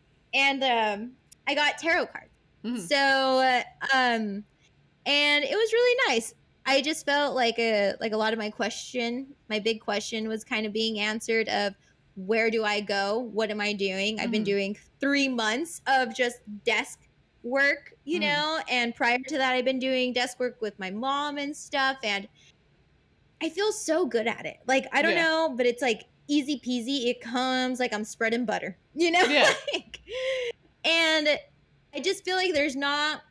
and 0.34 0.62
um 0.64 1.16
I 1.46 1.54
got 1.54 1.78
tarot 1.78 2.06
cards. 2.06 2.32
Mhm. 2.64 2.88
So 2.88 3.62
um 3.94 4.46
and 5.06 5.44
it 5.44 5.56
was 5.56 5.72
really 5.72 6.00
nice. 6.08 6.34
I 6.66 6.82
just 6.82 7.06
felt 7.06 7.34
like 7.34 7.58
a 7.58 7.94
like 8.00 8.12
a 8.12 8.16
lot 8.16 8.32
of 8.32 8.38
my 8.38 8.50
question, 8.50 9.34
my 9.48 9.58
big 9.58 9.80
question 9.80 10.28
was 10.28 10.44
kind 10.44 10.66
of 10.66 10.72
being 10.72 10.98
answered 11.00 11.48
of 11.48 11.74
where 12.14 12.50
do 12.50 12.64
I 12.64 12.80
go? 12.80 13.18
What 13.18 13.50
am 13.50 13.60
I 13.60 13.72
doing? 13.72 14.20
I've 14.20 14.30
been 14.30 14.44
Mhm. 14.44 14.44
doing 14.44 14.76
three 15.00 15.28
months 15.28 15.80
of 15.88 16.14
just 16.14 16.38
desk 16.64 16.98
work, 17.42 17.92
you 18.04 18.20
Mhm. 18.20 18.20
know, 18.20 18.60
and 18.68 18.94
prior 18.94 19.18
to 19.28 19.38
that, 19.38 19.54
I've 19.54 19.64
been 19.64 19.80
doing 19.80 20.12
desk 20.12 20.38
work 20.40 20.58
with 20.60 20.78
my 20.78 20.90
mom 20.90 21.38
and 21.38 21.56
stuff. 21.56 21.98
And 22.04 22.28
I 23.42 23.48
feel 23.50 23.72
so 23.72 24.06
good 24.06 24.26
at 24.26 24.46
it. 24.46 24.58
Like, 24.66 24.86
I 24.92 25.02
don't 25.02 25.14
Yeah. 25.14 25.16
know, 25.16 25.54
but 25.56 25.66
it's 25.66 25.82
like 25.82 26.02
easy 26.32 26.60
peasy. 26.64 27.08
It 27.10 27.20
comes 27.20 27.78
like 27.78 27.92
I'm 27.92 28.04
spreading 28.04 28.44
butter, 28.44 28.76
you 28.94 29.10
know? 29.10 29.22
Yeah. 29.22 29.52
Like, 29.74 30.00
and 30.84 31.28
I 31.94 32.00
just 32.00 32.24
feel 32.24 32.36
like 32.36 32.52
there's 32.52 32.74
not 32.74 33.22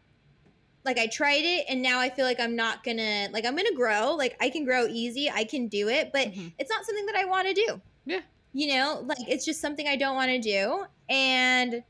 like 0.85 0.97
I 0.97 1.07
tried 1.07 1.43
it 1.43 1.65
and 1.69 1.81
now 1.81 1.99
I 1.99 2.09
feel 2.09 2.25
like 2.25 2.39
I'm 2.39 2.55
not 2.55 2.83
gonna 2.83 3.27
like 3.31 3.45
I'm 3.45 3.55
gonna 3.55 3.75
grow. 3.75 4.15
Like 4.15 4.35
I 4.39 4.49
can 4.49 4.63
grow 4.65 4.87
easy, 4.87 5.29
I 5.29 5.43
can 5.43 5.67
do 5.67 5.89
it, 5.89 6.11
but 6.13 6.31
Mhm. 6.31 6.53
it's 6.57 6.69
not 6.69 6.85
something 6.85 7.05
that 7.07 7.15
I 7.15 7.25
want 7.25 7.47
to 7.47 7.53
do. 7.53 7.81
Yeah. 8.05 8.21
You 8.53 8.75
know, 8.75 9.03
like 9.05 9.27
it's 9.27 9.45
just 9.45 9.59
something 9.61 9.87
I 9.87 9.95
don't 9.95 10.15
want 10.15 10.29
to 10.31 10.39
do. 10.39 10.85
And 11.09 11.83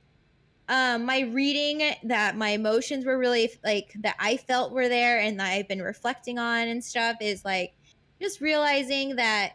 um 0.67 1.05
my 1.05 1.21
reading 1.21 1.95
that 2.03 2.35
my 2.37 2.49
emotions 2.49 3.05
were 3.05 3.17
really 3.17 3.51
like 3.63 3.93
that 4.01 4.15
I 4.19 4.37
felt 4.37 4.71
were 4.71 4.89
there 4.89 5.19
and 5.19 5.39
that 5.39 5.51
I've 5.51 5.67
been 5.67 5.81
reflecting 5.81 6.39
on 6.39 6.67
and 6.67 6.83
stuff 6.83 7.17
is 7.21 7.45
like 7.45 7.73
just 8.21 8.41
realizing 8.41 9.15
that 9.17 9.53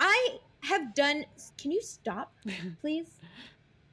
I 0.00 0.38
have 0.62 0.94
done 0.94 1.24
can 1.56 1.70
you 1.70 1.82
stop 1.82 2.32
please? 2.80 3.10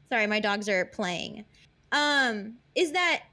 Sorry, 0.09 0.27
my 0.27 0.39
dogs 0.39 0.69
are 0.69 0.85
playing. 0.85 1.45
Um, 1.91 2.55
is 2.75 2.91
that 2.91 3.23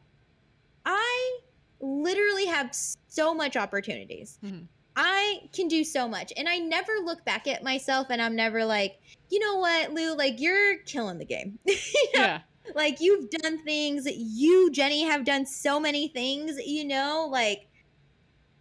I 0.86 1.38
literally 1.80 2.46
have 2.46 2.74
so 3.08 3.34
much 3.34 3.56
opportunities. 3.56 4.38
Mhm. 4.44 4.66
I 4.94 5.48
can 5.54 5.68
do 5.68 5.84
so 5.84 6.06
much. 6.06 6.32
And 6.36 6.48
I 6.48 6.58
never 6.58 6.92
look 7.02 7.24
back 7.24 7.46
at 7.46 7.62
myself 7.62 8.08
and 8.10 8.20
I'm 8.20 8.36
never 8.36 8.64
like, 8.64 9.00
you 9.30 9.38
know 9.38 9.56
what, 9.56 9.92
Lou, 9.92 10.14
like 10.14 10.38
you're 10.40 10.78
killing 10.84 11.18
the 11.18 11.24
game. 11.24 11.58
You 11.66 11.74
know? 12.14 12.20
yeah. 12.24 12.40
like 12.76 13.00
you've 13.00 13.28
done 13.30 13.58
things 13.64 14.06
you 14.06 14.70
jenny 14.70 15.02
have 15.02 15.24
done 15.24 15.44
so 15.44 15.80
many 15.80 16.06
things 16.08 16.56
you 16.64 16.84
know 16.84 17.28
like 17.30 17.66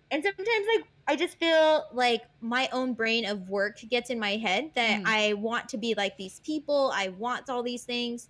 and 0.09 0.23
sometimes 0.23 0.67
like 0.75 0.87
i 1.07 1.15
just 1.15 1.37
feel 1.37 1.85
like 1.93 2.21
my 2.41 2.69
own 2.71 2.93
brain 2.93 3.25
of 3.25 3.49
work 3.49 3.77
gets 3.89 4.09
in 4.09 4.19
my 4.19 4.37
head 4.37 4.71
that 4.75 4.99
Mhm. 4.99 5.05
i 5.05 5.33
want 5.33 5.69
to 5.69 5.77
be 5.77 5.93
like 5.95 6.17
these 6.17 6.39
people 6.41 6.91
i 6.93 7.09
want 7.09 7.49
all 7.49 7.63
these 7.63 7.85
things 7.85 8.29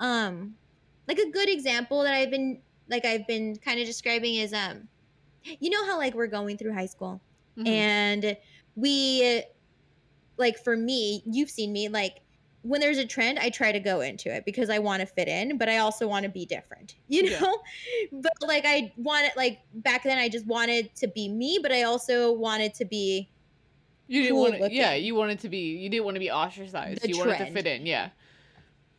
um 0.00 0.56
like 1.08 1.18
a 1.18 1.30
good 1.30 1.48
example 1.50 2.02
that 2.04 2.14
i've 2.14 2.30
been 2.30 2.62
like 2.88 3.04
i've 3.04 3.26
been 3.26 3.56
kind 3.56 3.80
of 3.80 3.86
describing 3.86 4.36
is 4.36 4.52
um 4.54 4.88
you 5.60 5.70
know 5.70 5.86
how 5.86 5.98
like 5.98 6.14
we're 6.14 6.26
going 6.28 6.58
through 6.58 6.74
high 6.74 6.86
school 6.86 7.22
Mhm. 7.56 7.66
and 7.66 8.36
we 8.76 9.44
like 10.38 10.58
for 10.62 10.76
me 10.76 11.22
you've 11.26 11.50
seen 11.50 11.72
me 11.72 11.88
like 11.88 12.20
when 12.64 12.80
there's 12.80 12.98
a 12.98 13.06
trend 13.06 13.38
i 13.38 13.50
try 13.50 13.70
to 13.72 13.80
go 13.80 14.00
into 14.00 14.34
it 14.34 14.44
because 14.44 14.70
i 14.70 14.78
want 14.78 15.00
to 15.00 15.06
fit 15.06 15.28
in 15.28 15.58
but 15.58 15.68
i 15.68 15.78
also 15.78 16.08
want 16.08 16.24
to 16.24 16.30
be 16.30 16.46
different 16.46 16.96
you 17.08 17.30
Yeah. 17.30 17.40
know 17.40 17.58
but 18.12 18.32
like 18.42 18.64
i 18.66 18.92
wanted 18.96 19.32
like 19.36 19.60
back 19.74 20.02
then 20.04 20.18
i 20.18 20.28
just 20.28 20.46
wanted 20.46 20.94
to 20.96 21.08
be 21.08 21.28
me 21.28 21.58
but 21.62 21.72
i 21.72 21.82
also 21.82 22.32
wanted 22.32 22.74
to 22.74 22.84
be 22.84 23.30
you 24.06 24.22
didn't 24.22 24.34
cool 24.36 24.50
want 24.50 24.54
to, 24.56 24.72
yeah, 24.72 24.92
you 24.94 25.14
wanted 25.14 25.38
to 25.40 25.48
be, 25.48 25.78
you 25.78 25.88
didn't 25.88 26.04
want 26.04 26.14
to 26.16 26.20
be 26.20 26.30
ostracized. 26.30 27.00
The 27.00 27.08
you 27.08 27.16
wanted 27.16 27.38
to 27.38 27.46
fit 27.46 27.66
in. 27.66 27.86
Yeah. 27.86 28.10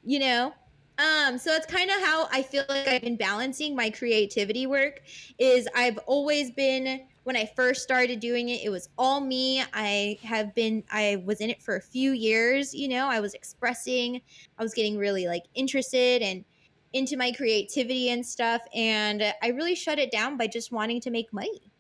you 0.03 0.19
know 0.19 0.53
um 0.97 1.37
so 1.37 1.51
that's 1.51 1.65
kind 1.65 1.89
of 1.89 1.97
how 2.01 2.27
i 2.31 2.41
feel 2.41 2.63
like 2.69 2.87
i've 2.87 3.01
been 3.01 3.17
balancing 3.17 3.75
my 3.75 3.89
creativity 3.89 4.65
work 4.65 5.01
is 5.37 5.67
i've 5.75 5.97
always 5.99 6.51
been 6.51 7.07
when 7.25 7.35
i 7.35 7.45
first 7.55 7.81
started 7.83 8.19
doing 8.19 8.49
it 8.49 8.63
it 8.63 8.69
was 8.69 8.87
all 8.97 9.19
me. 9.19 9.61
I 9.73 10.17
have 10.23 10.55
been 10.55 10.83
i 10.91 11.21
was 11.25 11.41
in 11.41 11.49
it 11.49 11.61
for 11.61 11.75
a 11.75 11.81
few 11.81 12.11
years 12.13 12.73
you 12.73 12.87
know 12.87 13.07
i 13.07 13.19
was 13.19 13.33
expressing 13.33 14.21
i 14.57 14.63
was 14.63 14.73
getting 14.73 14.97
really 14.97 15.27
like 15.27 15.43
interested 15.55 16.21
and 16.21 16.45
into 16.93 17.17
my 17.17 17.31
creativity 17.33 18.09
and 18.11 18.25
stuff 18.25 18.61
and 18.73 19.21
i 19.43 19.49
really 19.49 19.75
shut 19.75 19.99
it 19.99 20.11
down 20.11 20.37
by 20.37 20.47
just 20.47 20.71
wanting 20.71 21.01
to 21.01 21.11
make 21.11 21.33
money. 21.33 21.71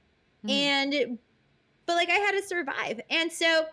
Mhm. 0.45 0.51
and 0.51 1.19
but 1.85 1.95
like 1.95 2.09
i 2.09 2.13
had 2.15 2.31
to 2.33 2.43
survive. 2.43 2.99
And 3.09 3.31
so 3.31 3.65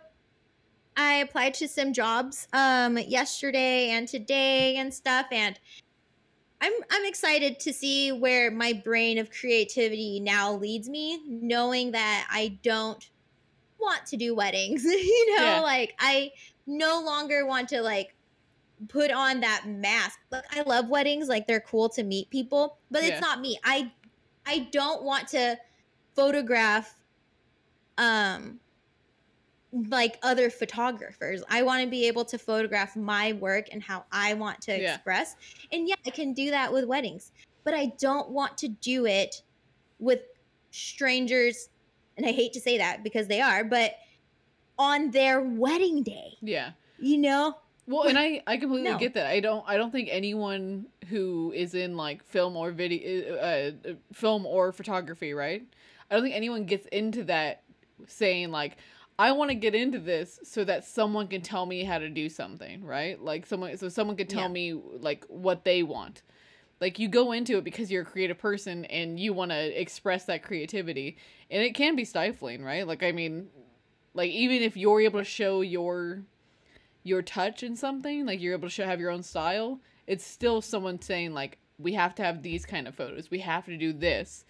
i 0.96 1.14
applied 1.14 1.54
to 1.54 1.66
some 1.66 1.92
jobs 1.94 2.46
um 2.52 2.98
yesterday 2.98 3.88
and 3.90 4.06
today 4.06 4.76
and 4.76 4.92
stuff 4.92 5.26
and 5.32 5.58
i'm 6.62 6.72
i'm 6.90 7.04
excited 7.04 7.60
to 7.60 7.72
see 7.72 8.12
where 8.12 8.50
my 8.50 8.72
brain 8.72 9.18
of 9.18 9.30
creativity 9.30 10.20
now 10.20 10.54
leads 10.54 10.88
me 10.88 11.20
knowing 11.28 11.92
that 11.92 12.26
i 12.32 12.58
don't 12.62 13.10
want 13.80 14.06
to 14.06 14.16
do 14.16 14.34
weddings 14.34 14.84
you 14.84 15.36
know 15.36 15.42
Yeah. 15.44 15.60
like 15.60 15.94
i 15.98 16.30
no 16.66 17.02
longer 17.04 17.46
want 17.46 17.68
to 17.70 17.82
like 17.82 18.14
put 18.88 19.10
on 19.12 19.40
that 19.40 19.64
mask 19.66 20.18
like 20.30 20.44
i 20.52 20.62
love 20.62 20.88
weddings 20.88 21.28
like 21.28 21.46
they're 21.46 21.60
cool 21.60 21.88
to 21.90 22.02
meet 22.02 22.30
people 22.30 22.78
but 22.90 23.02
Yeah. 23.02 23.10
it's 23.10 23.20
not 23.20 23.40
me 23.40 23.58
i 23.64 23.92
i 24.46 24.68
don't 24.72 25.04
want 25.04 25.28
to 25.28 25.56
photograph 26.16 26.94
um 27.98 28.60
like 29.72 30.18
other 30.22 30.50
photographers. 30.50 31.42
I 31.48 31.62
want 31.62 31.82
to 31.82 31.88
be 31.88 32.06
able 32.06 32.24
to 32.26 32.38
photograph 32.38 32.94
my 32.94 33.32
work 33.34 33.66
and 33.72 33.82
how 33.82 34.04
I 34.12 34.34
want 34.34 34.60
to 34.62 34.78
Yeah. 34.78 34.94
express. 34.94 35.34
And 35.72 35.88
yeah, 35.88 35.94
I 36.06 36.10
can 36.10 36.34
do 36.34 36.50
that 36.50 36.72
with 36.72 36.84
weddings, 36.84 37.32
but 37.64 37.74
I 37.74 37.92
don't 37.98 38.30
want 38.30 38.58
to 38.58 38.68
do 38.68 39.06
it 39.06 39.34
with 39.98 40.20
strangers 40.70 41.68
and 42.16 42.26
I 42.26 42.32
hate 42.32 42.52
to 42.52 42.60
say 42.60 42.76
that 42.78 43.02
because 43.02 43.26
they 43.26 43.40
are, 43.40 43.64
but 43.64 43.94
on 44.78 45.10
their 45.10 45.40
wedding 45.40 46.02
day, 46.02 46.36
Yeah. 46.42 46.72
you 46.98 47.16
know? 47.18 47.54
Well, 47.86 48.04
and 48.04 48.18
I 48.18 48.42
I 48.46 48.58
completely 48.58 48.90
No. 48.90 48.98
get 48.98 49.14
that. 49.14 49.26
I 49.26 49.40
don't 49.40 49.64
I 49.66 49.76
don't 49.76 49.90
think 49.90 50.08
anyone 50.10 50.86
who 51.08 51.52
is 51.54 51.74
in 51.74 51.96
like 51.96 52.22
film 52.22 52.56
or 52.56 52.70
video 52.70 53.36
uh, 53.36 53.88
uh, 53.88 53.92
film 54.12 54.46
or 54.46 54.72
photography, 54.72 55.32
right? 55.34 55.66
I 56.10 56.14
don't 56.14 56.22
think 56.22 56.36
anyone 56.36 56.64
gets 56.64 56.86
into 56.88 57.24
that 57.24 57.62
saying 58.06 58.50
like 58.50 58.76
I 59.18 59.32
want 59.32 59.50
to 59.50 59.54
get 59.54 59.74
into 59.74 59.98
this 59.98 60.40
so 60.42 60.64
that 60.64 60.84
someone 60.84 61.28
can 61.28 61.42
tell 61.42 61.66
me 61.66 61.84
how 61.84 61.98
to 61.98 62.08
do 62.08 62.28
something, 62.28 62.84
right? 62.84 63.20
Like 63.20 63.46
someone 63.46 63.76
so 63.76 63.88
someone 63.88 64.16
can 64.16 64.26
tell 64.26 64.42
Yeah. 64.42 64.48
me 64.48 64.72
like 64.72 65.24
what 65.28 65.64
they 65.64 65.82
want. 65.82 66.22
Like 66.80 66.98
you 66.98 67.08
go 67.08 67.32
into 67.32 67.58
it 67.58 67.64
because 67.64 67.92
you're 67.92 68.02
a 68.02 68.06
creative 68.06 68.38
person 68.38 68.84
and 68.86 69.20
you 69.20 69.32
want 69.32 69.52
to 69.52 69.80
express 69.80 70.24
that 70.24 70.42
creativity, 70.42 71.16
and 71.50 71.62
it 71.62 71.74
can 71.74 71.94
be 71.94 72.04
stifling, 72.04 72.64
right? 72.64 72.86
Like 72.86 73.02
I 73.02 73.12
mean, 73.12 73.48
like 74.14 74.30
even 74.30 74.62
if 74.62 74.76
you're 74.76 75.00
able 75.00 75.20
to 75.20 75.24
show 75.24 75.60
your 75.60 76.22
your 77.04 77.22
touch 77.22 77.62
in 77.62 77.76
something, 77.76 78.26
like 78.26 78.40
you're 78.40 78.54
able 78.54 78.68
to 78.68 78.74
show, 78.74 78.84
have 78.84 79.00
your 79.00 79.10
own 79.10 79.22
style, 79.22 79.80
it's 80.06 80.24
still 80.24 80.60
someone 80.60 81.00
saying 81.00 81.32
like 81.34 81.58
we 81.78 81.92
have 81.92 82.14
to 82.16 82.22
have 82.22 82.42
these 82.42 82.64
kind 82.64 82.88
of 82.88 82.94
photos. 82.94 83.30
We 83.30 83.40
have 83.40 83.66
to 83.66 83.76
do 83.76 83.92
this. 83.92 84.44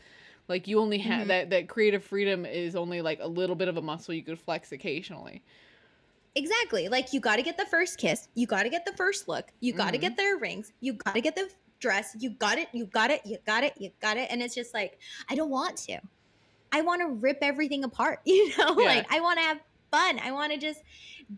Like 0.49 0.67
you 0.69 0.81
only 0.81 0.99
have 0.99 1.27
Mhm. 1.27 1.29
that 1.29 1.51
that 1.51 1.69
creative 1.69 2.05
freedom 2.05 2.45
is 2.47 2.77
only 2.77 3.01
like 3.03 3.21
a 3.21 3.29
little 3.29 3.57
bit 3.57 3.69
of 3.69 3.77
a 3.77 3.83
muscle 3.83 4.15
you 4.15 4.25
could 4.25 4.39
flex 4.41 4.73
occasionally. 4.73 5.45
Exactly. 6.35 6.89
Like 6.89 7.13
you 7.13 7.21
got 7.21 7.37
to 7.37 7.43
get 7.43 7.59
the 7.59 7.67
first 7.67 7.99
kiss, 7.99 8.29
you 8.35 8.47
got 8.47 8.63
to 8.63 8.71
get 8.71 8.87
the 8.87 8.93
first 8.97 9.29
look, 9.29 9.53
you 9.61 9.73
got 9.75 9.91
to 9.91 9.99
Mhm. 9.99 9.99
get 9.99 10.17
their 10.17 10.39
rings, 10.39 10.73
you 10.81 10.95
got 10.95 11.15
to 11.15 11.21
get 11.21 11.35
the 11.37 11.51
dress, 11.79 12.17
you 12.19 12.31
got 12.31 12.57
it, 12.59 12.69
you 12.73 12.87
got 12.87 13.11
it, 13.11 13.21
you 13.27 13.37
got 13.45 13.65
it, 13.65 13.75
you 13.77 13.91
got 14.01 14.17
it, 14.17 14.31
and 14.31 14.43
it's 14.43 14.55
just 14.55 14.73
like 14.73 14.99
I 15.29 15.35
don't 15.35 15.51
want 15.51 15.77
to. 15.89 16.01
I 16.73 16.83
want 16.83 17.03
to 17.03 17.09
rip 17.09 17.39
everything 17.43 17.85
apart, 17.85 18.21
you 18.27 18.57
know? 18.59 18.75
Yeah. 18.75 18.85
Like 18.85 19.07
I 19.11 19.21
want 19.21 19.39
to 19.41 19.45
have 19.45 19.61
fun. 19.93 20.21
I 20.21 20.33
want 20.33 20.53
to 20.53 20.59
just 20.59 20.83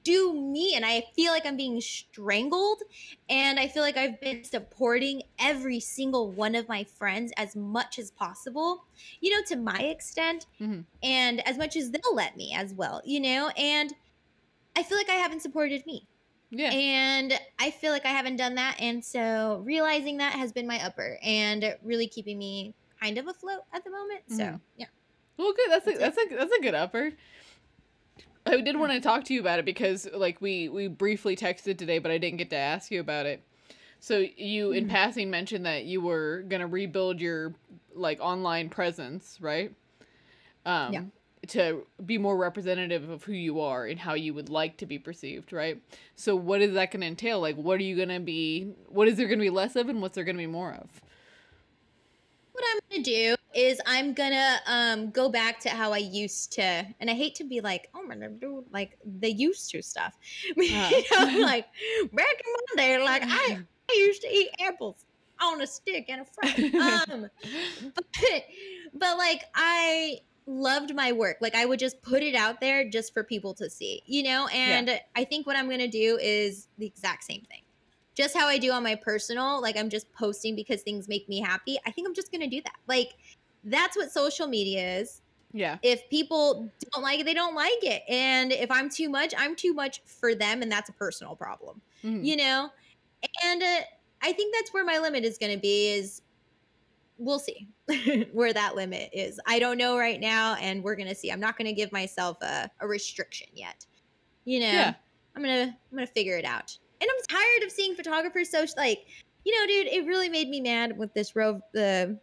do 0.03 0.33
me 0.33 0.75
and 0.75 0.85
I 0.85 1.05
feel 1.15 1.33
like 1.33 1.47
I'm 1.47 1.57
being 1.57 1.81
strangled 1.81 2.83
and 3.29 3.61
I 3.61 3.69
feel 3.69 3.83
like 3.83 3.97
I've 3.97 4.21
been 4.21 4.43
supporting 4.45 5.23
every 5.39 5.79
single 5.81 6.31
one 6.31 6.55
of 6.55 6.69
my 6.69 6.85
friends 6.85 7.33
as 7.37 7.55
much 7.55 7.99
as 7.99 8.11
possible, 8.11 8.85
you 9.21 9.31
know, 9.31 9.43
to 9.49 9.57
my 9.57 9.79
extent 9.79 10.47
Mhm. 10.61 10.85
and 11.03 11.47
as 11.47 11.59
much 11.59 11.77
as 11.77 11.91
they'll 11.91 12.15
let 12.15 12.37
me 12.37 12.55
as 12.55 12.75
well, 12.75 13.03
you 13.05 13.21
know? 13.21 13.49
And 13.57 13.95
I 14.77 14.83
feel 14.83 14.99
like 14.99 15.11
I 15.11 15.15
haven't 15.15 15.41
supported 15.41 15.87
me. 15.87 16.07
Yeah. 16.51 16.71
And 16.73 17.39
I 17.59 17.71
feel 17.71 17.91
like 17.93 18.05
I 18.07 18.11
haven't 18.11 18.37
done 18.37 18.55
that. 18.57 18.77
And 18.81 19.05
so 19.05 19.63
realizing 19.65 20.19
that 20.19 20.35
has 20.35 20.53
been 20.53 20.67
my 20.67 20.85
upper 20.85 21.19
and 21.23 21.77
really 21.83 22.07
keeping 22.07 22.39
me 22.39 22.75
kind 23.01 23.19
of 23.19 23.27
afloat 23.27 23.63
at 23.73 23.85
the 23.85 23.91
moment. 23.91 24.23
So, 24.29 24.37
Mhm. 24.45 24.61
yeah. 24.77 24.87
Well, 25.37 25.53
good. 25.53 25.71
That's 25.71 25.87
a, 25.87 25.91
That's 25.99 26.17
that's 26.17 26.33
a 26.33 26.37
that's 26.37 26.53
a 26.53 26.63
good 26.63 26.75
upper. 26.75 27.13
I 28.47 28.61
did 28.61 28.77
want 28.79 28.93
to 28.93 29.01
talk 29.01 29.25
to 29.25 29.35
you 29.35 29.41
about 29.41 29.59
it 29.59 29.65
because 29.65 30.09
like 30.15 30.41
we 30.41 30.69
we 30.69 30.89
briefly 30.89 31.35
texted 31.37 31.79
today, 31.79 31.99
but 31.99 32.11
I 32.11 32.19
didn't 32.19 32.39
get 32.39 32.51
to 32.51 32.57
ask 32.57 32.91
you 32.91 33.01
about 33.01 33.27
it. 33.27 33.43
So 34.01 34.19
you 34.37 34.73
in 34.73 34.85
Mhm. 34.87 34.91
passing 34.91 35.31
mentioned 35.31 35.65
that 35.67 35.85
you 35.85 36.01
were 36.03 36.43
gonna 36.49 36.67
rebuild 36.67 37.21
your 37.21 37.55
like 37.95 38.21
online 38.21 38.69
presence, 38.69 39.39
right? 39.41 39.73
Um, 40.67 40.93
Yeah. 40.93 41.03
To 41.49 41.87
be 42.07 42.17
more 42.17 42.39
representative 42.39 43.11
of 43.11 43.25
who 43.25 43.33
you 43.35 43.61
are 43.61 43.85
and 43.87 43.99
how 44.01 44.15
you 44.15 44.33
would 44.33 44.49
like 44.49 44.79
to 44.79 44.87
be 44.87 44.99
perceived, 44.99 45.53
right? 45.53 45.79
So 46.17 46.35
what 46.35 46.63
is 46.63 46.73
that 46.73 46.91
gonna 46.91 47.05
entail? 47.05 47.39
Like, 47.39 47.57
what 47.57 47.79
are 47.81 47.83
you 47.83 47.97
gonna 47.97 48.19
be? 48.21 48.73
What 48.89 49.09
is 49.09 49.17
there 49.19 49.29
gonna 49.29 49.43
be 49.43 49.51
less 49.51 49.77
of, 49.77 49.91
and 49.91 50.01
what's 50.01 50.15
there 50.15 50.25
gonna 50.25 50.39
be 50.39 50.47
more 50.47 50.73
of? 50.73 51.03
Mm-hmm. 52.55 52.63
what 52.63 52.65
I'm 52.73 52.81
gonna 52.91 53.05
do 53.05 53.35
is 53.55 53.81
I'm 53.87 54.15
gonna 54.15 54.59
um 54.67 55.11
go 55.11 55.29
back 55.29 55.61
to 55.61 55.71
how 55.71 55.93
I 55.93 55.99
used 55.99 56.53
to, 56.55 56.63
and 57.01 57.11
I 57.11 57.15
hate 57.15 57.35
to 57.37 57.45
be 57.45 57.61
like, 57.61 57.89
oh 57.95 58.03
my 58.03 58.17
god, 58.17 58.65
like 58.73 58.99
the 59.05 59.31
used 59.33 59.71
to 59.71 59.83
stuff. 59.83 60.15
you 60.57 60.69
Uh-huh. 60.69 60.93
know, 61.13 61.39
like 61.43 61.67
back 62.13 62.27
in 62.45 62.53
my 62.53 62.83
day, 62.83 63.05
like 63.05 63.25
I, 63.29 63.57
I 63.91 63.95
used 63.99 64.23
to 64.23 64.29
eat 64.29 64.51
apples 64.61 65.05
on 65.43 65.61
a 65.61 65.67
stick 65.67 66.07
and 66.09 66.23
a 66.23 66.25
fry. 66.25 66.69
Um, 67.13 67.29
but 67.95 68.43
but 68.95 69.19
like 69.19 69.45
I 69.55 70.19
loved 70.47 70.95
my 70.95 71.13
work. 71.13 71.39
Like 71.41 71.55
I 71.55 71.65
would 71.67 71.81
just 71.81 72.03
put 72.03 72.23
it 72.23 72.35
out 72.35 72.61
there 72.61 72.89
just 72.89 73.13
for 73.13 73.25
people 73.25 73.55
to 73.57 73.71
see, 73.71 74.03
you 74.07 74.23
know. 74.23 74.47
And 74.49 75.01
I 75.17 75.25
think 75.25 75.47
what 75.47 75.57
I'm 75.57 75.69
gonna 75.71 75.89
do 75.89 76.19
is 76.21 76.69
the 76.79 76.87
exact 76.87 77.25
same 77.25 77.43
thing. 77.51 77.64
Just 78.15 78.37
how 78.37 78.47
I 78.47 78.59
do 78.59 78.71
on 78.73 78.83
my 78.83 78.95
personal, 78.95 79.61
like 79.61 79.77
I'm 79.77 79.91
just 79.91 80.13
posting 80.13 80.55
because 80.55 80.83
things 80.83 81.09
make 81.09 81.29
me 81.29 81.41
happy. 81.41 81.79
I 81.87 81.91
think 81.91 82.07
I'm 82.09 82.15
just 82.15 82.31
gonna 82.33 82.47
do 82.49 82.61
that. 82.63 82.77
Like 82.87 83.15
that's 83.65 83.97
what 83.97 84.13
social 84.13 84.47
media 84.47 84.99
is. 85.01 85.21
yeah. 85.53 85.79
If 85.83 86.09
people 86.11 86.71
don't 86.93 87.03
like 87.03 87.21
it, 87.21 87.27
they 87.27 87.35
don't 87.35 87.55
like 87.55 87.83
it. 87.83 88.03
And 88.09 88.53
if 88.53 88.71
I'm 88.71 88.89
too 88.91 89.09
much, 89.09 89.33
I'm 89.37 89.57
too 89.57 89.73
much 89.73 90.03
for 90.05 90.35
them, 90.35 90.63
and 90.63 90.71
that's 90.71 90.89
a 90.91 90.93
personal 90.93 91.35
problem 91.37 91.81
Mhm. 92.05 92.25
you 92.25 92.37
know 92.37 92.69
and 93.43 93.63
uh, 93.63 93.81
i 94.23 94.33
think 94.33 94.55
that's 94.55 94.73
where 94.75 94.85
my 94.85 94.99
limit 94.99 95.25
is 95.25 95.39
going 95.39 95.53
to 95.53 95.59
be 95.59 95.89
is 95.93 96.21
we'll 97.17 97.39
see 97.39 97.69
where 98.33 98.53
that 98.53 98.75
limit 98.77 99.09
is 99.15 99.41
i 99.47 99.59
don't 99.59 99.79
know 99.79 99.97
right 99.97 100.21
now 100.21 100.55
and 100.57 100.83
we're 100.85 100.97
going 100.97 101.09
to 101.09 101.15
see 101.15 101.31
i'm 101.33 101.41
not 101.41 101.57
going 101.57 101.67
to 101.67 101.73
give 101.73 101.91
myself 101.93 102.37
a, 102.43 102.69
a 102.81 102.87
restriction 102.87 103.47
yet 103.55 103.87
you 104.45 104.61
know 104.61 104.67
Yeah. 104.67 104.95
i'm 105.35 105.43
going 105.43 105.69
to 105.69 105.73
i'm 105.91 105.97
going 105.97 106.07
to 106.07 106.13
figure 106.13 106.37
it 106.37 106.45
out 106.45 106.77
and 107.05 107.11
i'm 107.11 107.37
tired 107.37 107.63
of 107.67 107.71
seeing 107.71 107.95
photographers 107.95 108.51
so 108.51 108.65
like 108.77 109.07
you 109.45 109.59
know 109.59 109.67
dude 109.67 109.93
it 109.93 110.07
really 110.07 110.29
made 110.29 110.49
me 110.49 110.61
mad 110.61 110.97
with 110.97 111.13
this 111.15 111.37
roe 111.37 111.61
the 111.73 112.19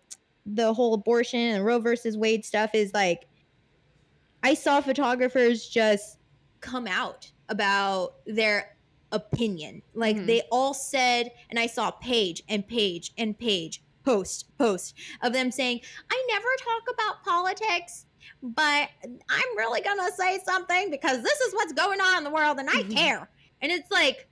the 0.48 0.74
whole 0.74 0.96
abortion 0.96 1.40
and 1.40 1.64
roe 1.64 1.80
versus 1.80 2.18
wade 2.18 2.44
stuff 2.44 2.72
is 2.74 2.94
like 2.94 3.28
i 4.44 4.54
saw 4.54 4.82
photographers 4.82 5.70
just 5.70 6.18
come 6.62 6.88
out 6.88 7.32
about 7.50 8.16
their 8.26 8.76
opinion. 9.12 9.82
Like 9.94 10.16
Mhm. 10.16 10.26
they 10.26 10.42
all 10.52 10.74
said, 10.74 11.32
and 11.50 11.60
I 11.60 11.68
saw 11.68 11.92
page 11.92 12.44
and 12.48 12.66
page 12.66 13.12
and 13.18 13.38
page, 13.38 13.84
post, 14.06 14.46
post 14.58 14.96
of 15.22 15.34
them 15.34 15.52
saying, 15.52 15.82
I 16.10 16.26
never 16.30 16.48
talk 16.60 16.94
about 16.94 17.24
politics, 17.24 18.06
but 18.42 18.90
I'm 19.30 19.58
really 19.58 19.82
gonna 19.82 20.12
say 20.14 20.40
something 20.46 20.90
because 20.90 21.22
this 21.24 21.42
is 21.42 21.54
what's 21.54 21.74
going 21.74 22.00
on 22.00 22.20
in 22.20 22.24
the 22.24 22.30
world 22.30 22.60
and 22.60 22.70
I 22.70 22.84
Mhm. 22.84 22.96
care. 22.96 23.30
And 23.62 23.72
it's 23.72 23.92
like, 23.92 24.30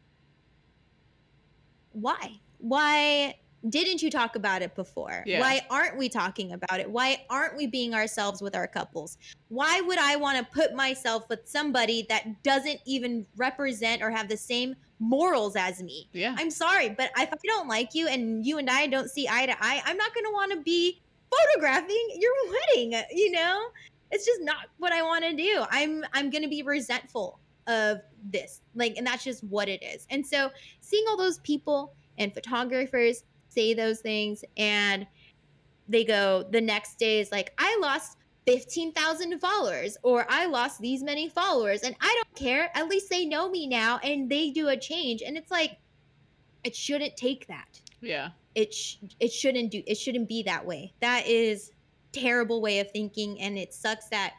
why? 2.02 2.39
Why 2.60 3.36
didn't 3.68 4.02
you 4.02 4.10
talk 4.10 4.36
about 4.36 4.62
it 4.62 4.76
before? 4.76 5.24
Yeah. 5.26 5.41
Why 5.41 5.62
aren't 5.70 5.97
we 5.97 6.08
talking 6.08 6.54
about 6.54 6.80
it? 6.80 6.89
Why 6.89 7.26
aren't 7.30 7.58
we 7.58 7.68
being 7.68 7.93
ourselves 7.93 8.41
with 8.41 8.56
our 8.56 8.68
couples? 8.68 9.18
Why 9.50 9.82
would 9.82 9.97
I 9.97 10.16
want 10.16 10.38
to 10.38 10.45
put 10.54 10.74
myself 10.74 11.28
with 11.30 11.41
somebody 11.43 12.06
that 12.10 12.41
doesn't 12.43 12.80
even 12.86 13.26
represent 13.36 14.02
or 14.02 14.12
have 14.12 14.30
the 14.30 14.38
same 14.38 14.76
morals 15.00 15.56
as 15.56 15.84
me? 15.84 16.10
Yeah. 16.14 16.36
I'm 16.38 16.52
sorry, 16.52 16.89
but 16.89 17.12
if 17.18 17.30
I 17.34 17.38
don't 17.43 17.68
like 17.68 17.93
you 17.93 18.08
and 18.08 18.45
you 18.45 18.60
and 18.60 18.70
I 18.70 18.88
don't 18.88 19.10
see 19.10 19.28
eye 19.28 19.45
to 19.45 19.56
eye, 19.60 19.82
I'm 19.86 19.97
not 19.97 20.14
going 20.14 20.26
to 20.26 20.32
want 20.32 20.54
to 20.54 20.62
be 20.62 21.02
photographing 21.30 22.08
your 22.16 22.32
wedding, 22.47 23.04
you 23.14 23.32
know? 23.32 23.68
It's 24.12 24.26
just 24.26 24.41
not 24.41 24.68
what 24.78 24.91
I 24.91 25.04
want 25.04 25.24
to 25.26 25.34
do. 25.34 25.64
I'm 25.70 26.04
I'm 26.14 26.30
going 26.30 26.41
to 26.41 26.50
be 26.50 26.64
resentful 26.64 27.39
of 27.70 28.01
this. 28.32 28.61
Like 28.76 28.97
and 28.97 29.07
that's 29.07 29.24
just 29.24 29.43
what 29.45 29.70
it 29.70 29.82
is. 29.82 30.05
And 30.09 30.26
so 30.26 30.49
seeing 30.82 31.05
all 31.07 31.15
those 31.17 31.39
people 31.39 31.93
and 32.17 32.34
photographers 32.34 33.24
say 33.47 33.74
those 33.74 34.01
things 34.01 34.43
and 34.57 35.07
they 35.88 36.03
go 36.03 36.45
the 36.51 36.61
next 36.61 36.99
day 36.99 37.20
is 37.20 37.32
like 37.32 37.53
I 37.57 37.78
lost 37.82 38.17
15,000 38.45 39.39
followers 39.39 39.97
or 40.03 40.26
I 40.30 40.45
lost 40.47 40.82
these 40.82 41.03
many 41.03 41.30
followers 41.30 41.84
and 41.84 41.95
I 42.01 42.22
don't 42.24 42.36
care. 42.36 42.70
At 42.76 42.88
least 42.89 43.09
they 43.09 43.26
know 43.26 43.49
me 43.49 43.67
now 43.67 43.99
and 44.03 44.30
they 44.30 44.49
do 44.51 44.70
a 44.70 44.78
change 44.78 45.22
and 45.22 45.38
it's 45.38 45.51
like 45.51 45.78
it 46.63 46.76
shouldn't 46.76 47.15
take 47.15 47.47
that. 47.47 47.80
yeah. 48.01 48.30
It 48.55 48.74
sh- 48.74 48.97
it 49.20 49.32
shouldn't 49.32 49.72
do 49.72 49.84
it 49.86 49.95
shouldn't 49.95 50.28
be 50.28 50.43
that 50.43 50.65
way. 50.65 50.93
That 50.99 51.28
is 51.28 51.72
terrible 52.11 52.59
way 52.61 52.80
of 52.80 52.89
thinking 52.91 53.39
and 53.39 53.57
it 53.57 53.72
sucks 53.74 54.07
that 54.09 54.34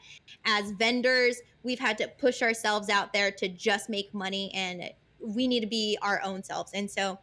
as 0.44 0.72
vendors 0.72 1.36
we've 1.62 1.78
had 1.78 1.98
to 1.98 2.08
push 2.08 2.42
ourselves 2.42 2.88
out 2.88 3.12
there 3.12 3.30
to 3.30 3.48
just 3.48 3.88
make 3.88 4.12
money 4.14 4.50
and 4.54 4.90
we 5.18 5.46
need 5.46 5.60
to 5.60 5.66
be 5.66 5.98
our 6.02 6.20
own 6.24 6.42
selves. 6.42 6.72
And 6.74 6.90
so 6.90 7.18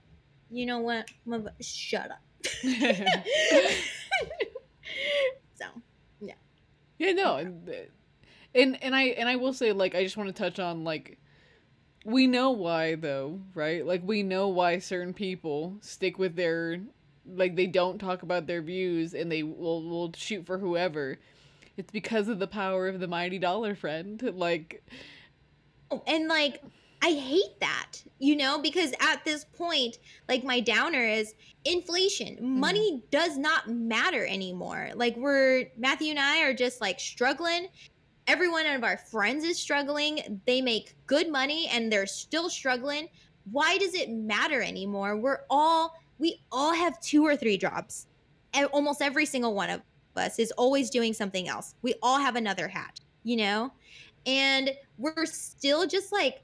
you 0.50 0.66
know 0.66 0.80
what? 0.80 1.10
Shut 1.62 2.12
up. 2.12 2.22
so 5.56 5.66
Yeah, 6.22 6.34
Yeah, 6.98 7.12
no, 7.14 7.38
and 7.38 7.70
and 8.56 8.82
and 8.84 8.96
I 8.96 9.04
and 9.04 9.28
I 9.28 9.36
will 9.36 9.54
say 9.54 9.72
like 9.72 9.96
I 9.96 10.04
just 10.04 10.18
want 10.18 10.34
to 10.34 10.34
touch 10.34 10.60
on 10.60 10.84
like 10.84 11.20
we 12.06 12.28
know 12.28 12.52
why 12.52 12.96
though, 12.96 13.42
right? 13.54 13.86
Like 13.86 14.02
we 14.06 14.24
know 14.24 14.48
why 14.48 14.80
certain 14.80 15.14
people 15.14 15.78
stick 15.82 16.18
with 16.18 16.36
their 16.36 16.80
like 17.26 17.56
they 17.56 17.68
don't 17.68 18.00
talk 18.00 18.24
about 18.24 18.48
their 18.48 18.62
views 18.62 19.14
and 19.14 19.30
they 19.32 19.44
will 19.44 19.84
will 19.84 20.14
shoot 20.16 20.46
for 20.46 20.58
whoever. 20.58 21.20
It's 21.78 21.92
because 21.92 22.28
of 22.28 22.40
the 22.40 22.48
power 22.48 22.88
of 22.88 23.00
the 23.00 23.08
mighty 23.08 23.40
dollar 23.40 23.76
friend. 23.76 24.22
Like 24.36 24.84
Oh, 25.92 26.04
and 26.08 26.28
like 26.28 26.62
I 27.02 27.12
hate 27.12 27.60
that, 27.60 28.02
you 28.18 28.36
know, 28.36 28.60
because 28.60 28.92
at 29.00 29.24
this 29.24 29.46
point, 29.46 30.00
like 30.28 30.44
my 30.44 30.60
downer 30.60 31.04
is 31.04 31.36
inflation. 31.64 32.36
Mm-hmm. 32.36 32.60
Money 32.60 33.04
does 33.12 33.38
not 33.38 33.70
matter 33.70 34.26
anymore. 34.26 34.90
Like 34.96 35.16
we're 35.16 35.66
Matthew 35.78 36.10
and 36.12 36.20
I 36.20 36.42
are 36.44 36.54
just 36.54 36.82
like 36.82 37.00
struggling. 37.00 37.68
Every 38.26 38.50
one 38.50 38.66
of 38.66 38.84
our 38.84 38.98
friends 38.98 39.46
is 39.46 39.58
struggling. 39.60 40.42
They 40.46 40.62
make 40.62 40.96
good 41.06 41.32
money 41.32 41.70
and 41.72 41.92
they're 41.92 42.08
still 42.08 42.50
struggling. 42.50 43.08
Why 43.52 43.78
does 43.78 43.94
it 43.94 44.10
matter 44.10 44.62
anymore? 44.62 45.16
We're 45.18 45.42
all 45.50 45.96
we 46.20 46.42
all 46.52 46.74
have 46.74 47.00
two 47.00 47.24
or 47.24 47.38
three 47.38 47.58
jobs. 47.58 48.08
And 48.54 48.66
almost 48.68 49.02
every 49.02 49.26
single 49.28 49.54
one 49.54 49.70
of 49.70 49.82
us 50.18 50.40
is 50.40 50.52
always 50.52 50.90
doing 50.90 51.14
something 51.14 51.48
else. 51.48 51.76
We 51.82 51.96
all 52.02 52.20
have 52.20 52.36
another 52.36 52.68
hat, 52.68 53.00
you 53.24 53.38
know? 53.38 53.72
And 54.26 54.72
we're 54.98 55.26
still 55.26 55.88
just 55.88 56.12
like 56.12 56.42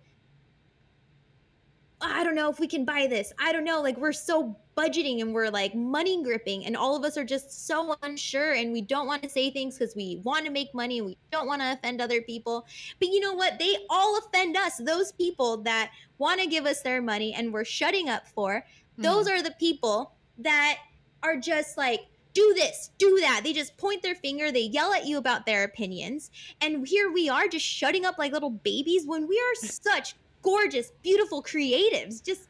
I 2.05 2.23
don't 2.23 2.35
know 2.35 2.49
if 2.49 2.59
we 2.59 2.67
can 2.67 2.83
buy 2.83 3.07
this. 3.07 3.31
I 3.39 3.53
don't 3.53 3.63
know. 3.63 3.81
Like 3.81 3.97
we're 3.97 4.11
so 4.11 4.57
budgeting 4.75 5.21
and 5.21 5.33
we're 5.33 5.49
like 5.49 5.73
money 5.73 6.21
gripping, 6.23 6.65
and 6.65 6.75
all 6.75 6.95
of 6.95 7.03
us 7.03 7.17
are 7.17 7.23
just 7.23 7.65
so 7.65 7.95
unsure 8.03 8.53
and 8.53 8.73
we 8.73 8.81
don't 8.81 9.07
want 9.07 9.23
to 9.23 9.29
say 9.29 9.49
things 9.49 9.77
because 9.77 9.95
we 9.95 10.19
want 10.23 10.45
to 10.45 10.51
make 10.51 10.73
money 10.73 10.97
and 10.97 11.07
we 11.07 11.17
don't 11.31 11.47
want 11.47 11.61
to 11.61 11.71
offend 11.71 12.01
other 12.01 12.21
people. 12.21 12.65
But 12.99 13.09
you 13.09 13.19
know 13.19 13.33
what? 13.33 13.57
They 13.57 13.77
all 13.89 14.17
offend 14.17 14.57
us. 14.57 14.77
Those 14.77 15.11
people 15.13 15.57
that 15.57 15.91
want 16.17 16.41
to 16.41 16.47
give 16.47 16.65
us 16.65 16.81
their 16.81 17.01
money 17.01 17.33
and 17.33 17.53
we're 17.53 17.65
shutting 17.65 18.09
up 18.09 18.27
for, 18.27 18.65
those 18.97 19.27
mm-hmm. 19.27 19.39
are 19.39 19.41
the 19.41 19.55
people 19.59 20.13
that 20.39 20.79
are 21.21 21.37
just 21.37 21.77
like, 21.77 22.01
do 22.33 22.53
this, 22.55 22.91
do 22.97 23.19
that. 23.21 23.41
They 23.43 23.53
just 23.53 23.77
point 23.77 24.01
their 24.01 24.15
finger, 24.15 24.51
they 24.51 24.61
yell 24.61 24.93
at 24.93 25.05
you 25.05 25.17
about 25.17 25.45
their 25.45 25.63
opinions. 25.63 26.31
And 26.61 26.87
here 26.87 27.11
we 27.11 27.29
are 27.29 27.47
just 27.47 27.65
shutting 27.65 28.05
up 28.05 28.17
like 28.17 28.33
little 28.33 28.49
babies 28.49 29.05
when 29.05 29.27
we 29.27 29.37
are 29.37 29.55
such 29.67 30.15
gorgeous, 30.41 30.91
beautiful 31.01 31.41
creatives. 31.43 32.23
Just 32.23 32.47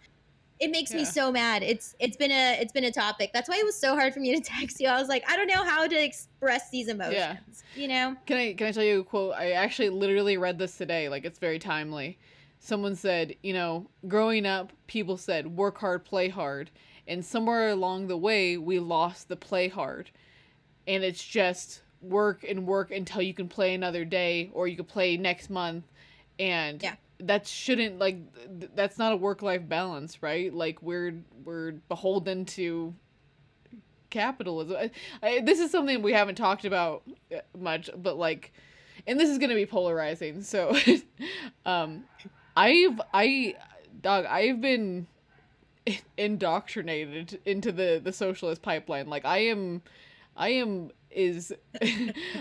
it 0.59 0.71
makes 0.71 0.93
me 0.93 1.03
so 1.03 1.31
mad. 1.31 1.61
It's 1.61 1.95
it's 1.99 2.15
been 2.15 2.31
a 2.31 2.57
it's 2.59 2.71
been 2.71 2.85
a 2.85 2.91
topic. 2.91 3.31
That's 3.33 3.49
why 3.49 3.57
it 3.57 3.65
was 3.65 3.75
so 3.75 3.95
hard 3.95 4.13
for 4.13 4.19
me 4.19 4.35
to 4.35 4.41
text 4.59 4.79
you. 4.79 4.87
I 4.87 4.99
was 4.99 5.09
like, 5.09 5.23
I 5.29 5.35
don't 5.35 5.47
know 5.47 5.63
how 5.63 5.87
to 5.87 6.03
express 6.03 6.69
these 6.69 6.87
emotions. 6.87 7.15
Yeah. 7.75 7.81
You 7.81 7.87
know? 7.87 8.15
Can 8.25 8.37
I 8.37 8.53
can 8.53 8.67
I 8.67 8.71
tell 8.71 8.83
you 8.83 9.01
a 9.01 9.03
quote? 9.03 9.35
I 9.35 9.51
actually 9.51 9.89
literally 9.89 10.37
read 10.37 10.57
this 10.57 10.77
today. 10.77 11.09
Like 11.09 11.25
it's 11.25 11.39
very 11.39 11.59
timely. 11.59 12.17
Someone 12.59 12.95
said, 12.95 13.35
you 13.43 13.51
know, 13.51 13.89
growing 14.07 14.45
up, 14.45 14.71
people 14.87 15.17
said 15.17 15.47
work 15.47 15.77
hard, 15.79 16.05
play 16.05 16.29
hard, 16.29 16.71
and 17.07 17.23
somewhere 17.25 17.69
along 17.69 18.07
the 18.07 18.17
way, 18.17 18.57
we 18.57 18.79
lost 18.79 19.27
the 19.29 19.35
play 19.35 19.67
hard, 19.67 20.09
and 20.87 21.03
it's 21.03 21.23
just 21.23 21.81
work 22.01 22.43
and 22.47 22.67
work 22.67 22.91
until 22.91 23.21
you 23.21 23.33
can 23.33 23.47
play 23.47 23.73
another 23.73 24.03
day 24.05 24.49
or 24.53 24.67
you 24.67 24.75
can 24.75 24.85
play 24.85 25.17
next 25.17 25.49
month, 25.49 25.85
and 26.39 26.81
Yeah. 26.83 26.95
that 27.19 27.47
shouldn't 27.47 27.99
like 27.99 28.17
th- 28.59 28.71
that's 28.75 28.97
not 28.97 29.13
a 29.13 29.15
work 29.15 29.41
life 29.41 29.67
balance, 29.67 30.21
right? 30.21 30.53
Like 30.53 30.81
we're 30.81 31.15
we're 31.45 31.73
beholden 31.89 32.45
to 32.45 32.93
capitalism. 34.09 34.77
I, 34.77 34.91
I, 35.27 35.39
this 35.41 35.59
is 35.59 35.71
something 35.71 36.01
we 36.01 36.13
haven't 36.13 36.35
talked 36.35 36.65
about 36.65 37.03
uh, 37.35 37.39
much, 37.57 37.89
but 37.95 38.17
like, 38.17 38.53
and 39.07 39.19
this 39.19 39.29
is 39.29 39.37
gonna 39.37 39.55
be 39.55 39.65
polarizing. 39.65 40.41
So, 40.43 40.75
um, 41.65 42.03
I've 42.55 43.01
I 43.13 43.55
dog 44.01 44.25
I've 44.25 44.61
been 44.61 45.07
indoctrinated 46.17 47.39
into 47.45 47.71
the 47.71 48.01
the 48.03 48.13
socialist 48.13 48.61
pipeline. 48.61 49.07
Like 49.07 49.25
I 49.25 49.39
am, 49.39 49.81
I 50.35 50.49
am 50.49 50.91
is 51.11 51.53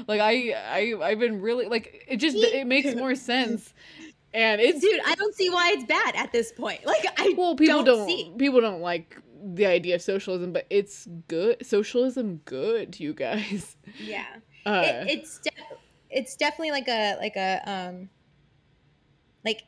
like 0.06 0.20
I 0.20 0.52
I 0.52 0.94
I've 1.02 1.18
been 1.18 1.40
really 1.40 1.66
like 1.66 2.04
it 2.08 2.16
just 2.16 2.36
it 2.36 2.66
makes 2.66 2.94
more 2.94 3.14
sense. 3.14 3.72
And 4.34 4.60
it's 4.62 4.80
Dude, 4.80 5.00
I 5.04 5.14
don't 5.14 5.34
see 5.34 5.50
why 5.50 5.72
it's 5.74 5.84
bad 5.84 6.14
at 6.16 6.32
this 6.32 6.52
point. 6.52 6.80
Like 6.86 7.04
I 7.18 7.34
well 7.36 7.54
people 7.54 7.82
don't 7.84 7.98
don't, 7.98 8.08
see. 8.08 8.32
people 8.38 8.60
don't 8.60 8.80
like 8.80 9.16
the 9.44 9.66
idea 9.66 9.96
of 9.96 10.02
socialism, 10.02 10.52
but 10.52 10.66
it's 10.70 11.08
good. 11.28 11.64
Socialism 11.66 12.40
good, 12.44 12.98
you 12.98 13.12
guys. 13.14 13.76
Yeah. 13.98 14.26
Uh, 14.64 14.82
it, 14.84 15.18
it's 15.18 15.40
de- 15.40 15.50
it's 16.08 16.36
definitely 16.36 16.70
like 16.70 16.86
a 16.86 17.16
like 17.16 17.34
a 17.34 17.60
um 17.66 18.08
like 19.44 19.64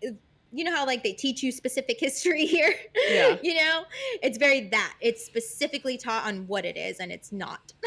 you 0.54 0.64
know 0.64 0.74
how 0.74 0.86
like 0.86 1.02
they 1.02 1.12
teach 1.12 1.42
you 1.42 1.52
specific 1.52 1.98
history 2.00 2.46
here? 2.46 2.74
Yeah. 3.08 3.36
you 3.42 3.54
know? 3.54 3.84
It's 4.22 4.38
very 4.38 4.68
that. 4.68 4.94
It's 5.00 5.24
specifically 5.24 5.96
taught 5.96 6.26
on 6.26 6.46
what 6.46 6.64
it 6.64 6.76
is 6.76 6.98
and 6.98 7.12
it's 7.12 7.32
not. 7.32 7.72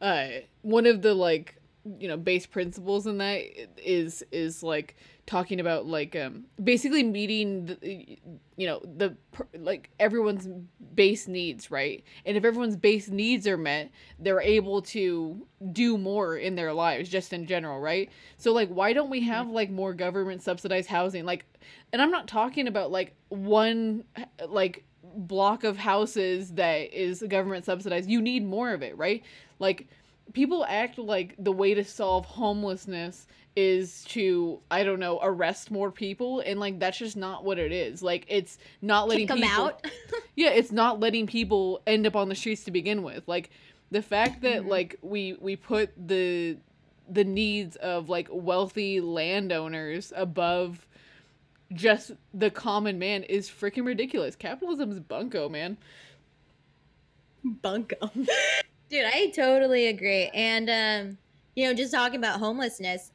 Uh 0.00 0.40
one 0.62 0.84
of 0.84 1.00
the 1.00 1.14
like 1.14 1.54
you 2.00 2.08
know 2.08 2.16
base 2.16 2.44
principles 2.44 3.06
in 3.06 3.18
that 3.18 3.44
is 3.78 4.24
is 4.32 4.64
like 4.64 4.96
talking 5.26 5.60
about 5.60 5.86
like 5.86 6.16
um 6.16 6.44
basically 6.62 7.02
meeting 7.02 7.66
the, 7.66 8.18
you 8.56 8.66
know 8.66 8.80
the 8.96 9.16
like 9.56 9.90
everyone's 10.00 10.48
base 10.94 11.28
needs 11.28 11.70
right? 11.70 12.04
And 12.26 12.36
if 12.36 12.44
everyone's 12.44 12.76
base 12.76 13.08
needs 13.08 13.46
are 13.46 13.56
met 13.56 13.90
they're 14.18 14.40
able 14.40 14.82
to 14.82 15.46
do 15.72 15.96
more 15.96 16.36
in 16.36 16.56
their 16.56 16.72
lives 16.72 17.08
just 17.08 17.32
in 17.32 17.46
general 17.46 17.80
right? 17.80 18.10
So 18.36 18.52
like 18.52 18.68
why 18.68 18.92
don't 18.92 19.10
we 19.10 19.20
have 19.22 19.48
like 19.48 19.70
more 19.70 19.94
government 19.94 20.42
subsidized 20.42 20.88
housing? 20.88 21.24
Like 21.24 21.44
and 21.92 22.02
i'm 22.02 22.10
not 22.10 22.26
talking 22.26 22.66
about 22.66 22.90
like 22.90 23.14
one 23.28 24.04
like 24.48 24.84
block 25.14 25.62
of 25.64 25.76
houses 25.76 26.52
that 26.54 26.92
is 26.92 27.22
government 27.28 27.64
subsidized. 27.64 28.08
You 28.08 28.20
need 28.20 28.44
more 28.44 28.72
of 28.72 28.82
it 28.82 28.96
right? 28.96 29.22
Like 29.58 29.86
people 30.32 30.64
act 30.68 30.98
like 30.98 31.34
the 31.38 31.52
way 31.52 31.74
to 31.74 31.84
solve 31.84 32.24
homelessness 32.24 33.26
is 33.54 34.04
to 34.04 34.58
i 34.70 34.82
don't 34.82 34.98
know 34.98 35.18
arrest 35.22 35.70
more 35.70 35.90
people 35.90 36.40
and 36.40 36.58
like 36.58 36.78
that's 36.78 36.96
just 36.98 37.16
not 37.16 37.44
what 37.44 37.58
it 37.58 37.70
is. 37.72 38.02
Like 38.02 38.24
it's 38.28 38.56
not 38.80 39.08
letting 39.08 39.26
kick 39.26 39.36
them 39.36 39.48
people 39.48 39.64
out? 39.66 39.86
Yeah 40.36 40.50
it's 40.50 40.72
not 40.72 41.00
letting 41.00 41.26
people 41.26 41.82
end 41.86 42.06
up 42.06 42.16
on 42.16 42.28
the 42.30 42.34
streets 42.34 42.64
to 42.64 42.70
begin 42.70 43.02
with. 43.02 43.28
Like 43.28 43.50
the 43.90 44.00
fact 44.00 44.40
that 44.42 44.62
Mhm. 44.62 44.68
like 44.68 44.96
we 45.02 45.34
we 45.34 45.56
put 45.56 45.90
the 46.08 46.56
the 47.08 47.24
needs 47.24 47.76
of 47.76 48.08
like 48.08 48.28
wealthy 48.30 49.00
landowners 49.02 50.12
above 50.16 50.86
just 51.74 52.12
the 52.32 52.50
common 52.50 52.98
man 52.98 53.22
is 53.24 53.50
freaking 53.50 53.84
ridiculous. 53.84 54.34
Capitalism's 54.34 54.98
bunko 55.00 55.50
man. 55.50 55.76
Bunko 57.44 57.96
dude 58.88 59.04
i 59.04 59.30
totally 59.34 59.88
agree. 59.88 60.30
And 60.32 60.70
um 60.70 61.18
you 61.54 61.66
know 61.66 61.74
just 61.74 61.92
talking 61.92 62.16
about 62.18 62.38
homelessness 62.38 63.10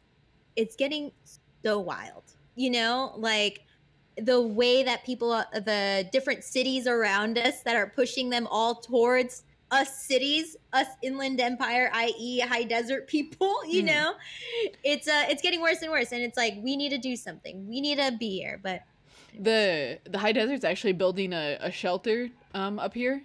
it's 0.58 0.76
getting 0.76 1.12
so 1.64 1.80
wild 1.80 2.24
you 2.56 2.70
know 2.70 3.14
like 3.18 3.62
the 4.18 4.42
way 4.42 4.84
that 4.84 5.06
people 5.06 5.32
uh, 5.32 5.46
the 5.54 6.10
different 6.12 6.44
cities 6.44 6.88
around 6.88 7.38
us 7.38 7.62
that 7.62 7.76
are 7.76 7.88
pushing 7.88 8.30
them 8.30 8.48
all 8.50 8.76
towards 8.76 9.44
us 9.72 10.00
cities 10.02 10.56
us 10.74 10.88
inland 11.04 11.40
empire 11.40 11.90
i.e 11.94 12.40
high 12.40 12.64
desert 12.64 13.08
people 13.16 13.54
you 13.68 13.84
Mhm. 13.84 13.88
know 13.88 14.14
it's 14.84 15.08
uh 15.08 15.26
it's 15.30 15.42
getting 15.42 15.62
worse 15.62 15.82
and 15.82 15.92
worse 15.92 16.12
and 16.12 16.22
it's 16.22 16.38
like 16.38 16.56
we 16.64 16.76
need 16.76 16.90
to 16.90 16.98
do 16.98 17.16
something 17.16 17.68
we 17.68 17.80
need 17.82 17.98
to 18.00 18.12
be 18.18 18.40
here 18.40 18.60
but 18.64 18.82
the 19.40 20.00
the 20.10 20.18
high 20.18 20.32
desert's 20.32 20.64
actually 20.64 20.94
building 20.94 21.34
a, 21.34 21.58
a 21.62 21.72
shelter 21.72 22.30
um 22.54 22.80
up 22.80 22.94
here 22.94 23.22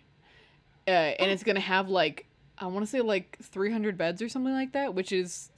uh, 0.88 0.90
and 0.90 1.30
Oh. 1.30 1.32
it's 1.32 1.44
gonna 1.44 1.60
have 1.60 1.88
like 1.88 2.26
i 2.58 2.66
want 2.66 2.84
to 2.84 2.90
say 2.90 3.00
like 3.00 3.38
300 3.40 3.96
beds 3.96 4.20
or 4.20 4.28
something 4.28 4.52
like 4.52 4.72
that 4.72 4.94
which 4.94 5.12
is 5.12 5.51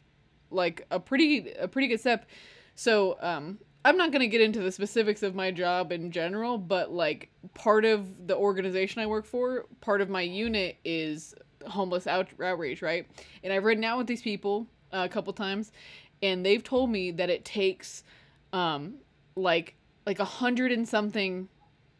like 0.54 0.86
a 0.90 0.98
pretty 1.00 1.52
a 1.52 1.68
pretty 1.68 1.88
good 1.88 2.00
step. 2.00 2.26
So 2.74 3.16
um 3.20 3.58
i'm 3.86 3.96
not 3.98 4.10
gonna 4.12 4.26
get 4.26 4.40
into 4.40 4.60
the 4.60 4.72
specifics 4.72 5.22
of 5.22 5.34
my 5.34 5.50
job 5.50 5.92
in 5.92 6.10
general 6.10 6.56
but 6.56 6.90
like 6.90 7.28
part 7.52 7.84
of 7.84 8.26
the 8.26 8.34
organization 8.34 9.02
i 9.02 9.06
work 9.06 9.26
for 9.26 9.66
part 9.82 10.00
of 10.00 10.08
my 10.08 10.22
unit 10.22 10.78
is 10.86 11.34
homeless 11.66 12.06
out- 12.06 12.28
outreach 12.42 12.80
right? 12.80 13.06
And 13.42 13.52
i've 13.52 13.64
ridden 13.64 13.84
out 13.84 13.98
with 13.98 14.06
these 14.06 14.22
people 14.22 14.66
uh, 14.92 15.02
a 15.04 15.08
couple 15.08 15.32
times 15.34 15.70
and 16.22 16.44
they've 16.46 16.64
told 16.64 16.88
me 16.90 17.10
that 17.10 17.28
it 17.28 17.44
takes 17.44 18.02
um 18.54 18.94
like 19.36 19.74
like 20.06 20.18
a 20.18 20.24
hundred 20.24 20.72
and 20.72 20.88
something 20.88 21.48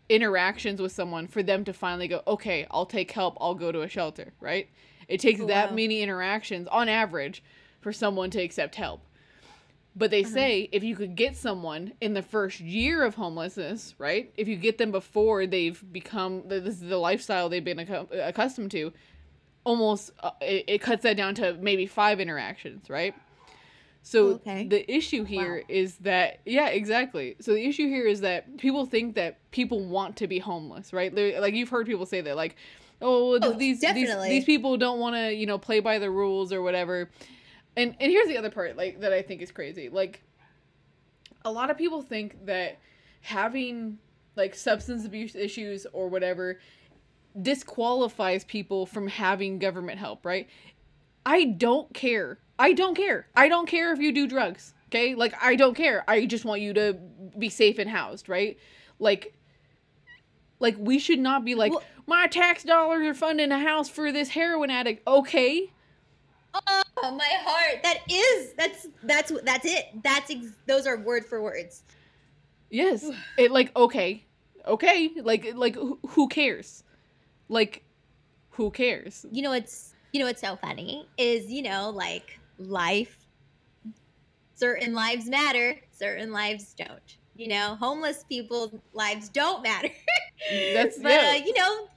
interactions 0.09 0.81
with 0.81 0.93
someone 0.93 1.27
for 1.27 1.43
them 1.43 1.65
to 1.65 1.73
finally 1.75 2.09
go 2.09 2.23
okay 2.27 2.67
i'll 2.71 2.87
take 2.87 3.11
help. 3.11 3.37
I'll 3.41 3.55
go 3.55 3.71
to 3.73 3.83
a 3.83 3.89
shelter 3.89 4.33
right? 4.41 4.69
It 5.07 5.21
takes 5.21 5.41
Oh, 5.41 5.47
that 5.49 5.69
wow. 5.71 5.77
many 5.77 6.01
interactions 6.01 6.67
on 6.69 6.89
average 6.89 7.43
for 7.85 7.93
someone 7.93 8.31
to 8.31 8.41
accept 8.43 8.75
help. 8.77 9.03
But 9.95 10.11
they 10.11 10.25
Uh-huh. 10.25 10.35
say 10.35 10.69
if 10.73 10.83
you 10.83 10.97
could 10.97 11.15
get 11.15 11.37
someone 11.37 11.93
in 12.01 12.15
the 12.15 12.23
first 12.23 12.59
year 12.59 13.05
of 13.05 13.15
homelessness 13.15 13.95
right 13.99 14.33
if 14.37 14.49
you 14.49 14.57
get 14.57 14.77
them 14.79 14.91
before 14.91 15.47
they've 15.47 15.81
become 15.93 16.43
this 16.49 16.75
is 16.75 16.81
the 16.81 16.97
lifestyle 16.97 17.49
they've 17.49 17.65
been 17.65 17.79
accu- 17.79 18.09
accustomed 18.27 18.73
to 18.73 18.93
almost 19.63 20.11
uh, 20.21 20.31
it, 20.41 20.65
it 20.67 20.79
cuts 20.81 21.03
that 21.05 21.17
down 21.17 21.35
to 21.37 21.55
maybe 21.61 21.87
five 21.87 22.19
interactions 22.19 22.91
right? 22.91 23.15
So 24.03 24.33
Okay. 24.33 24.67
the 24.69 24.83
issue 24.93 25.23
here 25.25 25.63
is 25.69 25.97
that 25.99 26.41
yeah 26.45 26.69
exactly. 26.69 27.37
So 27.41 27.53
the 27.53 27.65
issue 27.65 27.87
here 27.87 28.07
is 28.07 28.21
that 28.23 28.57
people 28.59 28.87
think 28.87 29.15
that 29.15 29.39
people 29.53 29.85
want 29.85 30.17
to 30.17 30.27
be 30.27 30.41
homeless 30.41 30.93
right? 30.93 31.15
They're, 31.15 31.41
like 31.41 31.55
you've 31.55 31.69
heard 31.69 31.87
people 31.87 32.07
say 32.07 32.21
that 32.23 32.35
like 32.35 32.57
oh, 33.01 33.39
Oh, 33.43 33.53
these, 33.53 33.81
these 33.81 34.09
these 34.29 34.45
people 34.45 34.77
don't 34.77 34.99
want 34.99 35.15
to 35.15 35.33
you 35.33 35.47
know 35.47 35.59
play 35.59 35.79
by 35.81 35.99
the 36.01 36.11
rules 36.11 36.53
or 36.53 36.63
whatever 36.63 37.11
and 37.77 37.95
and 38.01 38.11
here's 38.11 38.29
the 38.29 38.37
other 38.37 38.51
part 38.51 38.77
like 38.77 39.01
that 39.01 39.13
i 39.13 39.23
think 39.23 39.43
is 39.43 39.51
crazy 39.51 39.89
like 39.89 40.23
a 41.45 41.51
lot 41.51 41.71
of 41.71 41.77
people 41.77 42.03
think 42.03 42.47
that 42.47 42.79
having 43.21 43.99
like 44.37 44.55
substance 44.55 45.05
abuse 45.05 45.35
issues 45.35 45.87
or 45.93 46.09
whatever 46.09 46.59
disqualifies 47.41 48.45
people 48.45 48.87
from 48.87 49.09
having 49.09 49.59
government 49.59 49.99
help, 49.99 50.25
right? 50.25 50.49
I 51.27 51.45
don't 51.45 51.93
care. 51.93 52.39
I 52.59 52.73
don't 52.73 52.95
care. 52.95 53.27
I 53.35 53.49
don't 53.49 53.67
care 53.67 53.93
if 53.93 53.99
you 53.99 54.13
do 54.13 54.27
drugs, 54.27 54.75
okay? 54.89 55.15
Like 55.15 55.35
I 55.43 55.57
don't 55.57 55.75
care. 55.75 56.05
I 56.07 56.27
just 56.27 56.45
want 56.45 56.61
you 56.61 56.73
to 56.75 56.97
be 57.39 57.49
safe 57.49 57.79
and 57.79 57.91
housed, 57.91 58.29
right? 58.29 58.57
Like 58.99 59.35
like 60.61 60.77
we 60.79 60.99
should 60.99 61.19
not 61.19 61.45
be 61.45 61.55
like 61.55 61.73
Well- 61.73 61.83
my 62.07 62.27
tax 62.27 62.63
dollars 62.63 63.07
are 63.07 63.15
funding 63.15 63.51
a 63.51 63.59
house 63.59 63.89
for 63.89 64.13
this 64.13 64.31
heroin 64.31 64.71
addict. 64.71 65.07
Okay? 65.07 65.73
Uh, 66.53 66.84
Oh 67.03 67.11
my 67.11 67.29
heart. 67.43 67.83
That 67.83 67.99
is 68.11 68.53
that's 68.55 68.87
that's 69.03 69.33
that's 69.45 69.65
it. 69.65 69.87
That's 70.03 70.31
ex- 70.31 70.53
those 70.67 70.87
are 70.87 70.97
word 70.99 71.25
for 71.27 71.43
words. 71.43 71.83
Yes. 72.71 73.09
It 73.37 73.51
like 73.51 73.75
okay. 73.77 74.25
Okay. 74.67 75.11
Like 75.23 75.53
like 75.55 75.75
who, 75.75 75.99
who 76.09 76.29
cares? 76.29 76.85
Like 77.49 77.85
who 78.51 78.71
cares? 78.71 79.27
You 79.31 79.43
know 79.43 79.53
it's 79.53 79.95
you 80.13 80.21
know 80.21 80.27
what's 80.27 80.41
so 80.41 80.57
funny 80.57 81.09
is 81.19 81.51
you 81.51 81.63
know 81.63 81.91
like 81.91 82.39
life. 82.59 83.19
Certain 84.55 84.95
lives 84.95 85.27
matter. 85.27 85.77
Certain 85.91 86.33
lives 86.33 86.75
don't. 86.75 87.17
You 87.37 87.49
know, 87.49 87.77
homeless 87.81 88.25
people's 88.29 88.73
lives 88.93 89.29
don't 89.29 89.63
matter. 89.63 89.89
That's 90.73 90.99
but 90.99 91.11
yeah. 91.11 91.33
uh, 91.35 91.45
you 91.45 91.53
know, 91.55 91.89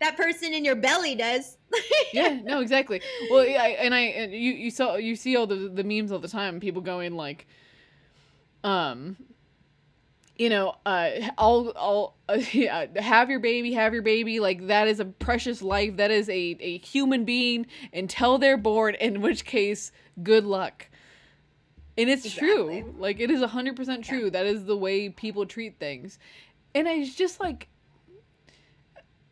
that 0.00 0.16
person 0.16 0.54
in 0.54 0.64
your 0.64 0.76
belly 0.76 1.14
does. 1.14 1.56
yeah, 2.12 2.38
no, 2.42 2.60
exactly. 2.60 3.00
Well, 3.30 3.46
yeah, 3.46 3.64
and 3.64 3.94
I 3.94 4.00
and 4.00 4.32
you 4.32 4.52
you 4.52 4.70
saw 4.70 4.96
you 4.96 5.16
see 5.16 5.36
all 5.36 5.46
the 5.46 5.56
the 5.56 5.84
memes 5.84 6.12
all 6.12 6.18
the 6.18 6.28
time. 6.28 6.60
People 6.60 6.82
going 6.82 7.14
like, 7.16 7.46
um, 8.64 9.16
you 10.36 10.48
know, 10.50 10.76
uh, 10.84 11.10
I'll 11.38 11.72
I'll 11.76 12.14
uh, 12.28 12.38
yeah, 12.52 12.86
have 13.00 13.30
your 13.30 13.40
baby, 13.40 13.72
have 13.72 13.92
your 13.92 14.02
baby. 14.02 14.40
Like 14.40 14.66
that 14.66 14.88
is 14.88 15.00
a 15.00 15.04
precious 15.06 15.62
life. 15.62 15.96
That 15.96 16.10
is 16.10 16.28
a 16.28 16.56
a 16.60 16.78
human 16.78 17.24
being 17.24 17.66
until 17.92 18.38
they're 18.38 18.56
born. 18.58 18.94
In 18.96 19.20
which 19.22 19.44
case, 19.44 19.92
good 20.22 20.44
luck. 20.44 20.88
And 21.98 22.10
it's 22.10 22.26
Exactly. 22.26 22.82
true. 22.82 22.94
Like 22.98 23.20
it 23.20 23.30
is 23.30 23.42
hundred 23.42 23.76
percent 23.76 24.04
true. 24.04 24.30
That 24.30 24.46
is 24.46 24.64
the 24.66 24.76
way 24.76 25.08
people 25.08 25.46
treat 25.46 25.78
things, 25.78 26.18
and 26.74 26.88
I 26.88 27.04
just 27.04 27.40
like. 27.40 27.68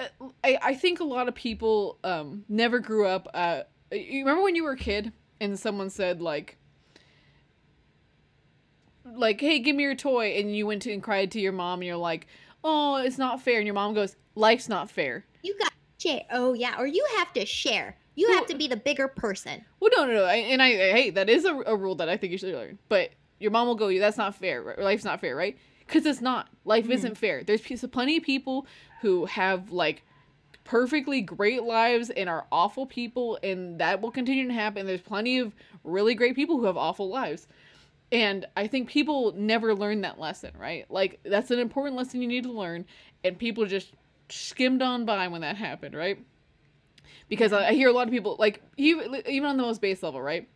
I, 0.01 0.59
I 0.63 0.75
think 0.75 1.01
a 1.01 1.05
lot 1.05 1.29
of 1.29 1.35
people 1.35 1.99
um 2.05 2.45
never 2.49 2.79
grew 2.81 3.07
up 3.07 3.29
uh 3.35 3.63
you 3.93 4.21
remember 4.21 4.43
when 4.43 4.57
you 4.57 4.65
were 4.65 4.73
a 4.73 4.77
kid 4.77 5.13
and 5.41 5.59
someone 5.59 5.89
said 5.91 6.21
like 6.21 6.57
like 9.15 9.41
hey 9.41 9.59
give 9.59 9.77
me 9.77 9.83
your 9.83 9.95
toy 9.95 10.29
and 10.39 10.55
you 10.57 10.67
went 10.67 10.83
to 10.83 10.93
and 10.93 11.03
cried 11.03 11.31
to 11.33 11.41
your 11.41 11.53
mom 11.53 11.81
and 11.81 11.87
you're 11.87 11.97
like 11.97 12.27
oh 12.65 12.97
it's 12.97 13.19
not 13.19 13.41
fair 13.43 13.59
and 13.59 13.67
your 13.67 13.75
mom 13.75 13.95
goes 13.95 14.17
life's 14.35 14.69
not 14.69 14.91
fair 14.91 15.25
You 15.43 15.57
got 15.59 15.73
share. 15.99 16.23
Oh 16.33 16.53
yeah, 16.55 16.75
or 16.79 16.87
you 16.87 17.07
have 17.19 17.33
to 17.35 17.47
share. 17.47 17.97
You 18.17 18.33
have 18.35 18.47
to 18.47 18.57
be 18.57 18.69
the 18.69 18.77
bigger 18.77 19.09
person. 19.09 19.65
well 19.81 19.91
no 19.97 20.07
no 20.07 20.13
no 20.15 20.25
I, 20.25 20.35
and 20.37 20.63
i 20.63 20.71
hey 20.71 21.11
that 21.11 21.29
is 21.29 21.45
a, 21.45 21.55
a 21.67 21.77
rule 21.77 21.95
that 21.97 22.09
i 22.09 22.17
think 22.17 22.31
you 22.33 22.39
should 22.39 22.55
learn 22.55 22.79
but 22.89 23.11
your 23.39 23.51
mom 23.51 23.67
will 23.67 23.75
go 23.75 23.97
that's 23.99 24.17
not 24.17 24.35
fair 24.35 24.63
right? 24.63 24.79
life's 24.79 25.05
not 25.05 25.21
fair 25.21 25.35
right 25.37 25.57
because 25.87 26.07
it's 26.07 26.21
not 26.21 26.49
life 26.65 26.87
Mhm. 26.87 26.93
isn't 26.95 27.19
fair 27.19 27.43
there's 27.45 27.61
plenty 27.61 28.17
of 28.17 28.23
people 28.23 28.67
who 29.05 29.27
have 29.27 29.71
like 29.71 30.03
perfectly 30.65 31.21
great 31.21 31.63
lives 31.63 32.11
and 32.11 32.29
are 32.29 32.47
awful 32.51 32.87
people 32.87 33.39
and 33.43 33.79
that 33.79 34.01
will 34.01 34.11
continue 34.11 34.49
to 34.49 34.55
happen 34.55 34.87
there's 34.87 35.01
plenty 35.01 35.39
of 35.39 35.55
really 35.85 36.15
great 36.15 36.35
people 36.35 36.57
who 36.57 36.65
have 36.65 36.77
awful 36.77 37.11
lives 37.11 37.47
and 38.11 38.47
i 38.57 38.67
think 38.67 38.89
people 38.89 39.33
never 39.37 39.75
learn 39.75 40.01
that 40.01 40.19
lesson 40.19 40.51
right 40.59 40.91
like 40.91 41.21
that's 41.25 41.51
an 41.51 41.59
important 41.59 41.97
lesson 41.97 42.23
you 42.23 42.29
need 42.29 42.45
to 42.45 42.53
learn 42.53 42.85
and 43.25 43.39
people 43.39 43.67
just 43.67 43.93
skimmed 44.29 44.83
on 44.83 45.05
by 45.05 45.29
when 45.29 45.43
that 45.43 45.57
happened, 45.57 45.95
right? 45.95 46.19
Because 47.29 47.53
I, 47.53 47.73
hear 47.73 47.89
a 47.89 47.93
lot 47.93 48.07
of 48.07 48.13
people 48.13 48.37
like 48.39 48.63
even 48.77 49.23
even 49.27 49.49
on 49.49 49.57
the 49.57 49.63
most 49.63 49.81
base 49.81 50.03
level, 50.03 50.21
right? 50.21 50.49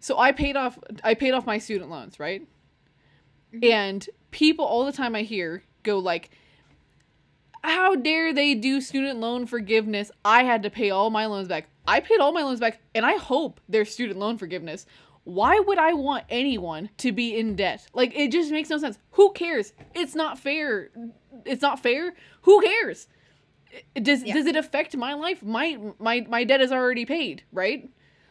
So 0.00 0.18
I 0.18 0.32
paid 0.32 0.56
off 0.56 0.78
I 1.02 1.14
paid 1.14 1.32
off 1.32 1.46
my 1.46 1.58
student 1.58 1.90
loans, 1.90 2.20
right? 2.20 2.42
Mm-hmm. 3.52 3.64
And 3.64 4.08
people 4.30 4.64
all 4.64 4.84
the 4.84 4.92
time 4.92 5.14
I 5.14 5.22
hear 5.22 5.64
go 5.82 5.98
like 5.98 6.30
how 7.64 7.94
dare 7.96 8.32
they 8.32 8.54
do 8.54 8.80
student 8.80 9.18
loan 9.20 9.46
forgiveness? 9.46 10.10
I 10.24 10.44
had 10.44 10.62
to 10.62 10.70
pay 10.70 10.90
all 10.90 11.10
my 11.10 11.26
loans 11.26 11.48
back. 11.48 11.68
I 11.86 12.00
paid 12.00 12.20
all 12.20 12.32
my 12.32 12.42
loans 12.42 12.60
back 12.60 12.80
and 12.94 13.04
I 13.06 13.16
hope 13.16 13.60
there's 13.68 13.90
student 13.92 14.18
loan 14.18 14.38
forgiveness. 14.38 14.86
Why 15.24 15.58
would 15.60 15.78
I 15.78 15.92
want 15.92 16.24
anyone 16.30 16.88
to 16.98 17.12
be 17.12 17.36
in 17.36 17.54
debt? 17.56 17.86
Like 17.92 18.14
it 18.16 18.32
just 18.32 18.50
makes 18.50 18.70
no 18.70 18.78
sense. 18.78 18.98
Who 19.12 19.32
cares? 19.32 19.72
It's 19.94 20.14
not 20.14 20.38
fair. 20.38 20.90
It's 21.44 21.62
not 21.62 21.80
fair. 21.80 22.14
Who 22.42 22.62
cares? 22.62 23.08
Does 24.00 24.22
Yeah. 24.22 24.34
does 24.34 24.46
it 24.46 24.56
affect 24.56 24.96
my 24.96 25.14
life? 25.14 25.42
My 25.42 25.78
my 25.98 26.26
my 26.28 26.44
debt 26.44 26.60
is 26.62 26.72
already 26.72 27.04
paid, 27.04 27.42
right? 27.52 27.90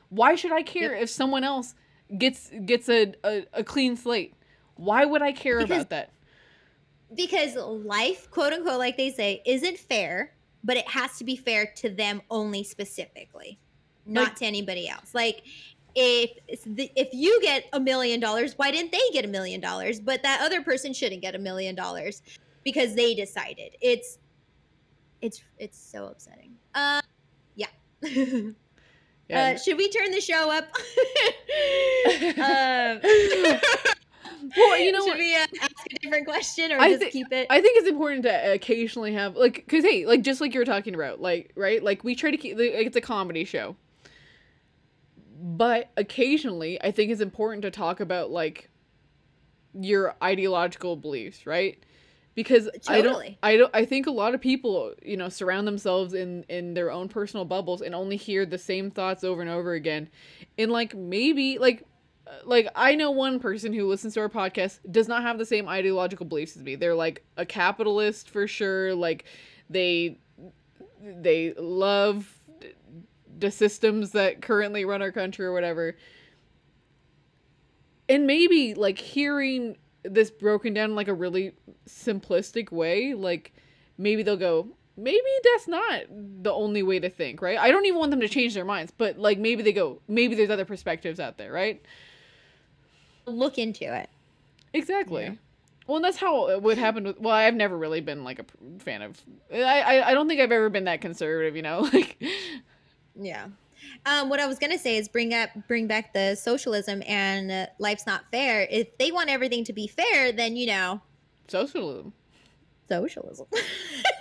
Why 0.10 0.36
should 0.36 0.52
I 0.52 0.64
care 0.64 0.96
if 0.96 1.10
someone 1.10 1.44
else 1.44 1.76
gets 2.18 2.50
gets 2.66 2.90
a, 2.90 3.14
a, 3.24 3.46
a 3.54 3.64
clean 3.64 3.96
slate? 3.96 4.34
Why 4.76 5.06
would 5.06 5.22
I 5.22 5.32
care 5.34 5.60
Because- 5.60 5.78
about 5.82 5.90
that? 5.90 6.10
Because 7.16 7.56
life, 7.56 8.30
quote 8.32 8.54
unquote, 8.54 8.80
like 8.80 8.98
they 8.98 9.12
say, 9.12 9.42
isn't 9.46 9.78
fair, 9.78 10.34
but 10.64 10.78
it 10.78 10.88
has 10.90 11.18
to 11.18 11.24
be 11.24 11.36
fair 11.36 11.72
to 11.78 11.90
them 11.90 12.22
only 12.30 12.64
specifically, 12.64 13.60
not 14.06 14.30
Like- 14.30 14.36
to 14.38 14.46
anybody 14.46 14.90
else. 14.90 15.14
Like 15.14 15.44
if 15.96 16.32
if 16.48 17.10
you 17.14 17.40
get 17.42 17.66
a 17.74 17.80
million 17.80 18.20
dollars, 18.20 18.54
why 18.58 18.72
didn't 18.72 18.92
they 18.92 19.10
get 19.14 19.26
a 19.26 19.28
million 19.28 19.60
dollars? 19.60 20.00
But 20.00 20.22
that 20.24 20.42
other 20.42 20.62
person 20.62 20.94
shouldn't 20.94 21.22
get 21.22 21.34
a 21.34 21.40
million 21.40 21.76
dollars 21.76 22.22
because 22.64 22.94
they 22.96 23.16
decided. 23.16 23.76
It's 23.82 24.20
it's 25.22 25.42
it's 25.58 25.80
so 25.80 26.08
upsetting. 26.08 26.56
Uh, 26.76 27.02
yeah. 27.56 27.68
Yeah. 29.30 29.56
Uh, 29.56 29.58
should 29.58 29.76
we 29.76 29.90
turn 29.90 30.12
the 30.12 30.22
show 30.22 30.50
up? 30.50 30.64
um, 33.84 33.97
well, 34.56 34.80
you 34.80 34.92
know 34.92 35.00
should 35.00 35.10
what? 35.10 35.18
we 35.18 35.36
uh, 35.36 35.40
ask 35.62 35.72
a 35.92 36.00
different 36.00 36.28
question 36.28 36.72
or 36.72 36.80
I 36.80 36.90
just 36.90 37.04
thi- 37.04 37.12
keep 37.12 37.32
it? 37.32 37.48
I 37.50 37.62
think 37.62 37.78
it's 37.78 37.90
important 37.90 38.24
to 38.24 38.54
occasionally 38.54 39.14
have 39.14 39.36
like 39.36 39.56
because 39.56 39.84
hey, 39.84 40.06
like 40.06 40.22
just 40.22 40.42
like 40.42 40.54
you 40.54 40.60
were 40.60 40.66
talking 40.66 40.96
about, 40.96 41.20
like 41.22 41.52
right, 41.56 41.84
like 41.84 42.04
we 42.04 42.16
try 42.16 42.32
to 42.32 42.38
keep 42.38 42.58
like, 42.58 42.72
it's 42.74 42.96
a 42.96 43.02
comedy 43.02 43.46
show, 43.46 43.76
but 45.42 45.90
occasionally 45.98 46.82
I 46.82 46.92
think 46.92 47.12
it's 47.12 47.22
important 47.22 47.64
to 47.64 47.72
talk 47.72 48.00
about 48.00 48.32
like 48.32 48.70
your 49.74 50.16
ideological 50.24 50.96
beliefs, 50.96 51.46
right? 51.46 51.82
Because 52.36 52.70
I 52.88 53.02
don't, 53.02 53.36
I 53.42 53.58
don't, 53.58 53.72
I 53.74 53.84
think 53.84 54.06
a 54.06 54.12
lot 54.12 54.36
of 54.36 54.42
people, 54.42 54.94
you 55.04 55.18
know, 55.18 55.28
surround 55.28 55.68
themselves 55.68 56.14
in 56.14 56.44
in 56.50 56.76
their 56.76 56.92
own 56.92 57.10
personal 57.10 57.46
bubbles 57.46 57.82
and 57.82 57.96
only 57.96 58.16
hear 58.16 58.46
the 58.46 58.60
same 58.60 58.92
thoughts 58.92 59.24
over 59.24 59.42
and 59.42 59.50
over 59.50 59.74
again, 59.74 60.08
and 60.56 60.72
like 60.72 60.96
maybe 60.96 61.58
like 61.58 61.82
uh, 61.82 61.97
like 62.46 62.68
I 62.76 62.96
know 62.96 63.12
one 63.12 63.40
person 63.40 63.74
who 63.74 63.88
listens 63.88 64.14
to 64.16 64.22
our 64.22 64.30
podcast 64.30 64.80
does 64.92 65.08
not 65.08 65.22
have 65.22 65.38
the 65.38 65.46
same 65.46 65.68
ideological 65.68 66.26
beliefs 66.26 66.56
as 66.56 66.64
me. 66.64 66.76
They're 66.76 66.96
like 66.96 67.24
a 67.38 67.46
capitalist 67.46 68.30
for 68.30 68.48
sure. 68.48 68.96
Like 68.96 69.26
they 69.70 70.20
they 71.02 71.54
love 71.54 72.34
the 73.40 73.52
systems 73.52 74.12
that 74.12 74.42
currently 74.42 74.86
run 74.86 75.02
our 75.02 75.12
country 75.12 75.46
or 75.46 75.54
whatever. 75.54 75.96
And 78.10 78.26
maybe 78.26 78.74
like 78.74 78.98
hearing 78.98 79.78
this 80.04 80.32
broken 80.32 80.74
down 80.74 80.92
in 80.92 80.96
like 80.96 81.08
a 81.08 81.14
really 81.14 81.54
simplistic 81.88 82.72
way, 82.72 83.14
like 83.14 83.54
maybe 83.98 84.24
they'll 84.24 84.38
go, 84.38 84.70
maybe 84.96 85.20
that's 85.44 85.68
not 85.68 86.04
the 86.10 86.52
only 86.52 86.84
way 86.84 87.00
to 87.00 87.10
think, 87.10 87.42
right? 87.42 87.58
I 87.58 87.70
don't 87.70 87.86
even 87.86 88.00
want 88.00 88.12
them 88.12 88.22
to 88.22 88.30
change 88.30 88.54
their 88.54 88.66
minds, 88.66 88.92
but 88.98 89.18
like 89.18 89.38
maybe 89.38 89.62
they 89.62 89.74
go, 89.74 90.02
maybe 90.08 90.36
there's 90.36 90.50
other 90.50 90.66
perspectives 90.66 91.20
out 91.20 91.38
there, 91.38 91.52
right? 91.52 91.84
Look 93.28 93.58
into 93.58 93.94
it. 93.96 94.10
Exactly. 94.74 95.24
Yeah. 95.24 95.34
Well, 95.86 95.98
and 95.98 96.06
that's 96.06 96.18
how 96.18 96.50
it 96.50 96.62
would 96.62 96.78
happen 96.78 97.04
with. 97.06 97.20
Well, 97.20 97.34
I've 97.34 97.54
never 97.56 97.78
really 97.78 98.02
been 98.02 98.24
like 98.24 98.40
a 98.40 98.46
fan 98.80 99.02
of. 99.02 99.22
I, 99.54 99.62
I 99.62 100.10
I 100.10 100.14
don't 100.14 100.28
think 100.28 100.42
I've 100.42 100.52
ever 100.52 100.70
been 100.70 100.86
that 100.86 101.02
conservative. 101.02 101.56
You 101.56 101.62
know, 101.62 101.80
like 101.94 102.22
Yeah. 103.16 103.48
Um, 104.06 104.30
what 104.30 104.40
I 104.40 104.48
was 104.48 104.58
gonna 104.60 104.78
say 104.78 104.98
is 104.98 105.08
bring 105.08 105.34
up, 105.34 105.50
bring 105.68 105.88
back 105.88 106.14
the 106.14 106.36
socialism 106.36 107.04
and 107.08 107.52
uh, 107.52 107.66
life's 107.80 108.06
not 108.06 108.24
fair. 108.32 108.68
If 108.70 108.98
they 108.98 109.12
want 109.12 109.30
everything 109.30 109.64
to 109.66 109.74
be 109.74 109.88
fair, 109.88 110.32
then 110.32 110.56
you 110.56 110.68
know, 110.68 111.02
socialism. 111.48 112.14
socialism. 112.90 113.48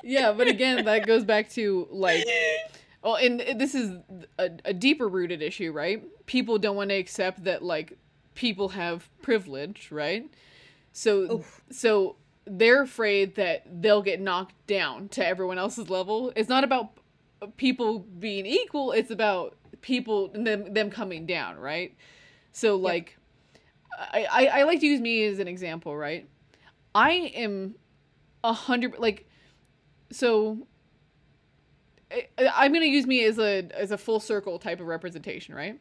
Yeah, 0.08 0.30
but 0.30 0.46
again, 0.46 0.84
that 0.84 1.04
goes 1.04 1.24
back 1.24 1.50
to 1.50 1.88
like. 1.90 2.24
Well, 3.02 3.16
and 3.16 3.40
this 3.58 3.74
is 3.74 3.96
a, 4.38 4.50
a 4.64 4.72
deeper 4.72 5.08
rooted 5.08 5.42
issue, 5.42 5.72
right? 5.72 6.04
People 6.26 6.58
don't 6.58 6.76
want 6.76 6.90
to 6.90 6.96
accept 6.96 7.42
that 7.42 7.64
like 7.64 7.98
people 8.36 8.70
have 8.70 9.10
privilege, 9.22 9.90
right? 9.92 10.30
So 10.92 11.32
Oof. 11.32 11.62
so 11.70 12.16
they're 12.46 12.82
afraid 12.82 13.36
that 13.36 13.82
they'll 13.82 14.02
get 14.02 14.20
knocked 14.20 14.66
down 14.68 15.08
to 15.10 15.26
everyone 15.26 15.58
else's 15.58 15.90
level. 15.90 16.32
It's 16.36 16.48
not 16.50 16.64
about 16.64 16.92
people 17.56 18.00
being 18.00 18.46
equal, 18.46 18.92
it's 18.92 19.10
about 19.10 19.56
people 19.82 20.28
them 20.28 20.72
them 20.72 20.90
coming 20.90 21.26
down, 21.26 21.58
right? 21.58 21.96
So 22.52 22.76
like 22.76 23.18
I, 23.98 24.26
I 24.30 24.46
I 24.60 24.62
like 24.64 24.80
to 24.80 24.86
use 24.86 25.00
me 25.00 25.24
as 25.26 25.40
an 25.40 25.48
example, 25.48 25.96
right? 25.96 26.28
I 26.94 27.10
am 27.34 27.76
a 28.44 28.52
hundred 28.52 28.98
like 28.98 29.28
so 30.12 30.66
I, 32.10 32.28
I'm 32.38 32.72
gonna 32.72 32.86
use 32.86 33.06
me 33.06 33.24
as 33.24 33.38
a 33.38 33.68
as 33.74 33.90
a 33.90 33.98
full 33.98 34.20
circle 34.20 34.58
type 34.58 34.80
of 34.80 34.86
representation, 34.86 35.54
right? 35.54 35.80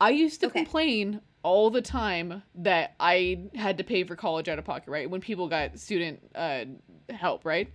I 0.00 0.10
used 0.10 0.40
to 0.40 0.48
Okay. 0.48 0.64
complain 0.64 1.20
all 1.46 1.70
the 1.70 1.80
time 1.80 2.42
that 2.56 2.96
I 2.98 3.38
had 3.54 3.78
to 3.78 3.84
pay 3.84 4.02
for 4.02 4.16
college 4.16 4.48
out 4.48 4.58
of 4.58 4.64
pocket, 4.64 4.90
right? 4.90 5.08
When 5.08 5.20
people 5.20 5.46
got 5.46 5.78
student 5.78 6.18
uh, 6.34 6.64
help, 7.08 7.44
right? 7.44 7.72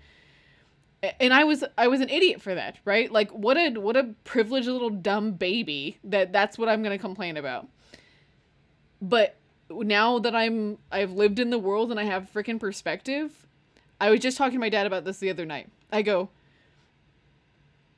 And 1.21 1.33
I 1.33 1.45
was 1.45 1.63
I 1.77 1.87
was 1.87 2.01
an 2.01 2.09
idiot 2.09 2.41
for 2.41 2.53
that, 2.53 2.79
right? 2.83 3.09
Like 3.09 3.31
what 3.31 3.55
a 3.55 3.69
what 3.79 3.95
a 3.95 4.13
privileged 4.25 4.67
little 4.67 4.89
dumb 4.89 5.31
baby 5.31 5.97
that 6.03 6.33
that's 6.33 6.57
what 6.57 6.67
I'm 6.67 6.83
gonna 6.83 6.97
complain 6.97 7.37
about. 7.37 7.69
But 9.01 9.37
now 9.69 10.19
that 10.19 10.35
I'm 10.35 10.77
I've 10.91 11.13
lived 11.13 11.39
in 11.39 11.49
the 11.49 11.57
world 11.57 11.91
and 11.91 11.99
I 11.99 12.03
have 12.03 12.29
freaking 12.31 12.59
perspective, 12.59 13.47
I 14.01 14.11
was 14.11 14.19
just 14.19 14.37
talking 14.37 14.55
to 14.55 14.59
my 14.59 14.67
dad 14.67 14.85
about 14.85 15.05
this 15.05 15.19
the 15.19 15.29
other 15.29 15.45
night. 15.45 15.69
I 15.93 16.01
go, 16.01 16.27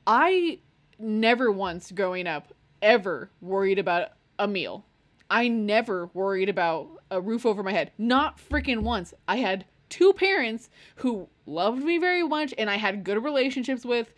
I 0.06 0.60
never 1.00 1.50
once 1.50 1.90
growing 1.90 2.28
up 2.28 2.54
ever 2.80 3.28
worried 3.40 3.80
about 3.80 4.10
a 4.38 4.46
meal. 4.46 4.84
I 5.30 5.48
never 5.48 6.10
worried 6.14 6.48
about 6.48 6.88
a 7.10 7.20
roof 7.20 7.46
over 7.46 7.62
my 7.62 7.72
head. 7.72 7.92
Not 7.98 8.38
freaking 8.38 8.80
once. 8.80 9.14
I 9.26 9.36
had 9.36 9.64
two 9.88 10.12
parents 10.12 10.70
who 10.96 11.28
loved 11.46 11.82
me 11.82 11.98
very 11.98 12.22
much 12.22 12.54
and 12.56 12.68
I 12.68 12.76
had 12.76 13.04
good 13.04 13.22
relationships 13.22 13.84
with 13.84 14.12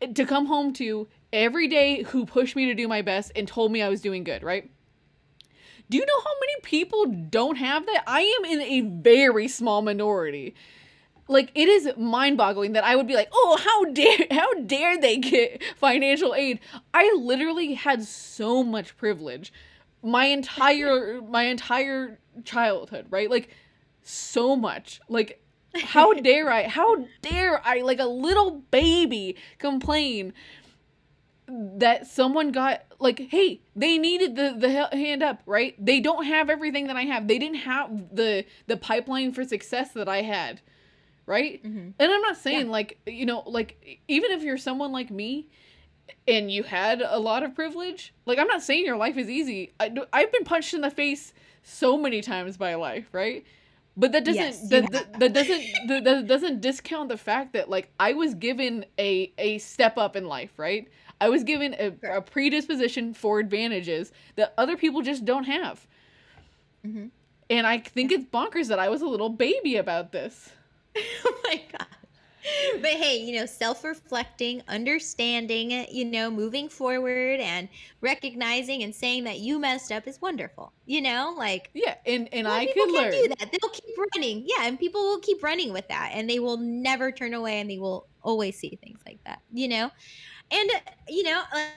eh, 0.00 0.12
to 0.12 0.24
come 0.24 0.46
home 0.46 0.72
to 0.74 1.08
every 1.32 1.68
day 1.68 2.02
who 2.04 2.24
pushed 2.24 2.56
me 2.56 2.66
to 2.66 2.74
do 2.74 2.88
my 2.88 3.02
best 3.02 3.32
and 3.36 3.46
told 3.46 3.72
me 3.72 3.82
I 3.82 3.88
was 3.88 4.00
doing 4.00 4.24
good, 4.24 4.42
right? 4.42 4.70
Do 5.90 5.98
you 5.98 6.06
know 6.06 6.20
how 6.20 6.32
many 6.40 6.54
people 6.62 7.06
don't 7.30 7.56
have 7.56 7.84
that? 7.86 8.04
I 8.06 8.22
am 8.22 8.44
in 8.50 8.60
a 8.62 8.80
very 8.80 9.48
small 9.48 9.82
minority 9.82 10.54
like 11.28 11.50
it 11.54 11.68
is 11.68 11.90
mind-boggling 11.96 12.72
that 12.72 12.84
I 12.84 12.96
would 12.96 13.06
be 13.06 13.14
like, 13.14 13.28
"Oh, 13.32 13.58
how 13.62 13.84
dare 13.92 14.26
how 14.30 14.52
dare 14.54 15.00
they 15.00 15.16
get 15.16 15.62
financial 15.76 16.34
aid?" 16.34 16.60
I 16.92 17.14
literally 17.18 17.74
had 17.74 18.02
so 18.04 18.62
much 18.62 18.96
privilege 18.96 19.52
my 20.04 20.26
entire 20.26 21.20
my 21.22 21.44
entire 21.44 22.18
childhood, 22.44 23.06
right? 23.10 23.30
Like 23.30 23.48
so 24.02 24.54
much. 24.54 25.00
Like 25.08 25.40
how 25.74 26.12
dare 26.28 26.50
I? 26.50 26.68
How 26.68 27.06
dare 27.22 27.60
I 27.66 27.80
like 27.82 27.98
a 28.00 28.06
little 28.06 28.62
baby 28.70 29.36
complain 29.58 30.32
that 31.46 32.06
someone 32.06 32.52
got 32.52 32.82
like 32.98 33.18
hey 33.18 33.60
they 33.76 33.98
needed 33.98 34.34
the 34.34 34.54
the 34.58 34.70
hand 34.96 35.22
up 35.22 35.42
right 35.44 35.74
they 35.78 36.00
don't 36.00 36.24
have 36.24 36.48
everything 36.48 36.86
that 36.86 36.96
i 36.96 37.02
have 37.02 37.28
they 37.28 37.38
didn't 37.38 37.58
have 37.58 37.90
the 38.16 38.46
the 38.66 38.78
pipeline 38.78 39.30
for 39.30 39.44
success 39.44 39.92
that 39.92 40.08
i 40.08 40.22
had 40.22 40.62
right 41.26 41.62
Mhm. 41.62 41.92
and 41.98 42.12
i'm 42.12 42.22
not 42.22 42.38
saying 42.38 42.70
like 42.70 42.98
you 43.06 43.26
know 43.26 43.42
like 43.46 44.00
even 44.08 44.30
if 44.30 44.42
you're 44.42 44.56
someone 44.56 44.90
like 44.90 45.10
me 45.10 45.48
and 46.26 46.50
you 46.50 46.62
had 46.62 47.02
a 47.04 47.18
lot 47.18 47.42
of 47.42 47.54
privilege? 47.54 48.12
Like 48.26 48.38
i'm 48.38 48.46
not 48.48 48.62
saying 48.62 48.84
your 48.84 48.96
life 48.96 49.16
is 49.16 49.28
easy. 49.28 49.72
I, 49.80 49.92
I've 50.12 50.32
been 50.32 50.44
punched 50.44 50.74
in 50.74 50.80
the 50.80 50.90
face 50.90 51.32
so 51.62 51.96
many 51.98 52.20
times 52.20 52.56
by 52.56 52.74
life 52.74 53.08
right? 53.12 53.44
But 53.96 54.10
that 54.12 54.24
doesn't 54.24 54.42
Yes, 54.42 54.68
that, 54.70 54.90
that, 54.90 55.20
that 55.20 55.32
doesn't 55.32 55.62
that, 55.88 56.04
that 56.04 56.26
doesn't 56.26 56.60
discount 56.60 57.08
the 57.08 57.16
fact 57.16 57.52
that 57.52 57.70
like 57.70 57.90
i 58.00 58.12
was 58.12 58.34
given 58.34 58.84
a 58.98 59.32
a 59.38 59.58
step 59.58 59.96
up 59.98 60.16
in 60.16 60.26
life 60.26 60.52
right? 60.58 60.88
I 61.20 61.28
was 61.28 61.44
given 61.44 61.74
a, 61.78 62.16
a 62.16 62.20
predisposition 62.20 63.14
for 63.14 63.38
advantages 63.38 64.12
that 64.36 64.52
other 64.58 64.76
people 64.76 65.00
just 65.02 65.24
don't 65.24 65.44
have. 65.44 65.86
Mhm. 66.86 67.10
and 67.50 67.66
i 67.66 67.78
think 67.78 68.12
it's 68.12 68.24
bonkers 68.24 68.68
that 68.68 68.78
i 68.78 68.88
was 68.88 69.00
a 69.02 69.06
little 69.06 69.30
baby 69.30 69.76
about 69.76 70.12
this. 70.12 70.50
Oh 71.24 71.40
my 71.44 71.60
god. 71.72 71.86
but 72.82 72.90
hey, 72.92 73.18
you 73.18 73.38
know, 73.38 73.46
self-reflecting, 73.46 74.62
understanding, 74.68 75.86
you 75.90 76.04
know, 76.04 76.30
moving 76.30 76.68
forward 76.68 77.40
and 77.40 77.68
recognizing 78.00 78.82
and 78.82 78.94
saying 78.94 79.24
that 79.24 79.38
you 79.40 79.58
messed 79.58 79.90
up 79.92 80.06
is 80.06 80.20
wonderful. 80.20 80.74
You 80.86 81.02
know, 81.02 81.34
like 81.36 81.72
Yeah, 81.74 81.96
and 82.06 82.28
and 82.32 82.46
I 82.48 82.66
could 82.66 82.90
can 82.90 82.90
learn. 82.90 83.10
do 83.10 83.28
that. 83.38 83.50
They'll 83.52 83.70
keep 83.70 83.94
running. 84.14 84.44
Yeah, 84.46 84.66
and 84.66 84.78
people 84.78 85.00
will 85.02 85.20
keep 85.20 85.42
running 85.42 85.72
with 85.72 85.88
that 85.88 86.12
and 86.14 86.28
they 86.28 86.38
will 86.38 86.58
never 86.58 87.12
turn 87.12 87.34
away 87.34 87.60
and 87.60 87.70
they 87.70 87.78
will 87.78 88.08
always 88.22 88.58
see 88.58 88.78
things 88.82 89.00
like 89.06 89.20
that, 89.26 89.40
you 89.52 89.68
know? 89.68 89.90
And 90.50 90.70
uh, 90.70 90.80
you 91.08 91.24
know, 91.24 91.42
uh, 91.52 91.70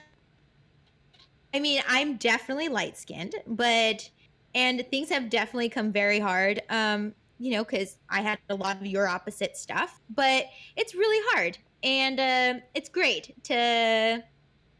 I 1.54 1.60
mean, 1.60 1.82
I'm 1.88 2.16
definitely 2.16 2.68
light-skinned, 2.68 3.34
but 3.46 4.08
and 4.54 4.84
things 4.90 5.08
have 5.10 5.30
definitely 5.30 5.68
come 5.68 5.92
very 5.92 6.18
hard. 6.20 6.62
Um, 6.68 7.14
you 7.38 7.52
know, 7.52 7.64
cuz 7.64 7.96
I 8.08 8.20
had 8.22 8.38
a 8.48 8.54
lot 8.54 8.80
of 8.80 8.86
your 8.86 9.06
opposite 9.06 9.56
stuff, 9.56 10.00
but 10.10 10.46
it's 10.76 10.94
really 10.94 11.24
hard. 11.32 11.58
And 11.82 12.18
uh, 12.18 12.60
it's 12.74 12.88
great 12.88 13.42
to 13.44 14.24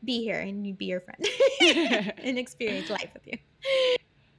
be 0.04 0.22
here 0.22 0.40
and 0.40 0.76
be 0.76 0.86
your 0.86 1.00
friend 1.00 1.24
and 2.22 2.38
experience 2.38 2.90
life 2.90 3.10
with 3.14 3.26
you. 3.26 3.38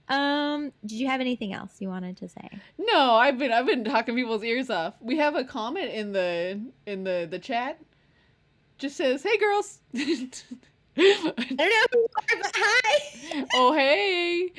Um, 0.10 0.72
did 0.86 0.96
you 0.96 1.08
have 1.08 1.22
anything 1.22 1.54
else 1.54 1.76
you 1.80 1.88
wanted 1.88 2.18
to 2.18 2.30
say? 2.30 2.50
No, 2.78 3.12
I've 3.14 3.38
been 3.38 3.52
I've 3.52 3.68
been 3.68 3.84
talking 3.84 4.16
people's 4.16 4.44
ears 4.44 4.70
off. 4.70 4.96
We 5.02 5.18
have 5.18 5.36
a 5.36 5.44
comment 5.44 5.92
in 5.92 6.12
the 6.12 6.60
in 6.88 7.04
the 7.04 7.28
the 7.30 7.38
chat. 7.38 7.80
Just 8.80 8.98
says, 8.98 9.22
"Hey 9.22 9.38
girls." 9.38 9.80
I 9.96 10.30
don't 10.98 11.60
know 11.60 11.86
who 11.92 12.00
you 12.00 12.08
are, 12.18 12.42
but 12.42 12.52
hi. 12.56 13.46
oh 13.54 13.74
hey. 13.74 14.52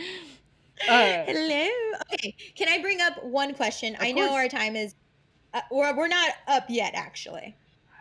Uh, 0.88 1.24
Hello. 1.26 1.68
Okay, 2.14 2.34
can 2.54 2.68
I 2.68 2.80
bring 2.80 3.00
up 3.00 3.22
one 3.24 3.54
question? 3.54 3.96
I 4.00 4.12
know 4.12 4.28
course. 4.28 4.42
our 4.42 4.48
time 4.48 4.76
is, 4.76 4.94
uh, 5.52 5.60
we're, 5.70 5.94
we're 5.96 6.08
not 6.08 6.30
up 6.48 6.64
yet, 6.68 6.94
actually. 6.94 7.54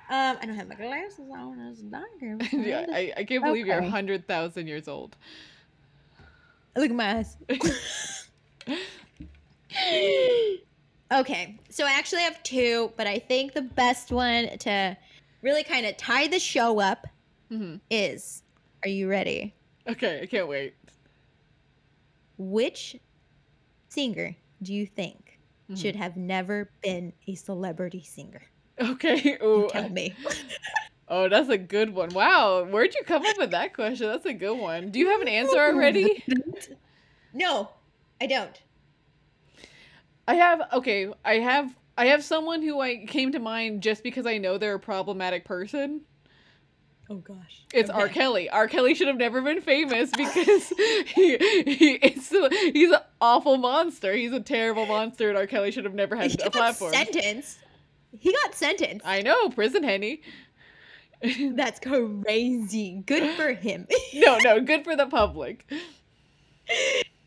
Um, 0.09 0.38
I 0.41 0.45
don't 0.45 0.55
have 0.55 0.67
my 0.67 0.75
glasses 0.75 1.30
on. 1.32 1.59
It's 1.59 1.82
dark. 1.82 2.07
yeah, 2.51 2.86
I, 2.91 3.13
I 3.17 3.23
can't 3.23 3.43
believe 3.43 3.67
you're 3.67 3.84
hundred 3.84 4.27
thousand 4.27 4.65
years 4.65 4.88
old. 4.88 5.15
Look 6.75 6.89
at 6.89 6.95
my 6.95 7.17
eyes. 7.17 7.38
okay, 11.11 11.59
so 11.69 11.86
I 11.86 11.91
actually 11.91 12.23
have 12.23 12.41
two, 12.41 12.91
but 12.97 13.05
I 13.05 13.19
think 13.19 13.53
the 13.53 13.61
best 13.61 14.11
one 14.11 14.57
to 14.59 14.97
really 15.43 15.63
kind 15.63 15.86
of 15.86 15.95
tie 15.97 16.27
the 16.27 16.39
show 16.39 16.80
up 16.80 17.05
hmm 17.49 17.75
is 17.91 18.41
Are 18.84 18.89
you 18.89 19.09
ready? 19.09 19.53
Okay, 19.88 20.21
I 20.23 20.25
can't 20.25 20.47
wait. 20.47 20.73
Which 22.39 22.95
singer 23.89 24.35
do 24.63 24.73
you 24.73 24.87
think 24.87 25.39
Mhm. 25.69 25.77
should 25.77 25.95
have 25.95 26.17
never 26.17 26.71
been 26.81 27.13
a 27.27 27.35
celebrity 27.35 28.01
singer? 28.01 28.41
Okay. 28.79 29.37
You 29.43 29.67
tell 29.69 29.89
me. 29.89 30.15
Oh, 31.11 31.27
that's 31.27 31.49
a 31.49 31.57
good 31.57 31.89
one. 31.95 32.13
Wow, 32.13 32.65
where'd 32.65 32.93
you 32.93 33.01
come 33.03 33.25
up 33.25 33.35
with 33.39 33.49
that 33.49 33.73
question? 33.73 34.07
That's 34.07 34.27
a 34.27 34.33
good 34.33 34.53
one. 34.55 34.91
Do 34.91 34.99
you 34.99 35.09
have 35.09 35.21
an 35.21 35.27
answer 35.27 35.57
already? 35.59 36.23
no, 37.33 37.69
I 38.21 38.27
don't. 38.27 38.61
I 40.27 40.35
have 40.35 40.61
okay, 40.73 41.11
I 41.25 41.35
have 41.39 41.75
I 41.97 42.05
have 42.05 42.23
someone 42.23 42.61
who 42.61 42.79
I 42.79 43.05
came 43.07 43.31
to 43.31 43.39
mind 43.39 43.81
just 43.83 44.03
because 44.03 44.25
I 44.25 44.37
know 44.37 44.57
they're 44.57 44.75
a 44.75 44.79
problematic 44.79 45.45
person. 45.45 46.01
Oh 47.12 47.18
gosh. 47.18 47.64
It's 47.74 47.89
R. 47.89 48.07
Kelly. 48.07 48.49
R. 48.49 48.68
Kelly 48.68 48.93
should 48.93 49.07
have 49.07 49.18
never 49.18 49.41
been 49.41 49.62
famous 49.62 50.12
because 50.16 50.70
he, 51.07 51.38
he 51.38 51.93
it's 52.01 52.32
a- 52.32 52.49
he's 52.72 52.91
an 52.91 52.99
awful 53.20 53.57
monster. 53.57 54.14
He's 54.14 54.32
a 54.32 54.39
terrible 54.39 54.86
monster, 54.86 55.30
and 55.30 55.38
R. 55.38 55.47
Kelly 55.47 55.72
should 55.72 55.86
have 55.86 55.95
never 55.95 56.16
He 56.16 56.22
had 56.24 56.34
a 56.36 56.43
got 56.45 56.51
platform. 56.53 56.93
sentenced. 56.93 57.57
He 58.20 58.32
got 58.32 58.53
sentenced. 58.53 59.05
I 59.07 59.22
know, 59.22 59.49
prison 59.49 59.84
henny. 59.84 60.22
That's 61.22 61.80
crazy. 61.80 63.03
Good 63.05 63.36
for 63.36 63.53
him. 63.53 63.88
no, 64.14 64.38
no, 64.43 64.62
good 64.62 64.84
for 64.84 64.95
the 64.95 65.07
public. 65.07 65.70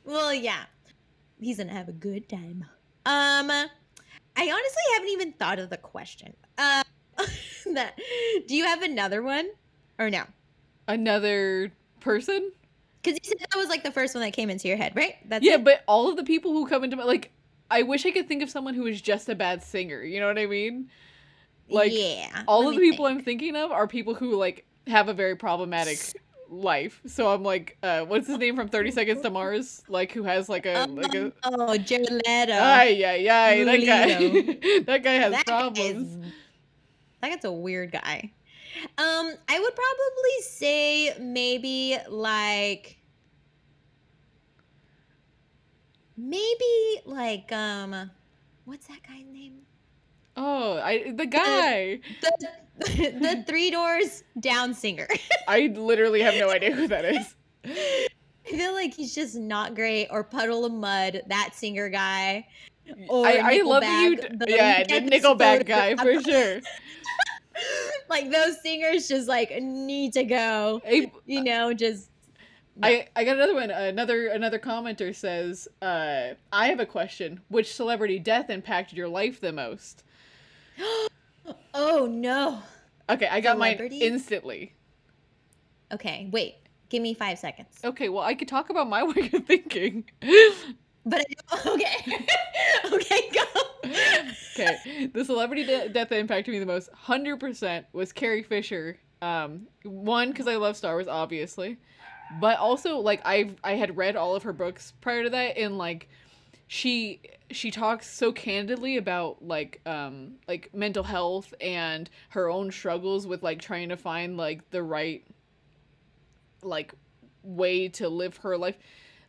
well, 0.04 0.32
yeah. 0.32 0.64
He's 1.40 1.58
gonna 1.58 1.72
have 1.72 1.88
a 1.88 1.92
good 1.92 2.28
time. 2.28 2.64
Um 3.04 3.50
I 3.50 3.68
honestly 4.36 4.82
haven't 4.94 5.08
even 5.10 5.32
thought 5.32 5.58
of 5.58 5.70
the 5.70 5.76
question. 5.76 6.34
Uh 6.56 6.84
that 7.74 7.98
do 8.46 8.54
you 8.56 8.64
have 8.64 8.82
another 8.82 9.22
one? 9.22 9.48
Or 9.98 10.10
no? 10.10 10.24
Another 10.88 11.72
person? 12.00 12.50
Because 13.02 13.18
you 13.22 13.28
said 13.28 13.38
that 13.40 13.56
was 13.56 13.68
like 13.68 13.82
the 13.82 13.90
first 13.90 14.14
one 14.14 14.22
that 14.22 14.32
came 14.32 14.50
into 14.50 14.68
your 14.68 14.76
head, 14.76 14.92
right? 14.94 15.16
That's 15.28 15.44
yeah, 15.44 15.54
it? 15.54 15.64
but 15.64 15.82
all 15.86 16.08
of 16.08 16.16
the 16.16 16.24
people 16.24 16.52
who 16.52 16.66
come 16.66 16.84
into 16.84 16.96
my 16.96 17.04
like, 17.04 17.30
I 17.70 17.82
wish 17.82 18.06
I 18.06 18.10
could 18.10 18.28
think 18.28 18.42
of 18.42 18.50
someone 18.50 18.74
who 18.74 18.86
is 18.86 19.00
just 19.00 19.28
a 19.28 19.34
bad 19.34 19.62
singer. 19.62 20.02
You 20.02 20.20
know 20.20 20.26
what 20.26 20.38
I 20.38 20.46
mean? 20.46 20.88
like, 21.68 21.92
yeah. 21.92 22.42
All 22.46 22.68
of 22.68 22.74
the 22.74 22.80
people 22.80 23.06
think. 23.06 23.18
I'm 23.18 23.24
thinking 23.24 23.56
of 23.56 23.72
are 23.72 23.86
people 23.86 24.14
who 24.14 24.36
like 24.36 24.66
have 24.86 25.08
a 25.08 25.14
very 25.14 25.36
problematic 25.36 25.98
life. 26.52 27.00
So 27.06 27.32
I'm 27.32 27.42
like, 27.42 27.76
uh, 27.82 28.02
what's 28.02 28.26
his 28.26 28.38
name 28.38 28.56
from 28.56 28.68
Thirty 28.68 28.90
Seconds 28.90 29.22
to 29.22 29.30
Mars? 29.30 29.82
Like, 29.88 30.12
who 30.12 30.22
has 30.22 30.48
like 30.48 30.66
a 30.66 30.86
like 30.88 31.14
a. 31.14 31.32
Oh, 31.44 31.76
Jared 31.78 32.10
Leto. 32.10 32.52
Ay, 32.52 33.02
ay, 33.04 33.28
ay, 33.28 33.64
that 33.64 33.86
guy. 33.86 34.80
That 34.86 35.02
guy 35.02 35.12
has 35.14 35.32
That 35.32 35.46
problems. 35.46 36.08
is- 36.08 36.32
that 37.20 37.30
guy's 37.30 37.44
a 37.44 37.52
weird 37.52 37.92
guy. 37.92 38.32
Um, 38.98 39.32
I 39.48 39.60
would 39.60 39.74
probably 39.74 40.42
say 40.42 41.14
maybe 41.18 41.96
like 42.08 42.98
maybe 46.16 47.00
like 47.04 47.50
um 47.52 48.10
what's 48.64 48.86
that 48.88 48.98
guy's 49.06 49.26
name? 49.32 49.58
Oh, 50.36 50.78
I 50.78 51.12
the 51.12 51.26
guy. 51.26 52.00
The 52.20 52.52
the 52.78 53.44
three 53.46 53.70
doors 53.70 54.24
down 54.40 54.74
singer. 54.74 55.08
I 55.48 55.72
literally 55.74 56.22
have 56.22 56.34
no 56.34 56.50
idea 56.50 56.74
who 56.74 56.88
that 56.88 57.04
is. 57.04 57.34
I 58.46 58.56
feel 58.56 58.72
like 58.72 58.94
he's 58.94 59.14
just 59.14 59.36
not 59.36 59.74
great 59.74 60.08
or 60.10 60.24
Puddle 60.24 60.64
of 60.64 60.72
Mudd, 60.72 61.22
that 61.28 61.50
singer 61.54 61.88
guy. 61.88 62.46
Or 63.08 63.26
I, 63.26 63.58
I 63.58 63.62
love 63.62 63.84
you. 63.84 64.16
The 64.16 64.46
Yeah, 64.48 64.82
the 64.82 65.00
Nickelback 65.08 65.66
guy 65.66 65.94
for 65.96 66.20
sure. 66.20 66.60
like 68.08 68.30
those 68.30 68.60
singers 68.62 69.08
just 69.08 69.28
like 69.28 69.50
need 69.60 70.12
to 70.14 70.24
go. 70.24 70.80
You 71.26 71.42
know, 71.42 71.72
just 71.74 72.10
I 72.82 73.06
I 73.14 73.24
got 73.24 73.36
another 73.36 73.54
one. 73.54 73.70
Another 73.70 74.28
another 74.28 74.58
commenter 74.58 75.14
says, 75.14 75.68
uh, 75.80 76.34
"I 76.52 76.68
have 76.68 76.80
a 76.80 76.86
question. 76.86 77.40
Which 77.48 77.72
celebrity 77.72 78.18
death 78.18 78.50
impacted 78.50 78.96
your 78.96 79.08
life 79.08 79.40
the 79.40 79.52
most?" 79.52 80.04
Oh 81.74 82.06
no. 82.06 82.62
Okay, 83.10 83.26
I 83.26 83.40
got 83.40 83.56
Celebrity? 83.56 83.98
mine 83.98 84.12
instantly. 84.12 84.74
Okay, 85.92 86.28
wait. 86.30 86.56
Give 86.88 87.02
me 87.02 87.14
five 87.14 87.38
seconds. 87.38 87.80
Okay, 87.84 88.08
well 88.08 88.22
I 88.22 88.34
could 88.34 88.46
talk 88.48 88.70
about 88.70 88.88
my 88.88 89.02
way 89.04 89.30
of 89.32 89.44
thinking. 89.46 90.04
But 91.04 91.26
okay, 91.66 91.96
okay, 92.92 93.30
go. 93.32 93.42
okay, 94.54 95.06
the 95.12 95.24
celebrity 95.24 95.64
de- 95.64 95.88
death 95.88 96.08
that 96.10 96.18
impacted 96.18 96.52
me 96.52 96.60
the 96.60 96.66
most, 96.66 96.90
hundred 96.92 97.40
percent, 97.40 97.86
was 97.92 98.12
Carrie 98.12 98.42
Fisher. 98.42 98.98
Um, 99.20 99.68
one 99.84 100.30
because 100.30 100.48
I 100.48 100.56
love 100.56 100.76
Star 100.76 100.94
Wars, 100.94 101.08
obviously, 101.08 101.78
but 102.40 102.58
also 102.58 102.98
like 102.98 103.20
I 103.24 103.50
I 103.64 103.72
had 103.74 103.96
read 103.96 104.16
all 104.16 104.34
of 104.34 104.42
her 104.44 104.52
books 104.52 104.92
prior 105.00 105.24
to 105.24 105.30
that, 105.30 105.56
and 105.58 105.78
like 105.78 106.08
she 106.68 107.20
she 107.50 107.70
talks 107.70 108.08
so 108.08 108.32
candidly 108.32 108.96
about 108.96 109.44
like 109.44 109.80
um 109.86 110.32
like 110.48 110.70
mental 110.74 111.04
health 111.04 111.52
and 111.60 112.08
her 112.30 112.48
own 112.48 112.70
struggles 112.70 113.26
with 113.26 113.42
like 113.42 113.60
trying 113.60 113.90
to 113.90 113.96
find 113.96 114.36
like 114.36 114.68
the 114.70 114.82
right 114.82 115.24
like 116.62 116.94
way 117.42 117.88
to 117.88 118.08
live 118.08 118.38
her 118.38 118.56
life 118.56 118.76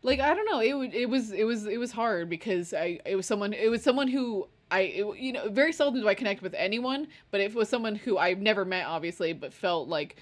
like 0.03 0.19
i 0.19 0.33
don't 0.33 0.45
know 0.45 0.59
it 0.59 0.73
would 0.73 0.93
it 0.93 1.09
was 1.09 1.31
it 1.31 1.45
was 1.45 1.65
it 1.65 1.77
was 1.77 1.91
hard 1.91 2.29
because 2.29 2.73
i 2.73 2.99
it 3.05 3.15
was 3.15 3.25
someone 3.25 3.53
it 3.53 3.69
was 3.69 3.81
someone 3.81 4.07
who 4.07 4.47
i 4.69 4.81
it, 4.81 5.17
you 5.17 5.31
know 5.31 5.49
very 5.49 5.73
seldom 5.73 6.01
do 6.01 6.07
i 6.07 6.13
connect 6.13 6.41
with 6.41 6.53
anyone 6.53 7.07
but 7.31 7.41
it 7.41 7.53
was 7.55 7.67
someone 7.67 7.95
who 7.95 8.17
i've 8.17 8.39
never 8.39 8.65
met 8.65 8.85
obviously 8.85 9.33
but 9.33 9.53
felt 9.53 9.87
like 9.87 10.17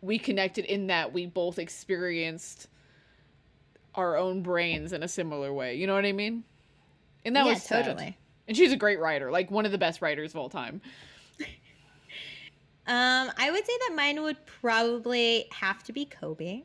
we 0.00 0.18
connected 0.18 0.64
in 0.66 0.88
that 0.88 1.12
we 1.12 1.26
both 1.26 1.58
experienced 1.58 2.68
our 3.94 4.16
own 4.16 4.42
brains 4.42 4.92
in 4.92 5.02
a 5.02 5.08
similar 5.08 5.52
way 5.52 5.74
you 5.76 5.86
know 5.86 5.94
what 5.94 6.04
i 6.04 6.12
mean 6.12 6.44
and 7.24 7.34
that 7.34 7.46
yeah, 7.46 7.52
was 7.52 7.62
sad. 7.62 7.84
totally. 7.84 8.16
and 8.46 8.56
she's 8.56 8.72
a 8.72 8.76
great 8.76 9.00
writer 9.00 9.30
like 9.30 9.50
one 9.50 9.64
of 9.64 9.72
the 9.72 9.78
best 9.78 10.02
writers 10.02 10.32
of 10.32 10.36
all 10.36 10.48
time 10.48 10.80
Um, 12.88 13.30
I 13.36 13.50
would 13.50 13.66
say 13.66 13.72
that 13.86 13.94
mine 13.94 14.22
would 14.22 14.38
probably 14.46 15.44
have 15.52 15.84
to 15.84 15.92
be 15.92 16.06
Kobe. 16.06 16.62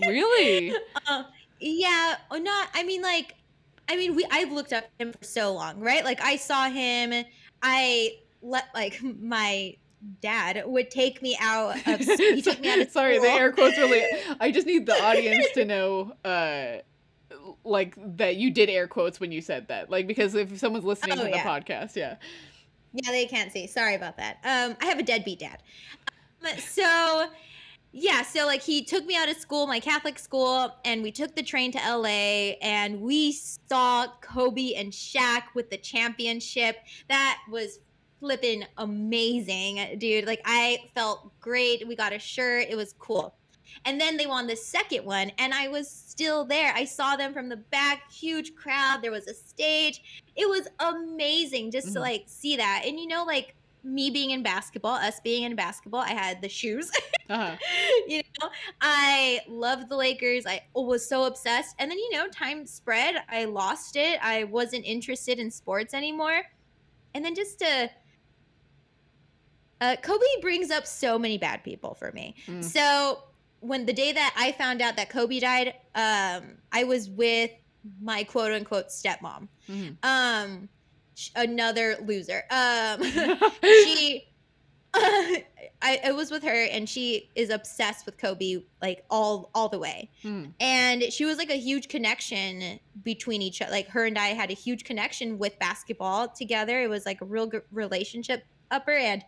really 0.00 0.74
uh, 1.06 1.24
yeah, 1.60 2.16
or 2.30 2.38
not. 2.38 2.68
I 2.74 2.82
mean, 2.84 3.02
like, 3.02 3.34
I 3.88 3.96
mean, 3.96 4.14
we 4.14 4.26
I've 4.30 4.52
looked 4.52 4.72
up 4.72 4.84
him 4.98 5.12
for 5.12 5.24
so 5.24 5.52
long, 5.52 5.80
right? 5.80 6.04
Like, 6.04 6.20
I 6.20 6.36
saw 6.36 6.68
him. 6.68 7.24
I 7.62 8.16
let 8.42 8.64
like 8.74 9.00
my 9.20 9.76
dad 10.20 10.62
would 10.66 10.90
take 10.90 11.22
me 11.22 11.36
out 11.40 11.76
of. 11.86 12.00
He 12.00 12.42
took 12.42 12.60
me 12.60 12.70
out 12.70 12.80
of 12.80 12.90
Sorry, 12.90 13.18
the 13.18 13.28
air 13.28 13.52
quotes 13.52 13.76
really. 13.78 14.02
I 14.40 14.50
just 14.50 14.66
need 14.66 14.86
the 14.86 15.02
audience 15.02 15.46
to 15.54 15.64
know, 15.64 16.12
uh, 16.24 16.82
like 17.64 17.96
that 18.18 18.36
you 18.36 18.50
did 18.50 18.68
air 18.70 18.86
quotes 18.86 19.18
when 19.20 19.32
you 19.32 19.40
said 19.40 19.68
that, 19.68 19.90
like 19.90 20.06
because 20.06 20.34
if 20.34 20.58
someone's 20.58 20.84
listening 20.84 21.18
Oh, 21.18 21.24
to 21.24 21.30
the 21.30 21.36
yeah. 21.36 21.44
podcast, 21.44 21.96
yeah, 21.96 22.16
Yeah, 22.92 23.10
they 23.10 23.26
can't 23.26 23.50
see. 23.52 23.66
Sorry 23.66 23.94
about 23.94 24.16
that. 24.18 24.38
Um, 24.44 24.76
I 24.80 24.86
have 24.86 24.98
a 24.98 25.02
deadbeat 25.02 25.40
dad. 25.40 25.62
Um, 26.42 26.58
so, 26.58 27.26
yeah, 27.92 28.22
so 28.22 28.46
like 28.46 28.62
he 28.62 28.84
took 28.84 29.06
me 29.06 29.16
out 29.16 29.28
of 29.28 29.36
school, 29.36 29.66
my 29.66 29.80
Catholic 29.80 30.18
school, 30.18 30.74
and 30.84 31.02
we 31.02 31.10
took 31.10 31.34
the 31.34 31.42
train 31.42 31.72
to 31.72 31.78
LA 31.78 32.56
and 32.62 33.00
we 33.00 33.32
saw 33.32 34.06
Kobe 34.20 34.74
and 34.74 34.92
Shaq 34.92 35.42
with 35.54 35.70
the 35.70 35.78
championship. 35.78 36.76
That 37.08 37.38
was 37.50 37.78
flipping 38.20 38.64
amazing, 38.78 39.98
dude. 39.98 40.26
Like 40.26 40.42
I 40.44 40.90
felt 40.94 41.38
great. 41.40 41.86
We 41.88 41.96
got 41.96 42.12
a 42.12 42.18
shirt. 42.18 42.66
It 42.68 42.76
was 42.76 42.94
cool. 42.98 43.34
And 43.84 44.00
then 44.00 44.16
they 44.16 44.26
won 44.26 44.46
the 44.46 44.56
second 44.56 45.04
one, 45.04 45.32
and 45.38 45.52
I 45.52 45.68
was 45.68 45.90
still 45.90 46.44
there. 46.44 46.72
I 46.74 46.84
saw 46.84 47.16
them 47.16 47.32
from 47.32 47.48
the 47.48 47.56
back, 47.56 48.10
huge 48.10 48.54
crowd. 48.54 49.00
There 49.02 49.10
was 49.10 49.26
a 49.26 49.34
stage. 49.34 50.24
It 50.36 50.48
was 50.48 50.68
amazing 50.78 51.72
just 51.72 51.92
to 51.94 51.98
Mhm. 51.98 52.02
like 52.02 52.24
see 52.26 52.56
that. 52.56 52.84
And 52.86 52.98
you 53.00 53.06
know, 53.06 53.24
like 53.24 53.55
me 53.86 54.10
being 54.10 54.32
in 54.32 54.42
basketball, 54.42 54.94
us 54.94 55.20
being 55.20 55.44
in 55.44 55.54
basketball, 55.54 56.00
I 56.00 56.10
had 56.12 56.42
the 56.42 56.48
shoes. 56.48 56.90
Uh-huh. 57.28 57.56
you 58.06 58.22
know, 58.40 58.48
I 58.80 59.40
loved 59.48 59.88
the 59.88 59.96
Lakers. 59.96 60.46
I 60.46 60.62
was 60.76 61.04
so 61.04 61.24
obsessed. 61.24 61.74
And 61.80 61.90
then, 61.90 61.98
you 61.98 62.12
know, 62.12 62.28
time 62.28 62.64
spread. 62.64 63.16
I 63.28 63.46
lost 63.46 63.96
it. 63.96 64.20
I 64.22 64.44
wasn't 64.44 64.84
interested 64.84 65.40
in 65.40 65.50
sports 65.50 65.92
anymore. 65.92 66.42
And 67.14 67.24
then 67.24 67.34
just 67.34 67.58
to. 67.58 67.90
Uh, 69.80 69.96
Kobe 70.02 70.24
brings 70.40 70.70
up 70.70 70.86
so 70.86 71.18
many 71.18 71.36
bad 71.36 71.64
people 71.64 71.94
for 71.94 72.12
me. 72.12 72.36
Mm. 72.46 72.62
So 72.62 73.24
when 73.58 73.86
the 73.86 73.92
day 73.92 74.12
that 74.12 74.32
I 74.38 74.52
found 74.52 74.80
out 74.80 74.94
that 74.94 75.10
Kobe 75.10 75.40
died, 75.40 75.74
um, 75.96 76.58
I 76.70 76.84
was 76.84 77.10
with 77.10 77.50
my 78.00 78.22
quote 78.22 78.52
unquote 78.52 78.90
stepmom. 78.90 79.48
Mhm. 79.68 79.96
Um, 80.04 80.68
another 81.34 81.96
loser. 82.04 82.44
Um, 82.50 83.02
she 83.62 84.28
I, 85.82 86.00
I 86.06 86.12
was 86.12 86.30
with 86.30 86.42
her 86.42 86.64
and 86.64 86.88
she 86.88 87.28
is 87.34 87.50
obsessed 87.50 88.06
with 88.06 88.16
Kobe 88.16 88.62
like 88.80 89.04
all 89.10 89.50
all 89.54 89.68
the 89.68 89.78
way. 89.78 90.10
Mm. 90.24 90.52
And 90.58 91.02
she 91.12 91.24
was 91.24 91.36
like 91.36 91.50
a 91.50 91.58
huge 91.58 91.88
connection 91.88 92.80
between 93.02 93.42
each 93.42 93.60
other. 93.60 93.72
Like 93.72 93.88
her 93.88 94.06
and 94.06 94.18
I 94.18 94.28
had 94.28 94.50
a 94.50 94.54
huge 94.54 94.84
connection 94.84 95.38
with 95.38 95.58
basketball 95.58 96.28
together. 96.28 96.80
It 96.82 96.88
was 96.88 97.04
like 97.04 97.20
a 97.20 97.26
real 97.26 97.46
good 97.46 97.62
relationship 97.72 98.44
upper 98.70 98.92
and 98.92 99.22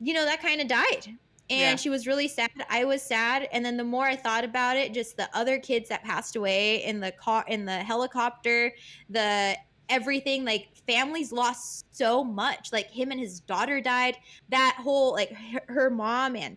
you 0.00 0.14
know 0.14 0.24
that 0.24 0.40
kind 0.40 0.60
of 0.60 0.68
died. 0.68 1.08
And 1.50 1.60
Yeah. 1.60 1.76
she 1.76 1.90
was 1.90 2.06
really 2.06 2.28
sad. 2.28 2.50
I 2.70 2.84
was 2.84 3.02
sad. 3.02 3.48
And 3.52 3.64
then 3.64 3.76
the 3.76 3.84
more 3.84 4.04
I 4.04 4.16
thought 4.16 4.44
about 4.44 4.76
it, 4.76 4.92
just 4.92 5.16
the 5.16 5.28
other 5.34 5.58
kids 5.58 5.88
that 5.88 6.04
passed 6.04 6.36
away 6.36 6.84
in 6.84 7.00
the 7.00 7.12
car 7.12 7.44
in 7.48 7.64
the 7.64 7.78
helicopter, 7.78 8.74
the 9.10 9.56
everything 9.88 10.44
like 10.44 10.68
families 10.86 11.32
lost 11.32 11.86
so 11.94 12.22
much 12.22 12.72
like 12.72 12.90
him 12.90 13.10
and 13.10 13.20
his 13.20 13.40
daughter 13.40 13.80
died 13.80 14.16
that 14.48 14.76
whole 14.78 15.12
like 15.12 15.32
her, 15.32 15.62
her 15.66 15.90
mom 15.90 16.36
and 16.36 16.56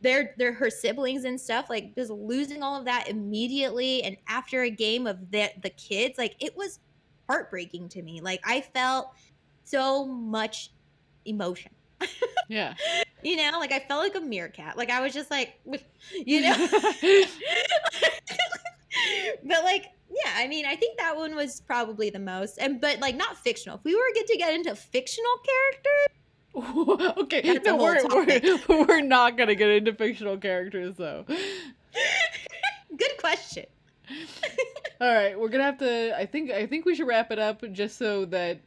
their 0.00 0.34
their 0.38 0.52
her 0.52 0.70
siblings 0.70 1.24
and 1.24 1.40
stuff 1.40 1.68
like 1.68 1.94
just 1.94 2.10
losing 2.10 2.62
all 2.62 2.78
of 2.78 2.84
that 2.84 3.08
immediately 3.08 4.02
and 4.02 4.16
after 4.28 4.62
a 4.62 4.70
game 4.70 5.06
of 5.06 5.30
the 5.30 5.50
the 5.62 5.70
kids 5.70 6.16
like 6.18 6.34
it 6.40 6.56
was 6.56 6.80
heartbreaking 7.28 7.88
to 7.88 8.02
me. 8.02 8.20
Like 8.20 8.40
i 8.44 8.60
felt 8.60 9.12
so 9.64 10.04
much 10.06 10.72
emotion. 11.24 11.70
Yeah. 12.48 12.74
you 13.22 13.36
know 13.36 13.58
like 13.58 13.72
i 13.72 13.78
felt 13.78 14.02
like 14.02 14.14
a 14.14 14.20
meerkat. 14.20 14.76
Like 14.76 14.90
i 14.90 15.00
was 15.00 15.12
just 15.12 15.30
like 15.30 15.60
you 16.24 16.40
know 16.40 16.68
but 19.44 19.64
like 19.64 19.86
yeah 20.10 20.32
i 20.36 20.48
mean 20.48 20.66
i 20.66 20.74
think 20.76 20.98
that 20.98 21.16
one 21.16 21.34
was 21.34 21.60
probably 21.60 22.10
the 22.10 22.18
most 22.18 22.58
and 22.58 22.80
but 22.80 22.98
like 23.00 23.16
not 23.16 23.36
fictional 23.36 23.76
if 23.76 23.84
we 23.84 23.94
were 23.94 24.02
get 24.14 24.26
to 24.26 24.36
get 24.36 24.54
into 24.54 24.74
fictional 24.74 25.32
characters 25.46 26.06
okay, 27.16 27.60
no, 27.64 27.76
we're, 27.76 28.04
we're 28.08 28.58
we're 28.86 29.00
not 29.00 29.38
gonna 29.38 29.54
get 29.54 29.68
into 29.68 29.94
fictional 29.94 30.36
characters 30.36 30.96
though. 30.96 31.24
good 32.96 33.16
question 33.18 33.66
All 35.00 35.14
right, 35.14 35.38
we're 35.38 35.48
gonna 35.48 35.64
have 35.64 35.78
to. 35.78 36.18
I 36.18 36.26
think 36.26 36.50
I 36.50 36.66
think 36.66 36.84
we 36.84 36.94
should 36.94 37.06
wrap 37.06 37.30
it 37.30 37.38
up 37.38 37.62
just 37.72 37.96
so 37.96 38.24
that. 38.26 38.60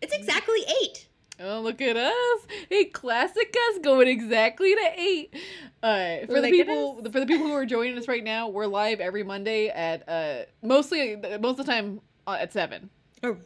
it's 0.00 0.14
exactly 0.14 0.60
eight 0.82 1.08
Oh, 1.38 1.60
look 1.60 1.82
at 1.82 1.96
us! 1.96 2.46
Hey, 2.70 2.86
classic 2.86 3.54
us 3.70 3.78
going 3.82 4.08
exactly 4.08 4.74
to 4.74 4.90
eight. 4.96 5.34
All 5.82 5.90
right, 5.90 6.26
for 6.26 6.40
the 6.40 6.50
people 6.50 7.02
for 7.02 7.20
the 7.20 7.26
people 7.26 7.46
who 7.46 7.52
are 7.52 7.66
joining 7.66 7.98
us 7.98 8.08
right 8.08 8.24
now, 8.24 8.48
we're 8.48 8.66
live 8.66 9.00
every 9.00 9.22
Monday 9.22 9.68
at 9.68 10.08
uh 10.08 10.44
mostly 10.62 11.16
most 11.40 11.58
of 11.60 11.66
the 11.66 11.72
time 11.72 12.00
uh, 12.26 12.36
at 12.40 12.52
seven. 12.52 12.88
or 13.22 13.36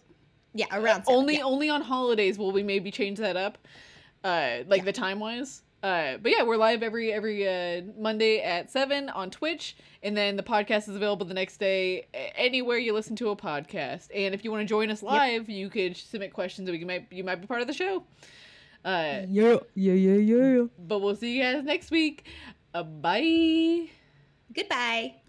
yeah 0.55 0.67
around 0.73 1.05
seven, 1.05 1.15
only 1.21 1.37
yeah. 1.37 1.43
only 1.45 1.69
on 1.69 1.81
holidays 1.83 2.39
will 2.39 2.53
we 2.53 2.63
maybe 2.63 2.91
change 2.91 3.19
that 3.19 3.37
up 3.37 3.57
uh 4.25 4.59
like 4.67 4.79
Yeah. 4.81 4.85
the 4.87 4.93
time 4.93 5.21
wise 5.21 5.63
uh 5.83 6.17
but 6.19 6.31
yeah 6.31 6.43
we're 6.43 6.57
live 6.57 6.83
every 6.83 7.13
every 7.13 7.49
uh 7.49 7.83
monday 7.99 8.41
at 8.41 8.71
7 8.71 9.09
on 9.09 9.31
twitch 9.31 9.77
and 10.03 10.17
then 10.17 10.37
the 10.37 10.43
podcast 10.43 10.89
is 10.89 10.97
available 10.97 11.27
the 11.27 11.35
next 11.35 11.59
day 11.59 12.07
anywhere 12.35 12.79
you 12.79 12.93
listen 12.93 13.17
to 13.17 13.31
a 13.31 13.37
podcast. 13.37 14.09
And 14.15 14.35
if 14.35 14.45
you 14.45 14.51
want 14.51 14.63
to 14.63 14.67
join 14.67 14.91
us 14.91 15.03
live 15.03 15.49
you 15.49 15.69
could 15.69 15.97
submit 15.97 16.33
questions 16.33 16.69
and 16.69 16.79
we 16.79 16.85
might 16.85 17.07
you 17.11 17.25
might 17.25 17.41
be 17.41 17.47
part 17.47 17.61
of 17.61 17.67
the 17.67 17.75
show. 17.75 18.05
Uh 18.85 19.23
yeah 19.29 19.57
yeah 19.75 19.93
yeah 19.93 20.15
yeah 20.15 20.65
but 20.79 21.01
we'll 21.01 21.17
see 21.17 21.37
you 21.37 21.43
guys 21.43 21.65
next 21.65 21.91
week. 21.91 22.27
Uh, 22.73 22.83
bye. 22.83 23.89
Goodbye 24.55 25.20